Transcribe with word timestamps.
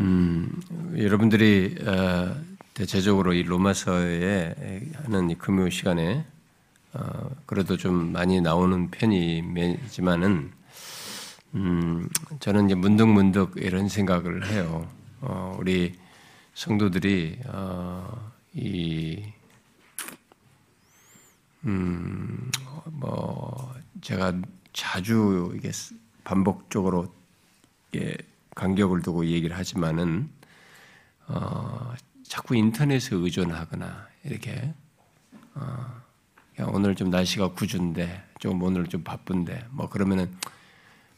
음, 0.00 0.62
여러분들이 0.96 1.76
어, 1.84 2.36
대체적으로 2.72 3.32
이 3.32 3.42
로마서에 3.42 4.92
하는 5.02 5.30
이 5.30 5.34
금요 5.34 5.70
시간에 5.70 6.24
어, 6.92 7.30
그래도 7.46 7.76
좀 7.76 8.12
많이 8.12 8.40
나오는 8.40 8.90
편이지만은 8.90 10.52
음, 11.54 12.08
저는 12.38 12.66
이제 12.66 12.74
문득문득 12.74 13.54
이런 13.56 13.88
생각을 13.88 14.46
해요. 14.46 14.88
어, 15.20 15.56
우리 15.58 15.98
성도들이 16.54 17.40
어, 17.46 18.30
이 18.54 19.24
음, 21.64 22.50
뭐 22.84 23.74
제가 24.00 24.34
자주 24.72 25.52
이게 25.56 25.72
반복적으로 26.22 27.12
예, 27.96 28.16
간격을 28.58 29.02
두고 29.02 29.24
얘기를 29.26 29.56
하지만은 29.56 30.28
어, 31.28 31.94
자꾸 32.24 32.56
인터넷에 32.56 33.14
의존하거나 33.14 34.08
이렇게 34.24 34.74
어, 35.54 36.02
오늘 36.72 36.96
좀 36.96 37.08
날씨가 37.10 37.52
구준데 37.52 38.24
좀 38.40 38.60
오늘 38.62 38.88
좀 38.88 39.04
바쁜데 39.04 39.66
뭐 39.70 39.88
그러면은 39.88 40.34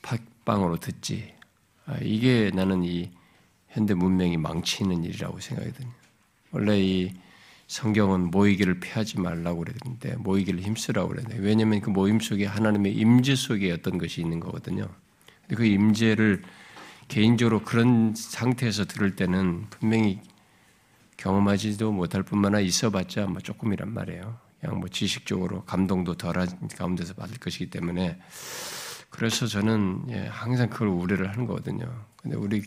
팟빵으로 0.03 0.77
듣지. 0.81 1.35
아, 1.87 1.97
이게 2.03 2.51
나는 2.55 2.85
이 2.85 3.11
현대 3.69 3.95
문명이 3.95 4.37
망치는 4.37 5.03
일이라고 5.05 5.41
생각이 5.41 5.73
듭니다. 5.73 5.99
원래 6.53 6.79
이 6.79 7.15
성경은 7.69 8.31
모이기를 8.31 8.81
피하지 8.81 9.19
말라고 9.21 9.61
그랬는데 9.61 10.17
모이기를 10.17 10.61
힘쓰라고 10.61 11.09
그랬는데 11.09 11.39
왜냐하면 11.39 11.81
그 11.81 11.89
모임 11.89 12.21
속에 12.21 12.45
하나님의 12.45 12.95
임재 12.97 13.35
속에 13.35 13.73
어떤 13.73 13.97
것이 13.97 14.21
있는 14.21 14.41
거거든요. 14.41 14.89
그 15.49 15.65
임재를 15.65 16.43
개인적으로 17.11 17.65
그런 17.65 18.15
상태에서 18.15 18.85
들을 18.85 19.17
때는 19.17 19.67
분명히 19.69 20.21
경험하지도 21.17 21.91
못할 21.91 22.23
뿐만 22.23 22.55
아니라 22.55 22.67
있어봤자 22.67 23.27
뭐 23.27 23.41
조금이란 23.41 23.93
말이에요. 23.93 24.39
그냥 24.61 24.79
뭐 24.79 24.89
지식적으로 24.89 25.65
감동도 25.65 26.15
덜한 26.15 26.69
가운데서 26.69 27.15
받을 27.15 27.37
것이기 27.39 27.69
때문에 27.69 28.17
그래서 29.11 29.49
저는 29.49 30.05
예, 30.11 30.27
항상 30.29 30.71
그걸 30.71 30.87
우려를 30.87 31.29
하는 31.29 31.47
거거든요. 31.47 31.93
근데 32.17 32.37
우리 32.37 32.63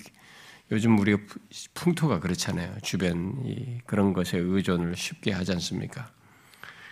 요즘 0.72 1.00
우리가 1.00 1.20
풍토가 1.74 2.20
그렇잖아요. 2.20 2.76
주변 2.82 3.42
이 3.46 3.80
그런 3.86 4.12
것에 4.12 4.38
의존을 4.38 4.98
쉽게 4.98 5.32
하지 5.32 5.54
않습니까? 5.54 6.12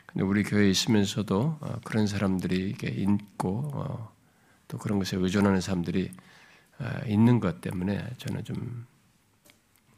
근데 0.05 0.23
우리 0.23 0.43
교회에 0.43 0.69
있으면서도 0.69 1.57
어, 1.59 1.79
그런 1.83 2.07
사람들이 2.07 2.77
있고 2.81 3.71
어, 3.73 4.11
또 4.69 4.77
그런 4.77 4.99
것에 4.99 5.17
의존하는 5.17 5.59
사람들이 5.59 6.11
아, 6.11 6.30
있는 7.05 7.39
것 7.39 7.61
때문에 7.61 8.09
저는 8.17 8.43
좀 8.43 8.85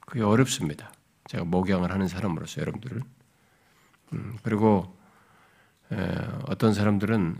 그게 0.01 0.21
어렵습니다. 0.21 0.91
제가 1.27 1.43
목양을 1.45 1.91
하는 1.91 2.07
사람으로서 2.07 2.61
여러분들을 2.61 3.01
음, 4.13 4.37
그리고 4.43 4.95
어떤 6.45 6.73
사람들은 6.73 7.37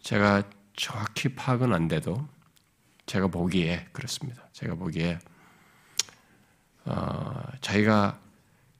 제가 0.00 0.44
정확히 0.76 1.34
파악은 1.34 1.72
안 1.72 1.88
돼도 1.88 2.28
제가 3.06 3.28
보기에 3.28 3.88
그렇습니다. 3.92 4.48
제가 4.52 4.74
보기에 4.74 5.18
어, 6.84 7.42
자기가 7.60 8.20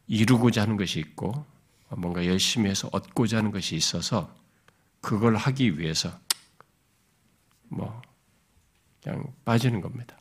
이루고자 0.06 0.62
하는 0.62 0.76
것이 0.76 1.00
있고 1.00 1.44
뭔가 1.88 2.24
열심히 2.26 2.70
해서 2.70 2.88
얻고자 2.92 3.38
하는 3.38 3.50
것이 3.50 3.74
있어서 3.74 4.32
그걸 5.00 5.36
하기 5.36 5.78
위해서 5.78 6.16
뭐 7.68 8.00
그냥 9.06 9.22
빠지는 9.44 9.80
겁니다. 9.80 10.18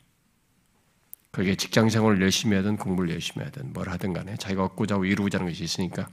그게 1.31 1.55
직장 1.55 1.89
생활을 1.89 2.21
열심히 2.21 2.55
하든 2.57 2.77
공부를 2.77 3.09
열심히 3.09 3.43
하든 3.45 3.73
뭘 3.73 3.89
하든 3.89 4.13
간에 4.13 4.37
자기가 4.37 4.63
얻고자 4.63 4.95
하고 4.95 5.05
이루고자 5.05 5.39
하는 5.39 5.51
것이 5.51 5.63
있으니까 5.63 6.07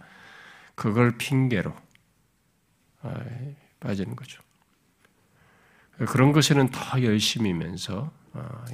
그걸 0.75 1.19
핑계로 1.19 1.75
아, 3.03 3.25
빠지는 3.79 4.17
거죠. 4.17 4.43
그런 6.09 6.33
것에는 6.33 6.71
더 6.71 7.03
열심히면서 7.03 8.11
어, 8.33 8.65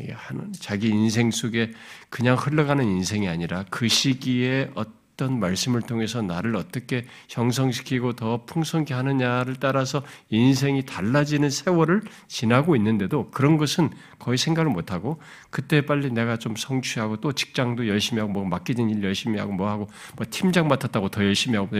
자기 0.61 0.91
인생 0.91 1.33
속에 1.33 1.73
그냥 2.09 2.37
흘러가는 2.37 2.85
인생이 2.85 3.29
아니라 3.29 3.65
그 3.69 3.89
시기에 3.89 4.71
어떤 5.19 5.41
말씀을 5.41 5.83
통해서 5.83 6.23
나를 6.23 6.55
어떻게 6.55 7.05
형성시키고 7.29 8.13
더 8.13 8.45
풍성케 8.45 8.95
하느냐를 8.95 9.57
따라서 9.57 10.05
인생이 10.31 10.87
달라지는 10.87 11.51
세월을 11.51 12.03
지나고 12.29 12.77
있는데도 12.77 13.29
그런 13.33 13.57
것은 13.57 13.91
거의 14.21 14.39
생각을 14.39 14.71
못하고 14.71 15.21
그때 15.51 15.85
빨리 15.85 16.13
내가 16.13 16.37
좀 16.37 16.55
성취하고 16.55 17.17
또 17.17 17.33
직장도 17.33 17.89
열심히 17.89 18.21
하고 18.21 18.33
뭐 18.33 18.45
맡기진 18.45 18.91
일 18.91 19.03
열심히 19.03 19.41
하고 19.41 19.53
뭐 19.53 19.69
하고 19.69 19.89
뭐 20.17 20.25
팀장 20.31 20.69
맡았다고 20.69 21.09
더 21.09 21.25
열심히 21.25 21.57
하고 21.57 21.77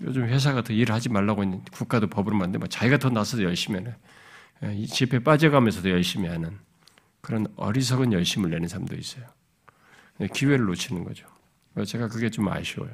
요즘 0.00 0.24
회사가 0.24 0.62
더 0.62 0.72
일을 0.72 0.94
하지 0.94 1.10
말라고 1.10 1.42
있는 1.42 1.62
국가도 1.72 2.06
법으로 2.06 2.34
만든 2.38 2.60
뭐 2.60 2.68
자기가 2.68 2.96
더 2.96 3.10
나서서 3.10 3.42
열심히 3.42 3.80
하는 3.80 4.78
이 4.78 4.86
집에 4.86 5.18
빠져가면서도 5.18 5.90
열심히 5.90 6.30
하는 6.30 6.58
그런 7.20 7.46
어리석은 7.56 8.14
열심을 8.14 8.48
내는 8.48 8.66
사람도 8.66 8.96
있어요. 8.96 9.26
기회를 10.32 10.64
놓치는 10.64 11.04
거죠. 11.04 11.26
제가 11.86 12.08
그게 12.08 12.30
좀 12.30 12.48
아쉬워요. 12.48 12.90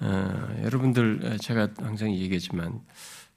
어, 0.00 0.56
여러분들 0.62 1.38
제가 1.40 1.68
항상 1.78 2.12
얘기하지만 2.12 2.84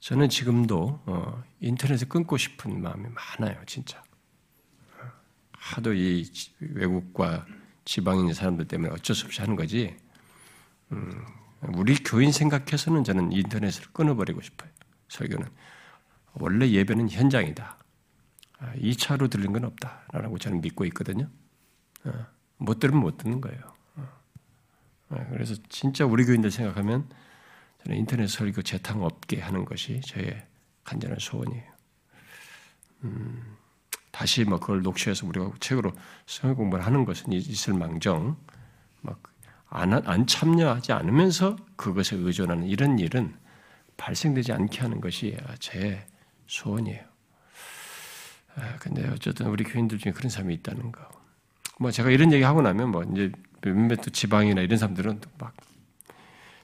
저는 0.00 0.28
지금도 0.28 1.00
어, 1.06 1.44
인터넷을 1.60 2.08
끊고 2.08 2.36
싶은 2.36 2.82
마음이 2.82 3.08
많아요, 3.08 3.60
진짜. 3.66 4.02
하도 5.52 5.94
이 5.94 6.30
외국과 6.60 7.46
있는 7.86 8.34
사람들 8.34 8.66
때문에 8.68 8.92
어쩔 8.92 9.16
수 9.16 9.26
없이 9.26 9.40
하는 9.40 9.56
거지. 9.56 9.96
음, 10.92 11.24
우리 11.74 11.96
교인 11.96 12.32
생각해서는 12.32 13.04
저는 13.04 13.32
인터넷을 13.32 13.86
끊어버리고 13.92 14.40
싶어요. 14.42 14.70
설교는 15.08 15.48
원래 16.34 16.68
예배는 16.68 17.10
현장이다. 17.10 17.78
2차로 18.76 19.24
아, 19.24 19.28
들린 19.28 19.52
건 19.52 19.64
없다라고 19.64 20.38
저는 20.38 20.60
믿고 20.60 20.84
있거든요. 20.86 21.28
어. 22.04 22.26
못 22.58 22.78
들으면 22.78 23.00
못 23.00 23.18
듣는 23.18 23.40
거예요. 23.40 23.60
어. 23.96 24.08
어, 25.10 25.26
그래서 25.30 25.54
진짜 25.68 26.04
우리 26.04 26.24
교인들 26.24 26.50
생각하면 26.50 27.08
저는 27.84 27.98
인터넷 27.98 28.26
설교 28.26 28.62
재탕 28.62 29.02
없게 29.02 29.40
하는 29.40 29.64
것이 29.64 30.00
저의 30.06 30.46
간절한 30.84 31.18
소원이에요. 31.20 31.76
음, 33.04 33.56
다시 34.10 34.44
뭐 34.44 34.58
그걸 34.58 34.82
녹취해서 34.82 35.26
우리가 35.26 35.52
책으로 35.60 35.92
성경 36.26 36.56
공부를 36.56 36.84
하는 36.84 37.04
것은 37.04 37.32
있을 37.32 37.74
망정, 37.74 38.36
막안 39.02 39.92
안 39.92 40.26
참여하지 40.26 40.92
않으면서 40.92 41.56
그것에 41.76 42.16
의존하는 42.16 42.64
이런 42.66 42.98
일은 42.98 43.36
발생되지 43.96 44.52
않게 44.52 44.80
하는 44.80 45.00
것이 45.00 45.36
제 45.58 46.06
소원이에요. 46.46 47.04
아, 48.56 48.76
근데 48.80 49.06
어쨌든 49.08 49.48
우리 49.48 49.64
교인들 49.64 49.98
중에 49.98 50.12
그런 50.12 50.30
사람이 50.30 50.54
있다는 50.54 50.92
거. 50.92 51.15
뭐 51.78 51.90
제가 51.90 52.10
이런 52.10 52.32
얘기 52.32 52.42
하고 52.42 52.62
나면 52.62 52.90
뭐 52.90 53.02
이제 53.04 53.30
몇몇 53.60 53.96
또 53.96 54.10
지방이나 54.10 54.62
이런 54.62 54.78
사람들은 54.78 55.20
막 55.38 55.54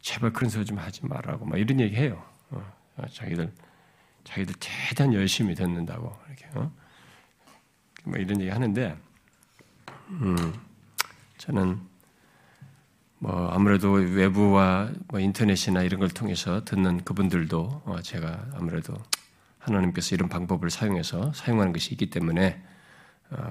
제발 0.01 0.33
그런 0.33 0.51
소리 0.51 0.65
좀 0.65 0.79
하지 0.79 1.05
말라고 1.07 1.45
막 1.45 1.59
이런 1.59 1.81
얘기 1.81 1.97
해요. 1.97 2.23
어, 2.51 2.63
자기들 3.13 3.53
자기들 4.25 4.55
최대한 4.59 5.13
열심히 5.15 5.55
듣는다고 5.55 6.17
이렇게 6.29 6.47
어? 6.55 6.71
뭐 8.05 8.19
이런 8.19 8.41
얘기 8.41 8.51
하는데 8.51 8.97
음, 10.09 10.37
저는 11.39 11.81
뭐 13.19 13.51
아무래도 13.51 13.93
외부와 13.93 14.91
뭐 15.09 15.21
인터넷이나 15.21 15.83
이런 15.83 16.01
걸 16.01 16.09
통해서 16.09 16.65
듣는 16.65 17.05
그분들도 17.05 17.83
어, 17.85 18.03
제가 18.03 18.49
아무래도 18.55 18.95
하나님께서 19.59 20.17
이런 20.17 20.29
방법을 20.29 20.71
사용해서 20.71 21.33
사용하는 21.33 21.73
것이 21.73 21.93
있기 21.93 22.11
때문에 22.11 22.61
어, 22.61 22.72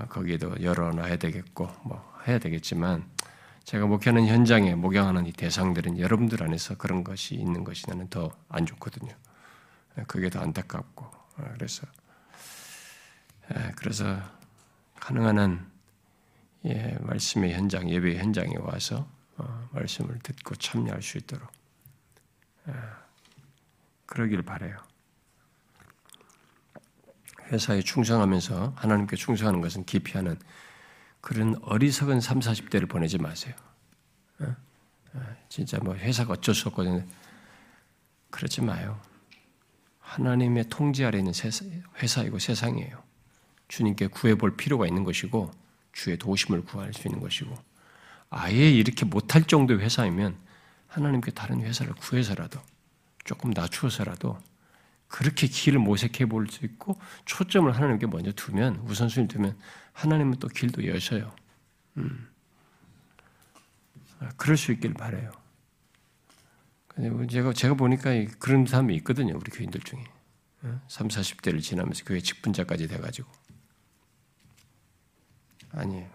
거기에도 0.09 0.61
열어놔야 0.61 1.17
되겠고 1.17 1.69
뭐 1.83 2.13
해야 2.27 2.39
되겠지만 2.39 3.09
제가 3.63 3.85
목회하는 3.85 4.27
현장에 4.27 4.75
목양하는 4.75 5.25
이 5.27 5.31
대상들은 5.31 5.99
여러분들 5.99 6.43
안에서 6.43 6.75
그런 6.75 7.03
것이 7.03 7.35
있는 7.35 7.63
것이 7.63 7.87
나는 7.87 8.09
더 8.09 8.31
안 8.49 8.65
좋거든요. 8.65 9.13
예, 9.97 10.03
그게 10.03 10.29
더 10.29 10.39
안타깝고 10.41 11.05
어, 11.05 11.51
그래서 11.53 11.87
예, 13.55 13.71
그래서 13.75 14.19
가능한 14.99 15.39
한 15.39 15.71
예, 16.65 16.97
말씀의 17.01 17.53
현장 17.53 17.89
예배 17.89 18.17
현장에 18.17 18.55
와서 18.59 19.07
어, 19.37 19.69
말씀을 19.71 20.19
듣고 20.19 20.55
참여할 20.55 21.01
수 21.01 21.17
있도록 21.17 21.49
그러길 24.05 24.43
바래요. 24.43 24.77
회사에 27.51 27.81
충성하면서 27.81 28.73
하나님께 28.75 29.15
충성하는 29.15 29.61
것은 29.61 29.85
기피하는 29.85 30.37
그런 31.19 31.55
어리석은 31.61 32.21
3, 32.21 32.39
40대를 32.39 32.89
보내지 32.89 33.17
마세요. 33.17 33.53
어? 34.39 34.55
어, 35.13 35.19
진짜 35.49 35.77
뭐 35.79 35.95
회사가 35.95 36.33
어쩔 36.33 36.55
수 36.55 36.69
없거든요. 36.69 37.05
그러지 38.29 38.61
마요. 38.61 38.99
하나님의 39.99 40.65
통제 40.69 41.05
아래 41.05 41.19
있는 41.19 41.33
회사이고 42.01 42.39
세상이에요. 42.39 43.01
주님께 43.67 44.07
구해볼 44.07 44.57
필요가 44.57 44.87
있는 44.87 45.03
것이고 45.03 45.51
주의 45.93 46.17
도심을 46.17 46.63
구할 46.65 46.93
수 46.93 47.07
있는 47.07 47.21
것이고 47.21 47.55
아예 48.29 48.69
이렇게 48.69 49.05
못할 49.05 49.43
정도의 49.43 49.79
회사이면 49.79 50.35
하나님께 50.87 51.31
다른 51.31 51.61
회사를 51.61 51.93
구해서라도 51.93 52.59
조금 53.23 53.51
낮추어서라도 53.51 54.37
그렇게 55.11 55.45
길을 55.47 55.79
모색해 55.79 56.25
볼 56.25 56.47
수 56.47 56.65
있고 56.65 56.99
초점을 57.25 57.69
하나님께 57.71 58.07
먼저 58.07 58.31
두면 58.31 58.77
우선순위 58.87 59.27
두면 59.27 59.57
하나님은 59.93 60.39
또 60.39 60.47
길도 60.47 60.87
여셔요. 60.87 61.35
음. 61.97 62.29
아, 64.19 64.29
그럴 64.37 64.55
수 64.57 64.71
있길 64.71 64.93
바래요. 64.93 65.31
제가 67.29 67.53
제가 67.53 67.73
보니까 67.73 68.11
그런 68.39 68.65
사람이 68.65 68.95
있거든요. 68.97 69.35
우리 69.35 69.51
교인들 69.51 69.81
중에 69.81 70.03
3, 70.87 71.07
40대를 71.07 71.61
지나면서 71.61 72.03
교회 72.05 72.19
직분자까지 72.21 72.87
돼 72.87 72.97
가지고 72.97 73.29
아니에요. 75.71 76.09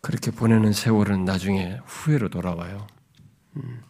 그렇게 0.00 0.30
보내는 0.30 0.72
세월은 0.72 1.24
나중에 1.24 1.78
후회로 1.84 2.28
돌아와요. 2.28 2.86
음. 3.56 3.82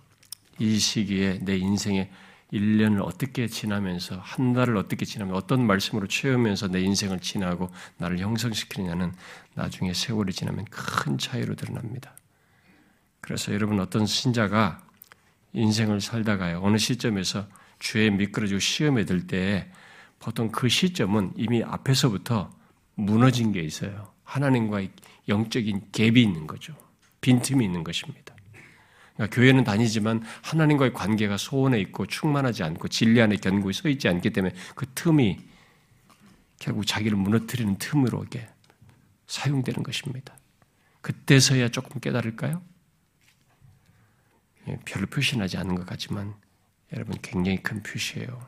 이 0.58 0.78
시기에 0.78 1.38
내 1.42 1.56
인생의 1.56 2.10
1년을 2.52 3.02
어떻게 3.02 3.46
지나면서 3.46 4.18
한 4.18 4.52
달을 4.52 4.76
어떻게 4.76 5.04
지나면 5.04 5.34
어떤 5.34 5.66
말씀으로 5.66 6.06
채우면서 6.06 6.68
내 6.68 6.80
인생을 6.80 7.20
지나고 7.20 7.70
나를 7.96 8.18
형성시키느냐는 8.18 9.12
나중에 9.54 9.94
세월이 9.94 10.32
지나면 10.32 10.66
큰 10.66 11.18
차이로 11.18 11.54
드러납니다. 11.54 12.14
그래서 13.20 13.52
여러분 13.52 13.80
어떤 13.80 14.06
신자가 14.06 14.82
인생을 15.54 16.00
살다가요 16.00 16.60
어느 16.62 16.76
시점에서 16.78 17.46
죄에 17.78 18.10
미끄러지고 18.10 18.60
시험에 18.60 19.04
들 19.04 19.26
때 19.26 19.70
보통 20.18 20.50
그 20.50 20.68
시점은 20.68 21.32
이미 21.36 21.64
앞에서부터 21.64 22.50
무너진 22.94 23.52
게 23.52 23.60
있어요. 23.60 24.12
하나님과의 24.22 24.90
영적인 25.28 25.90
갭이 25.90 26.16
있는 26.16 26.46
거죠. 26.46 26.74
빈틈이 27.20 27.64
있는 27.64 27.82
것입니다. 27.82 28.31
그러니까 29.22 29.36
교회는 29.36 29.64
다니지만 29.64 30.24
하나님과의 30.42 30.92
관계가 30.92 31.36
소원해 31.36 31.78
있고 31.80 32.06
충만하지 32.06 32.64
않고 32.64 32.88
진리 32.88 33.20
안에 33.20 33.36
견고히 33.36 33.72
서 33.72 33.88
있지 33.88 34.08
않기 34.08 34.30
때문에 34.30 34.54
그 34.74 34.86
틈이 34.94 35.38
결국 36.58 36.86
자기를 36.86 37.16
무너뜨리는 37.16 37.76
틈으로 37.78 38.24
이게 38.24 38.48
사용되는 39.26 39.82
것입니다. 39.82 40.34
그때서야 41.00 41.68
조금 41.68 42.00
깨달을까요? 42.00 42.62
예, 44.68 44.78
별로 44.84 45.06
표시나지 45.06 45.56
않은 45.56 45.74
것 45.74 45.86
같지만 45.86 46.34
여러분 46.92 47.16
굉장히 47.22 47.62
큰 47.62 47.82
표시예요. 47.82 48.46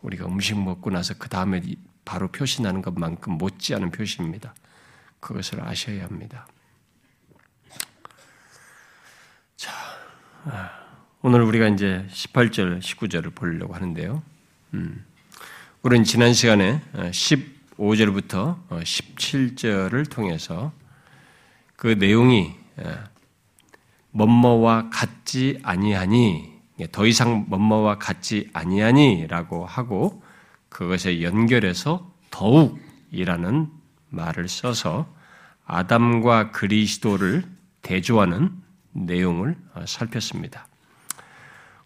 우리가 0.00 0.26
음식 0.26 0.60
먹고 0.60 0.90
나서 0.90 1.14
그 1.14 1.28
다음에 1.28 1.62
바로 2.04 2.28
표시나는 2.28 2.82
것만큼 2.82 3.34
못지않은 3.34 3.90
표시입니다. 3.92 4.54
그것을 5.20 5.60
아셔야 5.60 6.04
합니다. 6.04 6.46
자, 9.56 9.70
아, 9.70 9.91
오늘 11.22 11.42
우리가 11.42 11.68
이제 11.68 12.04
18절, 12.10 12.80
19절을 12.80 13.32
보려고 13.32 13.74
하는데요. 13.74 14.22
음, 14.74 15.04
우리는 15.82 16.04
지난 16.04 16.32
시간에 16.32 16.80
15절부터 16.94 18.68
17절을 18.68 20.10
통해서 20.10 20.72
그 21.76 21.86
내용이 21.86 22.54
뭐뭐와 24.10 24.90
같지 24.90 25.60
아니하니 25.62 26.50
더 26.90 27.06
이상 27.06 27.44
뭐뭐와 27.48 27.98
같지 27.98 28.50
아니하니라고 28.52 29.64
하고 29.64 30.24
그것에 30.70 31.22
연결해서 31.22 32.10
더욱이라는 32.32 33.70
말을 34.08 34.48
써서 34.48 35.06
아담과 35.66 36.50
그리스도를 36.50 37.44
대조하는 37.82 38.61
내용을 38.92 39.56
살폈습니다. 39.86 40.66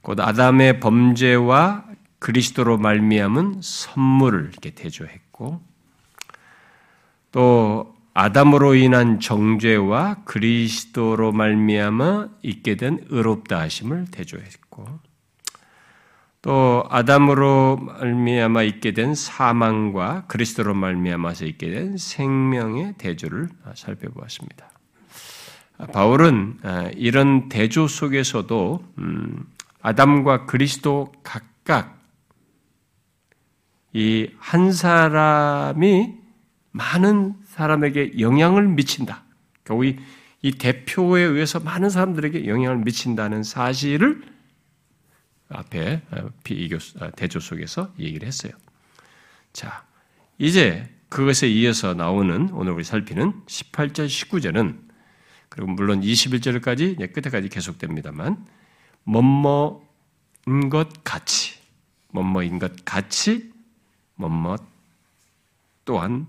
곧 0.02 0.20
아담의 0.20 0.80
범죄와 0.80 1.84
그리스도로 2.18 2.78
말미암은 2.78 3.60
선물을 3.62 4.50
이렇게 4.52 4.70
대조했고 4.70 5.60
또 7.32 7.96
아담으로 8.14 8.74
인한 8.74 9.20
정죄와 9.20 10.24
그리스도로 10.24 11.32
말미암아 11.32 12.28
있게 12.42 12.76
된 12.76 13.04
의롭다 13.10 13.60
하심을 13.60 14.06
대조했고 14.10 14.86
또 16.40 16.84
아담으로 16.88 17.76
말미암아 17.76 18.62
있게 18.62 18.92
된 18.92 19.14
사망과 19.14 20.26
그리스도로 20.28 20.74
말미암아서 20.74 21.44
있게 21.44 21.70
된 21.70 21.96
생명의 21.96 22.94
대조를 22.96 23.48
살펴보았습니다. 23.74 24.75
바울은 25.92 26.58
이런 26.96 27.48
대조 27.48 27.86
속에서도 27.86 28.84
음, 28.98 29.46
아담과 29.80 30.46
그리스도 30.46 31.12
각각 31.22 31.96
이 33.92 34.28
한 34.38 34.72
사람이 34.72 36.14
많은 36.70 37.34
사람에게 37.46 38.20
영향을 38.20 38.68
미친다. 38.68 39.24
결국 39.64 39.86
이, 39.86 39.96
이 40.42 40.52
대표에 40.52 41.22
의해서 41.22 41.58
많은 41.58 41.90
사람들에게 41.90 42.46
영향을 42.46 42.84
미친다는 42.84 43.42
사실을 43.42 44.22
앞에 45.48 46.02
어, 46.12 46.28
비교 46.44 46.76
어, 47.00 47.10
대조 47.16 47.40
속에서 47.40 47.92
얘기를 47.98 48.28
했어요. 48.28 48.52
자, 49.52 49.84
이제 50.38 50.88
그것에 51.08 51.48
이어서 51.48 51.94
나오는 51.94 52.50
오늘 52.52 52.72
우리 52.72 52.84
살피는 52.84 53.32
18절, 53.46 54.06
19절은 54.06 54.85
그리고 55.56 55.72
물론 55.72 56.02
21절까지 56.02 57.12
끝에까지 57.12 57.48
계속됩니다만 57.48 58.44
뭐뭐인 59.04 60.68
것 60.70 61.02
같이 61.02 61.58
뭐뭐인 62.12 62.58
것 62.58 62.84
같이 62.84 63.50
뭐뭐 64.16 64.58
또한 65.86 66.26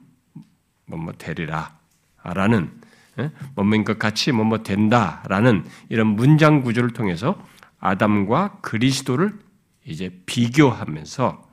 뭐뭐 0.85 1.11
되리라 1.17 1.77
라는 2.23 2.71
예? 3.19 3.31
뭐뭐인 3.55 3.83
것 3.83 3.99
같이 3.99 4.31
뭐뭐 4.31 4.63
된다라는 4.63 5.65
이런 5.89 6.07
문장 6.07 6.61
구조를 6.61 6.91
통해서 6.91 7.37
아담과 7.79 8.59
그리스도를 8.61 9.37
이제 9.85 10.21
비교하면서 10.25 11.45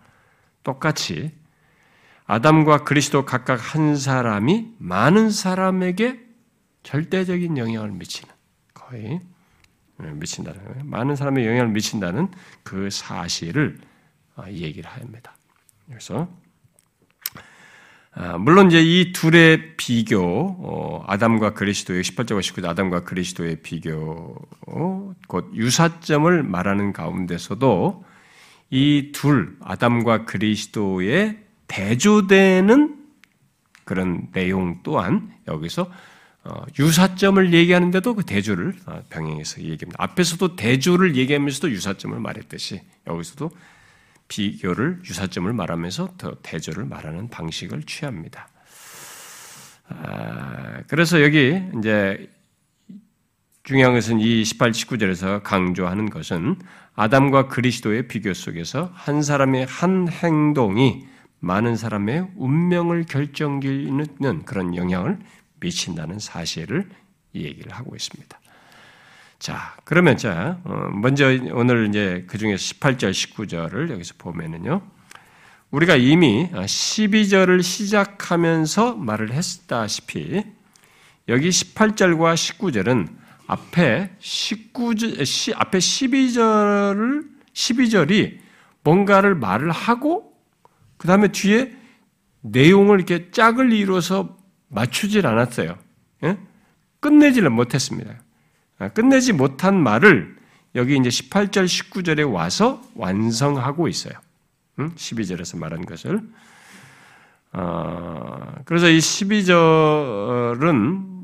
똑같이 0.63 1.33
아담과 2.27 2.85
그리스도 2.85 3.25
각각 3.25 3.57
한 3.75 3.97
사람이 3.97 4.75
많은 4.79 5.31
사람에게 5.31 6.24
절대적인 6.85 7.59
영향을 7.59 7.91
미치는 7.91 8.33
거의 8.73 9.21
예, 10.03 10.11
미친다는 10.11 10.65
거예요. 10.65 10.85
많은 10.85 11.17
사람의 11.17 11.47
영향을 11.47 11.69
미친다는 11.69 12.29
그 12.63 12.91
사실을 12.91 13.79
아, 14.37 14.51
얘기를 14.51 14.89
합니다. 14.89 15.37
그래서 15.89 16.29
아, 18.13 18.39
물론 18.39 18.69
이제 18.69 18.81
이 18.81 19.13
둘의 19.13 19.77
비교, 19.77 20.21
어, 20.21 21.05
아담과 21.09 21.55
그리스도의 21.55 22.03
18절과 22.03 22.41
19절 22.41 22.67
아담과 22.67 23.03
그리스도의 23.03 23.63
비교, 23.63 24.37
어, 24.69 25.15
곧 25.27 25.51
유사점을 25.55 26.43
말하는 26.45 26.93
가운데서도 26.93 28.05
이 28.71 29.13
둘 29.13 29.57
아담과 29.61 30.25
그리스도의 30.25 31.39
대조되는 31.67 33.05
그런 33.85 34.29
내용 34.33 34.81
또한 34.83 35.33
여기서 35.49 35.83
어, 35.83 36.14
유사점을 36.79 37.53
얘기하는데도 37.53 38.15
그 38.15 38.25
대조를 38.25 38.75
병행해서 39.09 39.61
얘기합니다. 39.63 39.97
앞에서도 39.99 40.57
대조를 40.57 41.17
얘기하면서도 41.17 41.71
유사점을 41.71 42.19
말했듯이 42.19 42.83
여기서도 43.07 43.51
비교를 44.29 45.01
유사점을 45.05 45.53
말하면서 45.53 46.15
더 46.19 46.37
대조를 46.43 46.85
말하는 46.85 47.29
방식을 47.29 47.85
취합니다. 47.85 48.49
아, 49.89 50.83
그래서 50.89 51.23
여기 51.23 51.63
이제 51.79 52.31
중요한 53.63 53.95
것은 53.95 54.21
이 54.21 54.45
18, 54.45 54.73
19절에서 54.73 55.43
강조하는 55.43 56.11
것은 56.11 56.57
아담과 56.95 57.49
그리스도의 57.49 58.09
비교 58.09 58.35
속에서 58.35 58.91
한 58.95 59.23
사람의 59.23 59.67
한 59.67 60.09
행동이 60.09 61.07
많은 61.41 61.77
사람의 61.77 62.29
운명을 62.37 63.05
결정짓는 63.05 64.45
그런 64.45 64.77
영향을 64.77 65.19
미친다는 65.65 66.19
사실을 66.19 66.89
얘기를 67.35 67.73
하고 67.73 67.97
있습니다. 67.97 68.39
자, 69.39 69.77
그러면 69.85 70.17
자, 70.17 70.61
어, 70.65 70.91
먼저 70.93 71.27
오늘 71.53 71.89
이제 71.89 72.25
그 72.29 72.39
중에 72.39 72.55
18절, 72.55 73.11
19절을 73.11 73.91
여기서 73.91 74.15
보면은요. 74.19 74.83
우리가 75.71 75.97
이미 75.97 76.49
12절을 76.53 77.63
시작하면서 77.63 78.95
말을 78.95 79.33
했다시피 79.33 80.45
여기 81.29 81.49
18절과 81.49 82.35
19절은 82.35 83.09
앞에 83.47 84.13
19절, 84.21 85.57
앞에 85.57 85.79
12절을, 85.79 87.29
12절이 87.53 88.39
뭔가를 88.85 89.35
말을 89.35 89.71
하고 89.71 90.33
그 90.97 91.09
다음에 91.09 91.29
뒤에 91.29 91.75
내용을 92.43 92.99
이렇게 92.99 93.31
짝을 93.31 93.73
이루어서 93.73 94.37
맞추질 94.69 95.27
않았어요. 95.27 95.79
예? 96.25 96.39
끝내지를 97.01 97.49
못했습니다. 97.51 98.15
아, 98.79 98.89
끝내지 98.89 99.33
못한 99.33 99.83
말을 99.83 100.37
여기 100.75 100.97
이제 100.97 101.09
18절, 101.09 101.65
19절에 101.67 102.33
와서 102.33 102.83
완성하고 102.95 103.89
있어요. 103.89 104.15
12절에서 104.77 105.59
말한 105.59 105.87
것을. 105.87 106.21
어, 107.53 108.55
그래서 108.65 108.89
이 108.89 108.99
12절은 108.99 111.15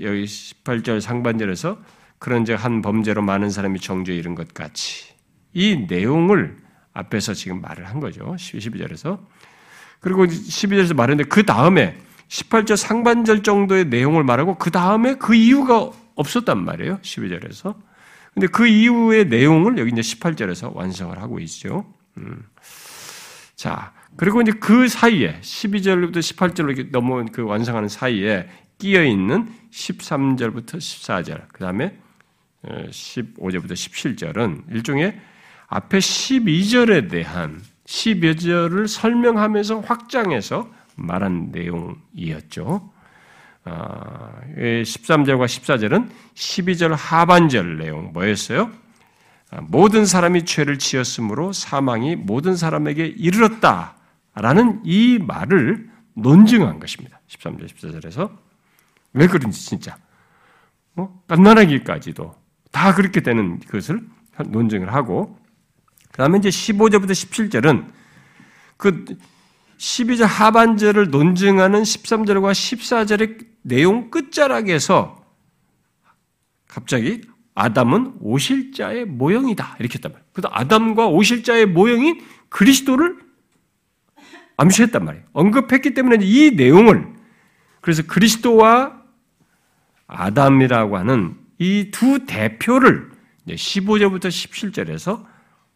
여기 0.00 0.24
18절 0.24 1.00
상반절에서 1.00 1.78
그런즉 2.18 2.62
한 2.62 2.82
범죄로 2.82 3.22
많은 3.22 3.48
사람이 3.50 3.80
정죄에 3.80 4.14
이른 4.14 4.34
것 4.34 4.52
같이 4.52 5.14
이 5.54 5.86
내용을 5.88 6.58
앞에서 6.92 7.34
지금 7.34 7.60
말을 7.60 7.88
한 7.88 8.00
거죠. 8.00 8.34
12절에서. 8.38 9.18
그리고 10.02 10.26
12절에서 10.26 10.94
말했는데 10.94 11.28
그 11.28 11.46
다음에 11.46 11.96
18절 12.28 12.76
상반절 12.76 13.42
정도의 13.42 13.86
내용을 13.86 14.24
말하고 14.24 14.58
그 14.58 14.70
다음에 14.70 15.14
그 15.14 15.34
이유가 15.34 15.90
없었단 16.16 16.62
말이에요. 16.62 16.98
12절에서. 16.98 17.74
근데 18.34 18.46
그 18.48 18.66
이후의 18.66 19.28
내용을 19.28 19.78
여기 19.78 19.92
이제 19.92 20.00
18절에서 20.00 20.74
완성을 20.74 21.16
하고 21.20 21.38
있죠. 21.40 21.86
음. 22.16 22.42
자, 23.54 23.92
그리고 24.16 24.42
이제 24.42 24.52
그 24.52 24.88
사이에 24.88 25.38
12절부터 25.40 26.16
18절로 26.16 26.76
이렇게 26.76 26.90
넘어온 26.90 27.30
그 27.30 27.42
완성하는 27.42 27.88
사이에 27.88 28.48
끼어 28.78 29.04
있는 29.04 29.48
13절부터 29.70 30.78
14절, 30.78 31.42
그 31.52 31.60
다음에 31.60 31.96
15절부터 32.64 33.70
어, 33.70 33.74
17절은 33.74 34.72
일종의 34.72 35.20
앞에 35.68 35.98
12절에 35.98 37.08
대한 37.08 37.62
12절을 37.92 38.88
설명하면서 38.88 39.80
확장해서 39.80 40.68
말한 40.96 41.50
내용이었죠. 41.52 42.90
13절과 43.64 45.42
아, 45.42 45.46
14절은 45.46 46.08
12절 46.34 46.94
하반절 46.96 47.78
내용 47.78 48.12
뭐였어요? 48.12 48.70
아, 49.50 49.60
모든 49.60 50.06
사람이 50.06 50.46
죄를 50.46 50.78
지었으므로 50.78 51.52
사망이 51.52 52.16
모든 52.16 52.56
사람에게 52.56 53.06
이르렀다 53.06 53.94
라는 54.34 54.80
이 54.84 55.18
말을 55.18 55.90
논증한 56.14 56.80
것입니다. 56.80 57.20
13절, 57.28 57.66
14절에서 57.68 58.30
왜 59.12 59.26
그런지 59.26 59.64
진짜 59.64 59.96
뭐 60.94 61.22
깐난하기까지도 61.28 62.34
다 62.70 62.94
그렇게 62.94 63.20
되는 63.20 63.60
것을 63.60 64.00
논증을 64.46 64.94
하고 64.94 65.38
그 66.12 66.18
다음에 66.18 66.38
이제 66.38 66.50
15절부터 66.50 67.10
17절은 67.10 67.86
그 68.76 69.04
12절 69.78 70.24
하반절을 70.24 71.10
논증하는 71.10 71.82
13절과 71.82 72.52
14절의 72.52 73.46
내용 73.62 74.10
끝자락에서 74.10 75.24
갑자기 76.68 77.22
아담은 77.54 78.14
오실자의 78.20 79.06
모형이다. 79.06 79.76
이렇게 79.80 79.94
했단 79.94 80.12
말이에요. 80.12 80.28
그래서 80.32 80.48
아담과 80.52 81.08
오실자의 81.08 81.66
모형인 81.66 82.22
그리스도를 82.48 83.18
암시했단 84.56 85.04
말이에요. 85.04 85.24
언급했기 85.32 85.94
때문에 85.94 86.18
이 86.24 86.52
내용을 86.52 87.12
그래서 87.80 88.02
그리스도와 88.04 89.02
아담이라고 90.06 90.96
하는 90.96 91.36
이 91.58 91.90
두 91.90 92.26
대표를 92.26 93.10
15절부터 93.48 94.26
17절에서 94.26 95.31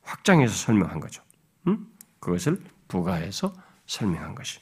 확장해서 0.06 0.54
설명한 0.54 1.00
거죠. 1.00 1.22
음? 1.66 1.86
그것을 2.20 2.60
부가해서 2.88 3.52
설명한 3.86 4.34
것이. 4.34 4.60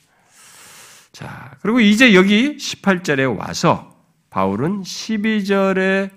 자, 1.12 1.56
그리고 1.60 1.80
이제 1.80 2.14
여기 2.14 2.56
18절에 2.56 3.38
와서 3.38 3.94
바울은 4.30 4.82
12절에 4.82 6.10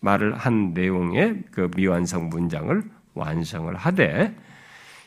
말을 0.00 0.36
한 0.36 0.74
내용의 0.74 1.44
그 1.50 1.70
미완성 1.74 2.28
문장을 2.28 2.82
완성을 3.14 3.74
하되 3.74 4.36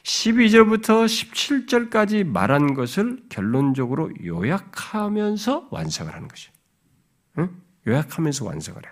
12절부터 0.03 1.05
17절까지 1.05 2.25
말한 2.25 2.73
것을 2.73 3.23
결론적으로 3.29 4.11
요약하면서 4.23 5.69
완성을 5.71 6.13
하는 6.13 6.27
것이. 6.27 6.49
응? 7.37 7.49
요약하면서 7.87 8.45
완성을 8.45 8.81
해. 8.83 8.89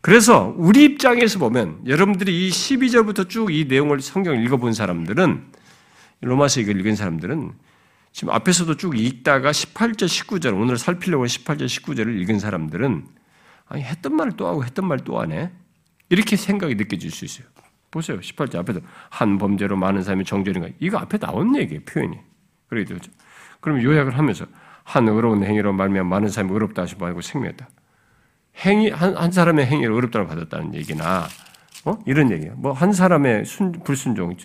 그래서 0.00 0.54
우리 0.56 0.84
입장에서 0.84 1.38
보면 1.38 1.82
여러분들이 1.86 2.46
이 2.46 2.50
12절부터 2.50 3.28
쭉 3.28 3.50
이 3.50 3.66
내용을 3.66 4.00
성경을 4.00 4.42
읽어본 4.44 4.72
사람들은 4.72 5.52
로마서 6.22 6.60
이걸 6.60 6.80
읽은 6.80 6.96
사람들은 6.96 7.52
지금 8.12 8.32
앞에서도 8.32 8.76
쭉 8.76 8.98
읽다가 8.98 9.50
18절, 9.50 10.04
19절 10.06 10.60
오늘 10.60 10.78
살피려고 10.78 11.24
18절, 11.26 11.66
19절을 11.66 12.18
읽은 12.22 12.38
사람들은 12.38 13.06
아니 13.66 13.82
했던 13.82 14.16
말을 14.16 14.32
또 14.36 14.46
하고 14.46 14.64
했던 14.64 14.86
말 14.88 14.98
또 15.04 15.20
하네 15.20 15.52
이렇게 16.08 16.36
생각이 16.36 16.74
느껴질 16.74 17.10
수 17.10 17.24
있어요. 17.24 17.46
보세요. 17.90 18.18
18절 18.18 18.56
앞에도 18.56 18.80
한 19.10 19.38
범죄로 19.38 19.76
많은 19.76 20.02
사람이 20.02 20.24
정죄인가 20.24 20.68
이거 20.80 20.98
앞에 20.98 21.18
나온 21.18 21.56
얘기예요. 21.56 21.82
표현이. 21.84 22.16
그래도 22.68 22.96
그럼 23.60 23.82
요약을 23.82 24.16
하면서 24.16 24.46
한 24.84 25.08
의로운 25.08 25.44
행위로 25.44 25.72
말면 25.72 26.06
많은 26.08 26.28
사람이 26.28 26.52
의롭다 26.52 26.82
하시고 26.82 27.04
말고 27.04 27.20
생명했다. 27.20 27.68
행위 28.64 28.90
한, 28.90 29.16
한 29.16 29.32
사람의 29.32 29.66
행위를 29.66 29.94
의롭다고 29.94 30.26
받았다는 30.26 30.74
얘기나 30.74 31.26
어? 31.84 31.98
이런 32.06 32.30
얘기야. 32.30 32.52
뭐한 32.56 32.92
사람의 32.92 33.44
순, 33.46 33.72
불순종, 33.72 34.36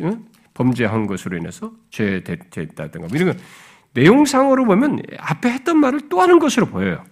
범죄한 0.53 1.05
것으로 1.05 1.37
인해서 1.37 1.73
죄됐다든가 1.91 3.07
뭐 3.07 3.09
이런 3.13 3.33
건 3.33 3.43
내용상으로 3.93 4.65
보면 4.65 5.01
앞에 5.17 5.49
했던 5.49 5.77
말을 5.79 6.09
또 6.09 6.21
하는 6.21 6.39
것으로 6.39 6.67
보여요. 6.67 7.03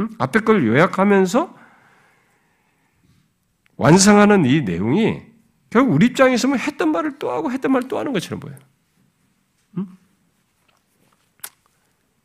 응? 0.00 0.08
앞에 0.18 0.40
걸 0.40 0.66
요약하면서 0.66 1.54
완성하는 3.76 4.44
이 4.44 4.62
내용이 4.62 5.22
결국 5.70 5.94
우리 5.94 6.06
입장에서 6.06 6.48
는 6.48 6.58
했던 6.58 6.92
말을 6.92 7.18
또 7.18 7.30
하고 7.32 7.50
했던 7.50 7.72
말을 7.72 7.88
또 7.88 7.98
하는 7.98 8.12
것처럼 8.12 8.40
보여요. 8.40 8.58
응? 9.78 9.86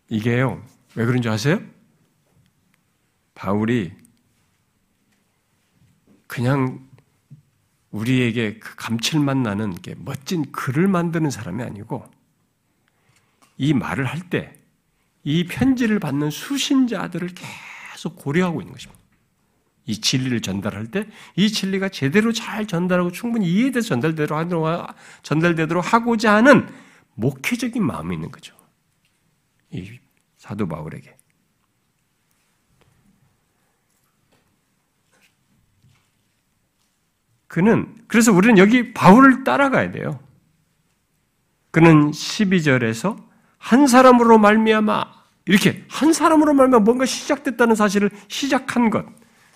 이게요. 0.09 0.61
왜 0.95 1.05
그런지 1.05 1.29
아세요? 1.29 1.59
바울이 3.39 3.93
그냥 6.27 6.85
우리에게 7.91 8.59
그 8.59 8.75
감칠맛 8.75 9.37
나는 9.37 9.75
멋진 9.99 10.51
글을 10.51 10.89
만드는 10.89 11.29
사람이 11.31 11.63
아니고 11.63 12.05
이 13.57 13.73
말을 13.73 14.05
할 14.05 14.29
때 14.29 14.59
이 15.23 15.45
편지를 15.45 15.99
받는 15.99 16.29
수신자들을 16.31 17.29
계속 17.93 18.15
고려하고 18.15 18.61
있는 18.61 18.73
것입니다. 18.73 18.99
이 19.85 19.99
진리를 19.99 20.41
전달할 20.41 20.91
때 20.91 21.07
이 21.35 21.49
진리가 21.49 21.89
제대로 21.89 22.31
잘 22.31 22.65
전달하고 22.65 23.11
충분히 23.11 23.51
이해돼서 23.51 23.89
전달대로 23.89 24.35
하도록, 24.37 24.87
전달되도록 25.23 25.93
하고자 25.93 26.35
하는 26.35 26.67
목회적인 27.15 27.85
마음이 27.85 28.15
있는 28.15 28.31
거죠. 28.31 28.55
이 29.71 29.99
사도 30.37 30.67
바울에게. 30.67 31.18
그는 37.49 37.87
그래서 38.07 38.31
우리는 38.31 38.57
여기 38.59 38.93
바울을 38.93 39.43
따라가야 39.43 39.91
돼요. 39.91 40.19
그는 41.71 42.11
12절에서 42.11 43.17
한 43.57 43.87
사람으로 43.87 44.37
말미암아 44.37 45.03
이렇게 45.45 45.83
한 45.89 46.13
사람으로 46.13 46.53
말미암아 46.53 46.83
뭔가 46.83 47.05
시작됐다는 47.05 47.75
사실을 47.75 48.11
시작한 48.27 48.91
것. 48.91 49.03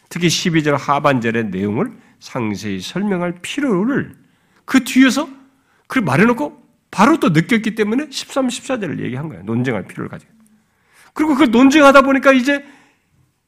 특히 0.10 0.28
12절 0.28 0.76
하반절의 0.76 1.46
내용을 1.46 1.92
상세히 2.20 2.80
설명할 2.80 3.36
필요를 3.42 4.16
그 4.66 4.84
뒤에서 4.84 5.30
그 5.88 6.00
말해놓고 6.00 6.64
바로 6.90 7.20
또 7.20 7.30
느꼈기 7.30 7.76
때문에 7.76 8.08
13, 8.10 8.48
14절을 8.48 9.04
얘기한 9.04 9.30
거예요. 9.30 9.44
논쟁할 9.44 9.86
필요를 9.86 10.10
가지고. 10.10 10.32
그리고 11.14 11.36
그 11.36 11.44
논쟁하다 11.44 12.02
보니까 12.02 12.32
이제 12.32 12.66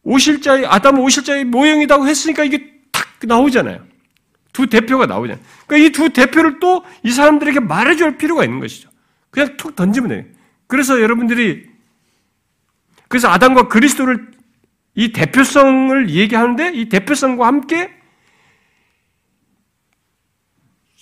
오실자의, 0.04 0.68
아담 0.68 1.00
오실자의 1.00 1.46
모형이라고 1.46 2.08
했으니까 2.08 2.44
이게 2.44 2.74
탁 2.92 3.08
나오잖아요. 3.24 3.95
두 4.56 4.68
대표가 4.68 5.06
나오잖아요. 5.06 5.44
그러니까 5.68 5.88
이 5.88 5.92
두 5.92 6.10
대표를 6.10 6.60
또 6.60 6.84
이 7.04 7.12
사람들에게 7.12 7.60
말해줄 7.60 8.18
필요가 8.18 8.44
있는 8.44 8.60
것이죠. 8.60 8.90
그냥 9.30 9.58
툭 9.58 9.76
던지면 9.76 10.10
돼요. 10.10 10.24
그래서 10.68 11.02
여러분들이 11.02 11.70
그래서 13.08 13.30
아담과 13.30 13.68
그리스도를 13.68 14.32
이 14.96 15.12
대표성을 15.12 16.10
얘기하는데 16.10 16.72
이 16.74 16.90
대표성과 16.90 17.46
함께 17.46 17.92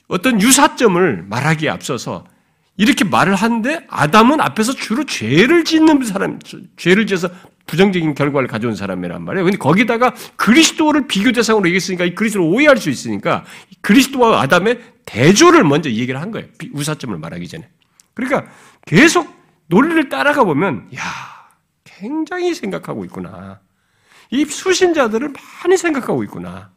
어떤 0.07 0.41
유사점을 0.41 1.23
말하기에 1.29 1.69
앞서서 1.69 2.25
이렇게 2.75 3.03
말을 3.05 3.35
하는데 3.35 3.85
아담은 3.87 4.41
앞에서 4.41 4.73
주로 4.73 5.05
죄를 5.05 5.63
짓는 5.63 6.03
사람, 6.05 6.39
죄를 6.75 7.05
지어서 7.07 7.29
부정적인 7.65 8.13
결과를 8.13 8.47
가져온 8.47 8.75
사람이란 8.75 9.23
말이에요. 9.23 9.45
근데 9.45 9.57
거기다가 9.57 10.13
그리스도를 10.35 11.07
비교 11.07 11.31
대상으로 11.31 11.65
얘기했으니까 11.67 12.05
이 12.05 12.15
그리스도를 12.15 12.47
오해할 12.47 12.77
수 12.77 12.89
있으니까 12.89 13.45
그리스도와 13.81 14.41
아담의 14.41 14.79
대조를 15.05 15.63
먼저 15.63 15.89
얘기를 15.89 16.21
한 16.21 16.31
거예요. 16.31 16.47
우사점을 16.73 17.17
말하기 17.17 17.47
전에. 17.47 17.67
그러니까 18.13 18.45
계속 18.85 19.33
논리를 19.67 20.09
따라가 20.09 20.43
보면, 20.43 20.89
야, 20.95 21.01
굉장히 21.83 22.53
생각하고 22.53 23.05
있구나. 23.05 23.59
이 24.29 24.45
수신자들을 24.45 25.33
많이 25.63 25.77
생각하고 25.77 26.23
있구나. 26.23 26.71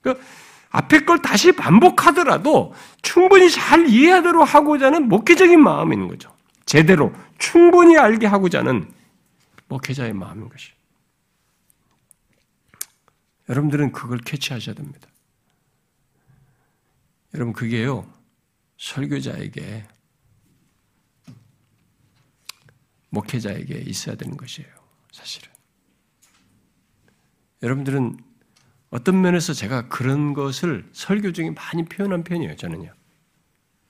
그러니까 0.00 0.24
앞에 0.70 1.04
걸 1.04 1.22
다시 1.22 1.52
반복하더라도 1.52 2.74
충분히 3.02 3.48
잘 3.50 3.88
이해하도록 3.88 4.54
하고자 4.54 4.86
하는 4.86 5.08
목회적인 5.08 5.62
마음이 5.62 5.94
있는 5.94 6.08
거죠. 6.08 6.30
제대로 6.66 7.12
충분히 7.38 7.96
알게 7.96 8.26
하고자 8.26 8.60
하는 8.60 8.88
목회자의 9.74 10.12
마음인 10.12 10.48
것이. 10.48 10.72
여러분들은 13.48 13.90
그걸 13.92 14.18
캐치하셔야 14.18 14.74
됩니다. 14.74 15.08
여러분 17.34 17.52
그게요 17.52 18.08
설교자에게 18.78 19.86
목회자에게 23.10 23.78
있어야 23.80 24.14
되는 24.14 24.36
것이에요. 24.36 24.68
사실은 25.10 25.52
여러분들은 27.62 28.16
어떤 28.90 29.20
면에서 29.20 29.52
제가 29.52 29.88
그런 29.88 30.34
것을 30.34 30.88
설교 30.92 31.32
중에 31.32 31.50
많이 31.50 31.84
표현한 31.84 32.22
편이에요. 32.22 32.54
저는요. 32.54 32.94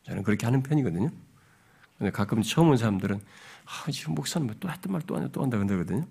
저는 0.05 0.23
그렇게 0.23 0.47
하는 0.47 0.62
편이거든요. 0.62 1.11
근데 1.99 2.11
가끔 2.11 2.41
처음 2.41 2.71
온 2.71 2.76
사람들은 2.79 3.21
아, 3.64 3.90
지금 3.90 4.14
목사님 4.14 4.47
뭐또 4.47 4.71
했던 4.71 4.92
말 4.92 5.02
또 5.06 5.16
한다 5.16 5.28
또 5.33 5.42
한다 5.42 5.59
그러거든요. 5.59 6.06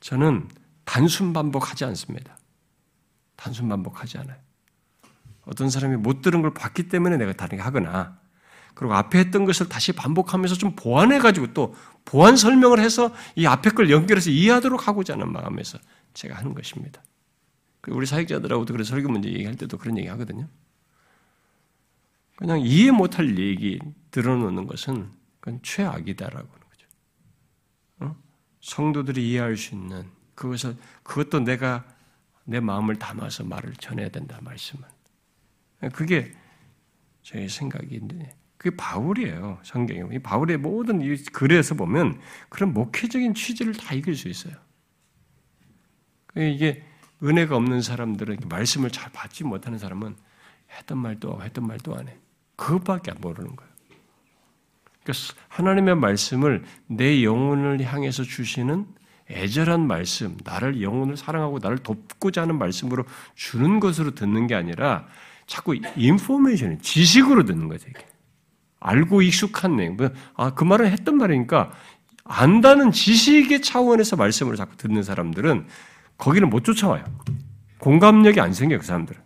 저는 0.00 0.48
단순 0.84 1.32
반복하지 1.32 1.84
않습니다. 1.84 2.36
단순 3.36 3.68
반복하지 3.68 4.18
않아요. 4.18 4.36
어떤 5.42 5.70
사람이 5.70 5.96
못 5.96 6.22
들은 6.22 6.42
걸 6.42 6.52
봤기 6.52 6.88
때문에 6.88 7.16
내가 7.16 7.32
다르게 7.32 7.62
하거나 7.62 8.18
그리고 8.74 8.94
앞에 8.94 9.18
했던 9.18 9.44
것을 9.44 9.68
다시 9.68 9.92
반복하면서 9.92 10.54
좀 10.56 10.76
보완해가지고 10.76 11.52
또 11.52 11.74
보완 12.04 12.36
설명을 12.36 12.78
해서 12.80 13.12
이 13.34 13.46
앞에 13.46 13.70
걸 13.70 13.90
연결해서 13.90 14.30
이해하도록 14.30 14.86
하고자 14.86 15.14
하는 15.14 15.32
마음에서 15.32 15.78
제가 16.14 16.36
하는 16.36 16.54
것입니다. 16.54 17.02
우리 17.88 18.06
사역자들하고도 18.06 18.72
그런 18.72 18.84
설교 18.84 19.08
문제 19.08 19.30
얘기할 19.30 19.56
때도 19.56 19.78
그런 19.78 19.96
얘기 19.98 20.08
하거든요. 20.08 20.46
그냥 22.36 22.60
이해 22.60 22.90
못할 22.90 23.36
얘기 23.38 23.80
들어놓는 24.10 24.66
것은 24.66 25.10
그건 25.48 25.60
최악이다라고 25.62 26.46
하는 26.46 26.66
거죠. 26.68 26.86
어? 28.00 28.16
성도들이 28.60 29.30
이해할 29.30 29.56
수 29.56 29.74
있는 29.74 30.10
그것을 30.34 30.76
그것도 31.02 31.40
내가 31.40 31.86
내 32.44 32.60
마음을 32.60 32.96
담아서 32.96 33.44
말을 33.44 33.74
전해야 33.74 34.10
된다 34.10 34.38
말씀은 34.42 34.84
그게 35.92 36.34
제 37.22 37.48
생각인데 37.48 38.36
그게 38.58 38.76
바울이에요. 38.76 39.60
성경에. 39.62 40.16
이 40.16 40.18
바울의 40.18 40.58
모든 40.58 41.00
이 41.00 41.16
글에서 41.16 41.74
보면 41.74 42.20
그런 42.48 42.74
목회적인 42.74 43.34
취지를 43.34 43.74
다 43.74 43.94
읽을 43.94 44.16
수 44.16 44.28
있어요. 44.28 44.54
이게 46.36 46.84
은혜가 47.22 47.56
없는 47.56 47.82
사람들은 47.82 48.40
말씀을 48.48 48.90
잘 48.90 49.10
받지 49.12 49.44
못하는 49.44 49.78
사람은 49.78 50.16
했던 50.70 50.98
말도 50.98 51.42
했던 51.42 51.66
말도 51.66 51.96
안 51.96 52.08
해. 52.08 52.18
그것밖에 52.56 53.12
모르는 53.12 53.54
거예요. 53.56 53.67
그러니까 55.08 55.34
하나님의 55.48 55.96
말씀을 55.96 56.64
내 56.86 57.24
영혼을 57.24 57.82
향해서 57.82 58.24
주시는 58.24 58.86
애절한 59.30 59.86
말씀, 59.86 60.36
나를 60.44 60.82
영혼을 60.82 61.16
사랑하고 61.16 61.58
나를 61.60 61.78
돕고자 61.78 62.42
하는 62.42 62.58
말씀으로 62.58 63.04
주는 63.34 63.80
것으로 63.80 64.14
듣는 64.14 64.46
게 64.46 64.54
아니라 64.54 65.06
자꾸 65.46 65.74
인포메이션, 65.96 66.80
지식으로 66.80 67.44
듣는 67.44 67.68
거죠. 67.68 67.88
이게. 67.88 68.06
알고 68.80 69.22
익숙한 69.22 69.76
내용. 69.76 69.96
뭐, 69.96 70.10
아, 70.34 70.54
그 70.54 70.64
말은 70.64 70.90
했던 70.90 71.16
말이니까 71.16 71.72
안다는 72.24 72.92
지식의 72.92 73.62
차원에서 73.62 74.16
말씀을 74.16 74.56
자꾸 74.56 74.76
듣는 74.76 75.02
사람들은 75.02 75.66
거기는 76.16 76.48
못 76.50 76.64
쫓아와요. 76.64 77.04
공감력이 77.78 78.40
안 78.40 78.52
생겨요, 78.52 78.78
그 78.78 78.84
사람들은. 78.84 79.20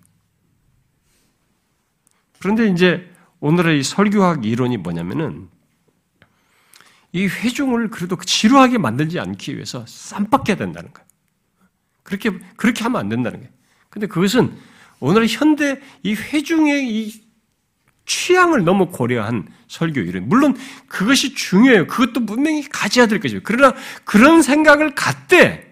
그런데 2.38 2.68
이제 2.68 3.09
오늘의 3.40 3.81
이 3.81 3.83
설교학 3.83 4.45
이론이 4.45 4.79
뭐냐면은 4.79 5.49
이 7.12 7.27
회중을 7.27 7.90
그래도 7.90 8.16
지루하게 8.16 8.79
만들지 8.79 9.20
않기 9.20 9.55
위해서 9.55 9.85
쌈박해야 9.87 10.57
된다는 10.57 10.92
거예요. 10.92 11.07
그렇게, 12.03 12.31
그렇게 12.57 12.83
하면 12.85 13.01
안 13.01 13.09
된다는 13.09 13.40
거예요. 13.40 13.53
근데 13.90 14.07
그것은 14.07 14.57
오늘 15.01 15.27
현대 15.27 15.81
이 16.03 16.14
회중의 16.14 16.88
이 16.88 17.22
취향을 18.07 18.64
너무 18.64 18.90
고려한 18.90 19.48
설교 19.68 20.01
이론. 20.01 20.29
물론 20.29 20.57
그것이 20.88 21.35
중요해요. 21.35 21.87
그것도 21.87 22.27
분명히 22.27 22.62
가져야 22.68 23.07
될 23.07 23.20
것이에요. 23.20 23.40
그러나 23.44 23.75
그런 24.05 24.42
생각을 24.42 24.94
갖되 24.94 25.70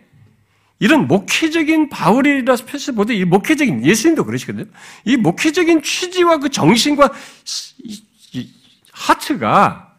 이런 0.79 1.07
목회적인 1.09 1.91
바울이라 1.91 2.57
표시보다 2.57 3.13
이 3.13 3.25
목회적인 3.25 3.85
예수님도 3.85 4.25
그러시거든요. 4.25 4.67
이 5.05 5.17
목회적인 5.17 5.83
취지와 5.83 6.39
그 6.39 6.49
정신과 6.49 7.13
하트가 8.93 9.90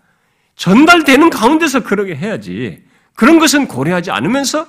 전달되는 0.61 1.31
가운데서 1.31 1.81
그러게 1.83 2.15
해야지. 2.15 2.87
그런 3.15 3.39
것은 3.39 3.67
고려하지 3.67 4.11
않으면서 4.11 4.67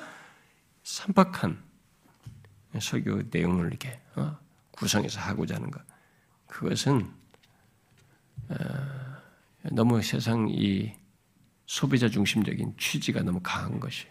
삼박한 0.84 1.62
설교 2.80 3.24
내용을 3.30 3.66
이렇게 3.66 4.00
어, 4.14 4.38
구성해서 4.70 5.20
하고자 5.20 5.56
하는 5.56 5.70
것. 5.70 5.82
그것은 6.46 7.12
어, 8.48 8.54
너무 9.70 10.00
세상 10.00 10.48
이 10.48 10.94
소비자 11.66 12.08
중심적인 12.08 12.74
취지가 12.78 13.20
너무 13.20 13.40
강한 13.42 13.78
것이. 13.78 14.06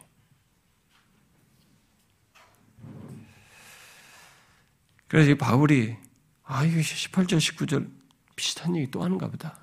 그래서 5.08 5.32
이 5.32 5.36
바울이 5.36 5.98
아, 6.44 6.64
이게 6.64 6.80
18절, 6.80 7.40
19절 7.40 7.92
비슷한 8.36 8.76
얘기 8.76 8.92
또 8.92 9.04
하는가 9.04 9.32
보다. 9.32 9.58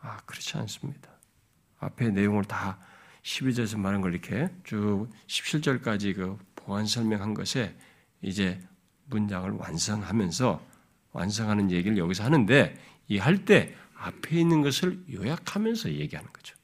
아, 0.00 0.18
그렇지 0.26 0.58
않습니다. 0.58 1.11
앞에 1.82 2.10
내용을 2.10 2.44
다 2.44 2.78
12절에서 3.22 3.78
말한 3.78 4.00
걸 4.00 4.12
이렇게 4.12 4.48
쭉 4.64 5.08
17절까지 5.26 6.14
그 6.16 6.38
보완 6.56 6.86
설명한 6.86 7.34
것에 7.34 7.76
이제 8.20 8.60
문장을 9.06 9.50
완성하면서 9.50 10.64
완성하는 11.12 11.70
얘기를 11.70 11.98
여기서 11.98 12.24
하는데 12.24 12.74
이 13.08 13.18
할 13.18 13.44
때 13.44 13.74
앞에 13.96 14.40
있는 14.40 14.62
것을 14.62 15.04
요약하면서 15.12 15.92
얘기하는 15.92 16.32
거죠. 16.32 16.56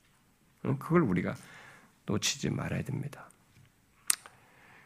그걸 0.62 1.02
우리가 1.02 1.37
놓치지 2.07 2.50
말아야 2.50 2.83
됩니다. 2.83 3.28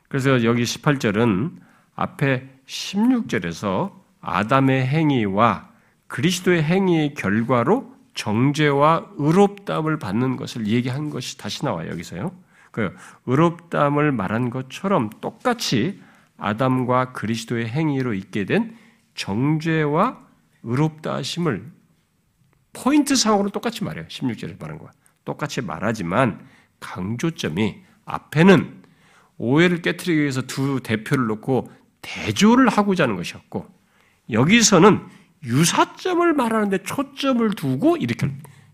그래서 0.09 0.45
여기 0.45 0.62
18절은 0.64 1.59
앞에 1.95 2.49
16절에서 2.66 3.99
아담의 4.21 4.87
행위와 4.87 5.71
그리스도의 6.09 6.62
행위의 6.62 7.14
결과로 7.14 7.97
정죄와 8.14 9.12
의롭담을 9.16 9.98
받는 9.98 10.37
것을 10.37 10.66
얘기한 10.66 11.11
것이 11.11 11.38
다시 11.38 11.64
나와요, 11.64 11.90
여기서요. 11.90 12.33
그 12.70 12.94
의롭담을 13.27 14.12
말한 14.12 14.51
것처럼 14.51 15.11
똑같이 15.20 16.01
아담과 16.37 17.12
그리스도의 17.12 17.68
행위로 17.68 18.14
있게 18.14 18.44
된 18.44 18.77
정죄와 19.14 20.18
의롭다 20.62 21.14
하심을 21.14 21.70
포인트 22.72 23.14
상으로 23.16 23.51
똑같이 23.51 23.85
말해요. 23.85 24.07
16절에 24.07 24.59
말한 24.61 24.79
거와. 24.79 24.90
똑같이 25.25 25.61
말하지만 25.61 26.44
강조점이 26.81 27.83
앞에는 28.05 28.83
오해를 29.38 29.83
깨뜨리기 29.83 30.20
위해서 30.20 30.42
두 30.42 30.81
대표를 30.83 31.27
놓고 31.27 31.70
대조를 32.01 32.68
하고자 32.68 33.05
하는 33.05 33.16
것이었고 33.16 33.66
여기서는 34.31 35.01
유사점을 35.45 36.33
말하는데 36.33 36.83
초점을 36.85 37.51
두고 37.55 37.97
이렇게 37.97 38.29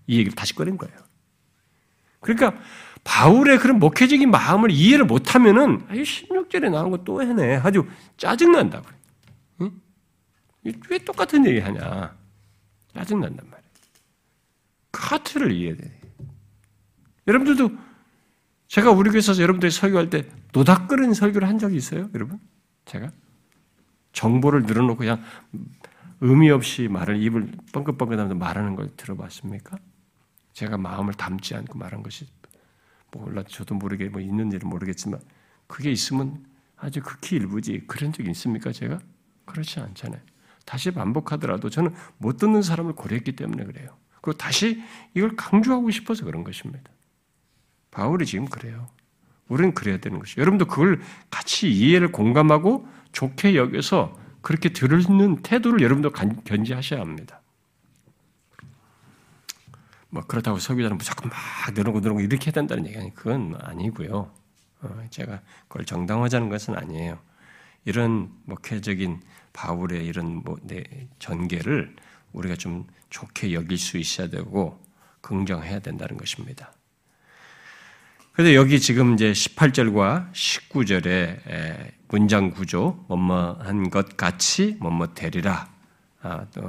이 0.06 0.14
얘기를 0.18 0.34
다시 0.34 0.54
꺼낸 0.54 0.76
거예요. 0.76 0.94
그러니까 2.20 2.60
바울의 3.04 3.58
그런 3.58 3.78
목회적인 3.78 4.30
마음을 4.30 4.70
이해를 4.70 5.04
못하면은 5.06 5.82
아유 5.88 6.02
16절에 6.02 6.70
나온 6.70 6.90
거 6.90 6.98
또 7.04 7.22
해네 7.22 7.56
아주 7.56 7.86
짜증 8.16 8.52
난다 8.52 8.82
응? 9.60 9.70
왜 10.90 10.98
똑같은 10.98 11.46
얘기 11.46 11.60
하냐 11.60 12.14
짜증 12.94 13.20
난단 13.20 13.48
말이에요. 13.48 13.68
카트를 14.92 15.52
이해해야 15.52 15.76
돼. 15.76 16.00
여러분들도 17.26 17.70
제가 18.66 18.90
우리 18.90 19.10
교회에서 19.10 19.40
여러분들이 19.40 19.70
설교할 19.70 20.10
때 20.10 20.28
노닥거리는 20.52 21.14
설교를 21.14 21.46
한 21.48 21.58
적이 21.58 21.76
있어요, 21.76 22.10
여러분? 22.14 22.38
제가 22.84 23.12
정보를 24.12 24.62
늘어놓고 24.62 24.98
그냥 24.98 25.22
의미 26.20 26.50
없이 26.50 26.88
말을 26.88 27.22
입을 27.22 27.52
뻥긋뻥긋하면서 27.72 28.34
말하는 28.34 28.74
걸 28.74 28.88
들어봤습니까? 28.96 29.78
제가 30.52 30.76
마음을 30.76 31.14
담지 31.14 31.54
않고 31.54 31.78
말한 31.78 32.02
것이 32.02 32.26
몰라 33.12 33.42
저도 33.46 33.74
모르게 33.74 34.08
뭐 34.08 34.20
있는지는 34.20 34.68
모르겠지만 34.68 35.20
그게 35.66 35.90
있으면 35.90 36.44
아주 36.76 37.02
극히 37.02 37.36
일부지 37.36 37.84
그런 37.86 38.12
적이 38.12 38.30
있습니까 38.30 38.72
제가 38.72 38.98
그렇지 39.44 39.80
않잖아요. 39.80 40.20
다시 40.64 40.90
반복하더라도 40.90 41.70
저는 41.70 41.94
못 42.18 42.36
듣는 42.36 42.62
사람을 42.62 42.92
고려했기 42.94 43.36
때문에 43.36 43.64
그래요. 43.64 43.96
그리고 44.20 44.36
다시 44.36 44.82
이걸 45.14 45.36
강조하고 45.36 45.90
싶어서 45.90 46.24
그런 46.24 46.44
것입니다. 46.44 46.90
바울이 47.90 48.26
지금 48.26 48.46
그래요. 48.46 48.88
우리는 49.48 49.72
그래야 49.72 49.98
되는 49.98 50.18
것이죠. 50.18 50.40
여러분도 50.40 50.66
그걸 50.66 51.00
같이 51.30 51.70
이해를 51.70 52.12
공감하고 52.12 52.86
좋게 53.12 53.56
여겨서 53.56 54.18
그렇게 54.40 54.70
들는 54.70 55.42
태도를 55.42 55.80
여러분도 55.80 56.12
견지하셔야 56.12 57.00
합니다. 57.00 57.40
뭐 60.10 60.22
그렇다고 60.22 60.58
설교자는 60.58 60.96
무조건 60.96 61.30
막 61.30 61.38
늘어고 61.74 62.00
늘어고 62.00 62.20
이렇게 62.20 62.46
해야 62.46 62.52
된다는 62.52 62.86
얘기 62.86 62.96
아니 62.98 63.14
그건 63.14 63.56
아니고요. 63.60 64.32
어, 64.80 65.06
제가 65.10 65.42
그걸 65.66 65.84
정당화하자는 65.84 66.48
것은 66.48 66.76
아니에요. 66.76 67.18
이런 67.84 68.32
목회적인 68.44 69.20
바울의 69.52 70.06
이런 70.06 70.36
뭐, 70.36 70.56
네, 70.62 70.84
전개를 71.18 71.96
우리가 72.32 72.56
좀 72.56 72.86
좋게 73.10 73.52
여길 73.52 73.78
수 73.78 73.98
있어야 73.98 74.28
되고 74.28 74.82
긍정해야 75.20 75.80
된다는 75.80 76.16
것입니다. 76.16 76.72
그래서 78.32 78.54
여기 78.54 78.78
지금 78.78 79.14
이제 79.14 79.32
18절과 79.32 80.32
19절의 80.32 81.97
문장 82.08 82.50
구조, 82.50 83.04
뭐뭐한 83.08 83.90
것 83.90 84.16
같이 84.16 84.76
뭐뭐 84.80 85.14
되리라, 85.14 85.68
아, 86.22 86.46
또 86.54 86.62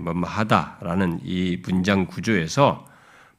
뭐뭐 0.00 0.28
하다라는 0.28 1.20
이 1.24 1.58
문장 1.62 2.06
구조에서 2.06 2.86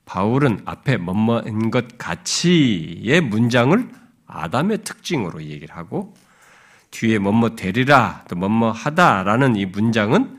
바울은 0.06 0.62
앞에 0.65 0.98
뭐뭐한 0.98 1.72
것 1.72 1.98
같이의 1.98 3.22
문장을 3.22 3.89
아담의 4.28 4.84
특징으로 4.84 5.43
얘기를 5.43 5.76
하고 5.76 6.15
뒤에 6.91 7.20
뭐뭐 7.20 7.56
되리라 7.56 8.24
또 8.30 8.36
뭐뭐 8.36 8.72
하다라는 8.72 9.56
이 9.56 9.65
문장은 9.65 10.38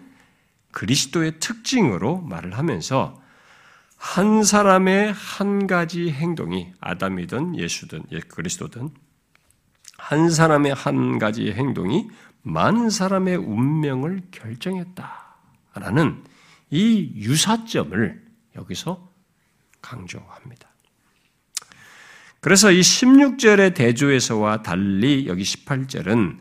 그리스도의 0.73 1.41
특징으로 1.41 2.21
말을 2.23 2.57
하면서 2.57 3.21
한 3.97 4.45
사람의 4.45 5.13
한 5.13 5.67
가지 5.67 6.11
행동이 6.11 6.73
아담이든 6.81 7.59
예수든 7.59 8.05
예, 8.13 8.21
그리스도든 8.21 8.91
한 9.99 10.31
사람의 10.31 10.73
한 10.73 11.19
가지 11.19 11.53
행동이 11.53 12.09
많은 12.43 12.89
사람의 12.89 13.37
운명을 13.37 14.23
결정했다라는 14.31 16.25
이 16.71 17.13
유사점을 17.17 18.23
여기서 18.57 19.09
강조합니다. 19.83 20.69
그래서 22.41 22.71
이 22.71 22.81
16절의 22.81 23.75
대조에서와 23.75 24.63
달리 24.63 25.27
여기 25.27 25.43
18절은 25.43 26.39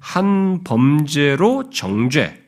한 0.00 0.64
범죄로 0.64 1.70
정죄, 1.70 2.42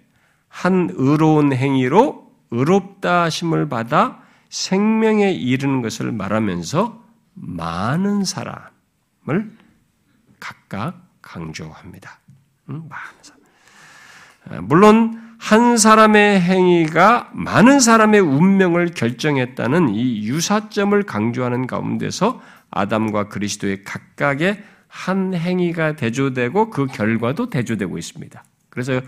한 0.48 0.90
의로운 0.94 1.52
행위로 1.52 2.32
의롭다 2.50 3.24
하심을 3.24 3.68
받아 3.68 4.22
생명에 4.48 5.32
이르는 5.32 5.82
것을 5.82 6.12
말하면서 6.12 7.04
많은 7.34 8.24
사람을 8.24 9.55
각각 10.40 11.00
강조합니다. 11.22 12.18
음, 12.70 12.88
많은 12.88 13.14
사람. 13.22 13.40
아, 14.48 14.60
물론 14.62 15.36
한 15.38 15.76
사람의 15.76 16.40
행위가 16.40 17.30
많은 17.34 17.80
사람의 17.80 18.20
운명을 18.20 18.94
결정했다는 18.94 19.94
이 19.94 20.26
유사점을 20.26 21.00
강조하는 21.02 21.66
가운데서 21.66 22.40
아담과 22.70 23.28
그리스도의 23.28 23.84
각각의 23.84 24.62
한 24.88 25.34
행위가 25.34 25.96
대조되고 25.96 26.70
그 26.70 26.86
결과도 26.86 27.50
대조되고 27.50 27.98
있습니다. 27.98 28.42
그래서 28.70 29.00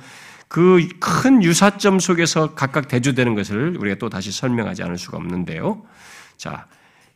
그 0.48 0.80
큰 0.98 1.42
유사점 1.42 2.00
속에서 2.00 2.54
각각 2.54 2.88
대조되는 2.88 3.34
것을 3.34 3.76
우리가 3.78 3.96
또 3.98 4.08
다시 4.08 4.32
설명하지 4.32 4.82
않을 4.82 4.98
수가 4.98 5.18
없는데요. 5.18 5.82
자, 6.36 6.66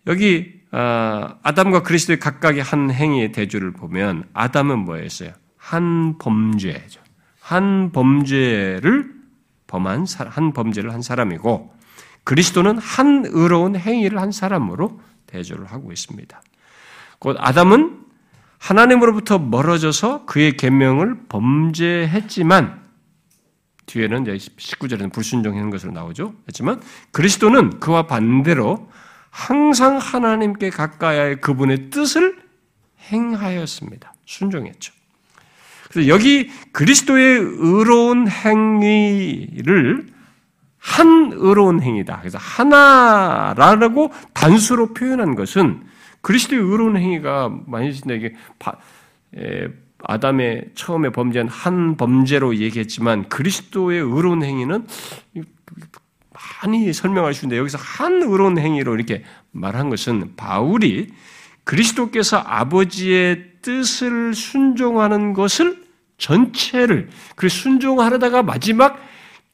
여기 0.07 0.61
아, 0.71 1.37
아담과 1.43 1.83
그리스도의 1.83 2.19
각각의 2.19 2.63
한 2.63 2.91
행위의 2.91 3.33
대조를 3.33 3.73
보면 3.73 4.25
아담은 4.33 4.81
뭐였어요? 4.81 5.33
한 5.57 6.19
범죄죠. 6.19 7.01
한 7.41 7.93
범죄를 7.93 9.13
범한 9.67 10.07
한 10.29 10.53
범죄를 10.53 10.93
한 10.93 11.03
사람이고 11.03 11.75
그리스도는 12.25 12.79
한 12.79 13.25
의로운 13.27 13.77
행위를 13.77 14.19
한 14.19 14.33
사람으로 14.33 15.01
대조를 15.27 15.67
하고 15.67 15.93
있습니다. 15.93 16.41
곧 17.19 17.37
아담은 17.39 18.01
하나님으로부터 18.59 19.39
멀어져서 19.39 20.25
그의 20.25 20.57
계명을 20.57 21.25
범죄했지만 21.29 22.81
뒤에는 23.87 24.23
이제 24.23 24.47
19절에는 24.57 25.13
불순종하는 25.13 25.71
것으로 25.71 25.93
나오죠. 25.93 26.35
했지만 26.49 26.81
그리스도는 27.11 27.81
그와 27.81 28.07
반대로 28.07 28.89
항상 29.33 29.97
하나님께 29.97 30.69
가까이의 30.69 31.41
그분의 31.41 31.89
뜻을 31.89 32.37
행하였습니다. 33.11 34.13
순종했죠. 34.27 34.93
그래서 35.91 36.09
여기 36.09 36.51
그리스도의 36.73 37.39
의로운 37.41 38.29
행위를 38.29 40.07
한 40.77 41.33
의로운 41.33 41.81
행위다. 41.81 42.19
그래서 42.21 42.37
하나라고 42.39 44.13
단수로 44.35 44.93
표현한 44.93 45.35
것은 45.35 45.83
그리스도의 46.21 46.61
의로운 46.61 46.99
행위가 46.99 47.51
만일신다 47.67 48.15
이게 48.15 48.35
아담의 50.05 50.73
처음에 50.75 51.09
범죄한 51.11 51.49
한 51.49 51.97
범죄로 51.97 52.57
얘기했지만 52.57 53.31
그리스도의 53.31 53.99
의로운 54.01 54.43
행위는 54.45 54.87
많이 56.63 56.93
설명할 56.93 57.35
수 57.35 57.45
있는데 57.45 57.59
여기서 57.59 57.79
한 57.79 58.23
의로운 58.23 58.59
행위로 58.59 58.95
이렇게 58.95 59.25
말한 59.53 59.91
것은 59.91 60.35
바울이 60.37 61.09
그리스도께서 61.65 62.39
아버지의 62.39 63.53
뜻을 63.63 64.35
순종하는 64.35 65.33
것을 65.33 65.83
전체를 66.19 67.09
그 67.37 67.49
순종하려다가 67.49 68.43
마지막 68.43 69.01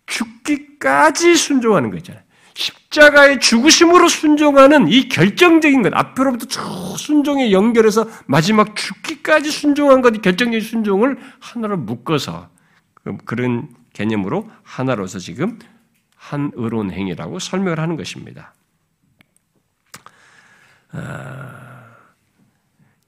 죽기까지 0.06 1.36
순종하는 1.36 1.90
거 1.90 1.96
있잖아요. 1.98 2.22
십자가의 2.54 3.38
죽으심으로 3.38 4.08
순종하는 4.08 4.88
이 4.88 5.08
결정적인 5.08 5.82
것, 5.82 5.92
앞으로부터 5.94 6.46
쭉 6.46 6.98
순종에 6.98 7.52
연결해서 7.52 8.08
마지막 8.26 8.74
죽기까지 8.74 9.50
순종한 9.50 10.00
것, 10.00 10.16
이 10.16 10.20
결정적인 10.20 10.60
순종을 10.60 11.18
하나로 11.38 11.76
묶어서 11.76 12.48
그, 12.94 13.16
그런 13.24 13.68
개념으로 13.92 14.50
하나로서 14.64 15.20
지금 15.20 15.58
한 16.28 16.50
의로운 16.54 16.92
행위라고 16.92 17.38
설명을 17.38 17.80
하는 17.80 17.96
것입니다. 17.96 18.54
아, 20.92 21.96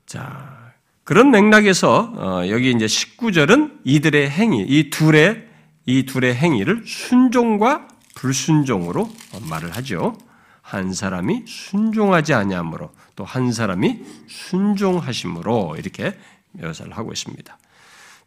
자, 0.07 0.73
그런 1.05 1.31
맥락에서 1.31 2.13
어, 2.17 2.49
여기 2.49 2.71
이제 2.71 2.87
19절은 2.87 3.81
이들의 3.85 4.31
행위, 4.31 4.63
이 4.63 4.91
둘의 4.91 5.49
이 5.87 6.05
둘의 6.07 6.35
행위를 6.35 6.85
순종과 6.87 7.89
불순종으로 8.15 9.11
말을 9.49 9.71
하죠. 9.77 10.17
한 10.63 10.93
사람이 10.93 11.45
순종하지 11.47 12.35
아니함으로 12.35 12.93
또 13.17 13.25
한 13.25 13.53
사람이 13.53 14.01
순종하심으로 14.29 15.77
이렇게 15.79 16.17
묘사를 16.53 16.93
하고 16.97 17.13
있습니다. 17.13 17.59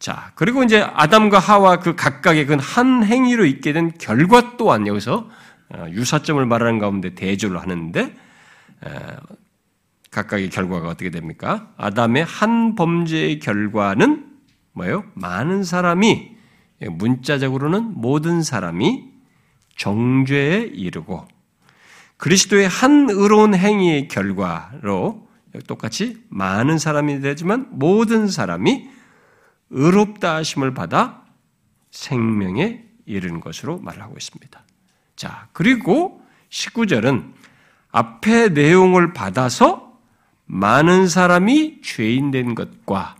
자, 0.04 0.32
그리고 0.34 0.62
이제 0.62 0.82
아담과 0.82 1.38
하와 1.38 1.78
그 1.78 1.96
각각의 1.96 2.44
그 2.44 2.56
한 2.60 3.04
행위로 3.04 3.46
있게 3.46 3.72
된 3.72 3.90
결과 3.98 4.58
또한 4.58 4.86
여기서 4.86 5.30
어, 5.70 5.86
유사점을 5.92 6.44
말하는 6.44 6.78
가운데 6.78 7.14
대조를 7.14 7.58
하는데 7.58 8.14
각각의 10.10 10.50
결과가 10.50 10.88
어떻게 10.90 11.08
됩니까? 11.08 11.70
아담의 11.78 12.26
한 12.26 12.74
범죄의 12.74 13.38
결과는 13.38 14.26
뭐예요? 14.72 15.04
많은 15.14 15.64
사람이 15.64 16.36
문자적으로는 16.82 17.94
모든 17.94 18.42
사람이 18.42 19.04
정죄에 19.78 20.70
이르고 20.74 21.26
그리스도의 22.18 22.68
한 22.68 23.08
의로운 23.08 23.54
행위의 23.54 24.08
결과로 24.08 25.26
똑같이 25.66 26.22
많은 26.28 26.76
사람이 26.76 27.20
되지만 27.20 27.68
모든 27.70 28.28
사람이 28.28 28.92
의롭다 29.70 30.36
하심을 30.36 30.74
받아 30.74 31.24
생명에 31.90 32.84
이르는 33.06 33.40
것으로 33.40 33.78
말하고 33.78 34.16
있습니다. 34.16 34.62
자, 35.16 35.48
그리고 35.52 36.22
19절은 36.50 37.32
앞의 37.90 38.50
내용을 38.52 39.12
받아서 39.12 39.98
많은 40.46 41.08
사람이 41.08 41.82
죄인된 41.82 42.54
것과 42.54 43.16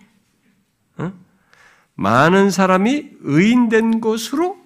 많은 1.96 2.50
사람이 2.50 3.11
의인된 3.20 4.00
것으로 4.00 4.59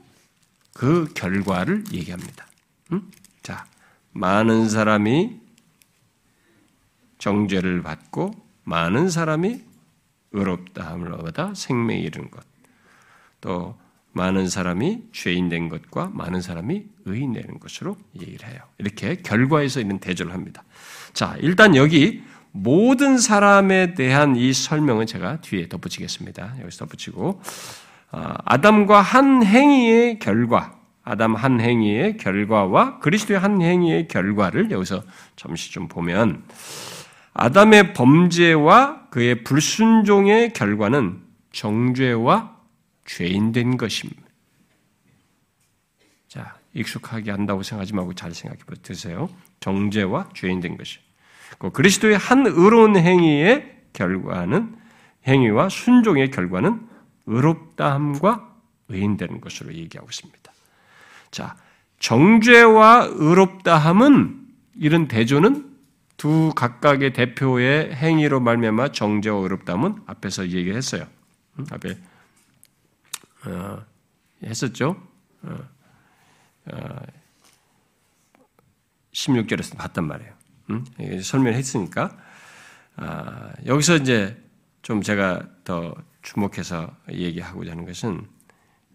그 0.72 1.12
결과를 1.14 1.84
얘기합니다. 1.92 2.46
자, 3.42 3.66
많은 4.12 4.68
사람이 4.68 5.38
정죄를 7.18 7.82
받고 7.82 8.32
많은 8.64 9.10
사람이 9.10 9.62
의롭다함을 10.32 11.12
얻어 11.12 11.54
생명에 11.54 12.00
이르는 12.00 12.30
것. 12.30 12.44
또 13.40 13.78
많은 14.12 14.48
사람이 14.48 15.04
죄인 15.12 15.48
된 15.48 15.68
것과 15.68 16.10
많은 16.12 16.40
사람이 16.40 16.84
의인 17.04 17.32
되는 17.32 17.58
것으로 17.60 17.96
얘기를 18.20 18.48
해요. 18.48 18.60
이렇게 18.78 19.16
결과에서 19.16 19.80
있는 19.80 19.98
대조를 19.98 20.32
합니다. 20.32 20.64
자, 21.12 21.36
일단 21.40 21.76
여기 21.76 22.22
모든 22.50 23.18
사람에 23.18 23.94
대한 23.94 24.34
이 24.36 24.52
설명은 24.52 25.06
제가 25.06 25.40
뒤에 25.40 25.68
덧붙이겠습니다. 25.68 26.56
여기서 26.60 26.86
덧붙이고 26.86 27.40
아, 28.10 28.36
아담과 28.44 29.00
한 29.00 29.44
행위의 29.44 30.18
결과, 30.18 30.74
아담 31.04 31.34
한 31.34 31.60
행위의 31.60 32.16
결과와 32.16 32.98
그리스도의 33.00 33.38
한 33.38 33.60
행위의 33.60 34.08
결과를 34.08 34.70
여기서 34.70 35.02
잠시 35.36 35.70
좀 35.72 35.88
보면 35.88 36.42
아담의 37.40 37.92
범죄와 37.92 39.10
그의 39.10 39.44
불순종의 39.44 40.52
결과는 40.54 41.22
정죄와 41.52 42.56
죄인된 43.06 43.76
것입니다. 43.76 44.22
자, 46.26 46.56
익숙하게 46.74 47.30
한다고 47.30 47.62
생각하지 47.62 47.94
말고 47.94 48.14
잘 48.14 48.34
생각해 48.34 48.62
보세요. 48.64 49.28
정죄와 49.60 50.30
죄인된 50.34 50.76
것이. 50.76 50.98
그리스도의 51.72 52.18
한 52.18 52.44
의로운 52.44 52.96
행위의 52.96 53.82
결과는 53.92 54.76
행위와 55.28 55.68
순종의 55.68 56.32
결과는 56.32 56.88
의롭다함과 57.26 58.52
의인되는 58.88 59.40
것으로 59.40 59.72
얘기하고 59.74 60.08
있습니다. 60.10 60.52
자, 61.30 61.56
정죄와 62.00 63.10
의롭다함은 63.12 64.40
이런 64.76 65.06
대조는 65.06 65.67
두 66.18 66.52
각각의 66.54 67.12
대표의 67.12 67.94
행위로 67.94 68.40
말미암아 68.40 68.90
정죄와 68.90 69.38
의롭다함은 69.38 70.02
앞에서 70.06 70.48
얘기했어요. 70.48 71.06
앞에 71.70 71.96
어, 73.46 73.84
했었죠. 74.42 75.00
어, 75.42 75.58
어, 76.66 77.02
16절에서 79.12 79.76
봤단 79.76 80.06
말이에요. 80.08 80.32
음? 80.70 80.84
설명했으니까 81.22 82.18
아, 82.96 83.52
여기서 83.64 83.96
이제 83.96 84.36
좀 84.82 85.02
제가 85.02 85.48
더 85.62 85.94
주목해서 86.22 86.96
얘기하고자 87.10 87.70
하는 87.70 87.86
것은 87.86 88.28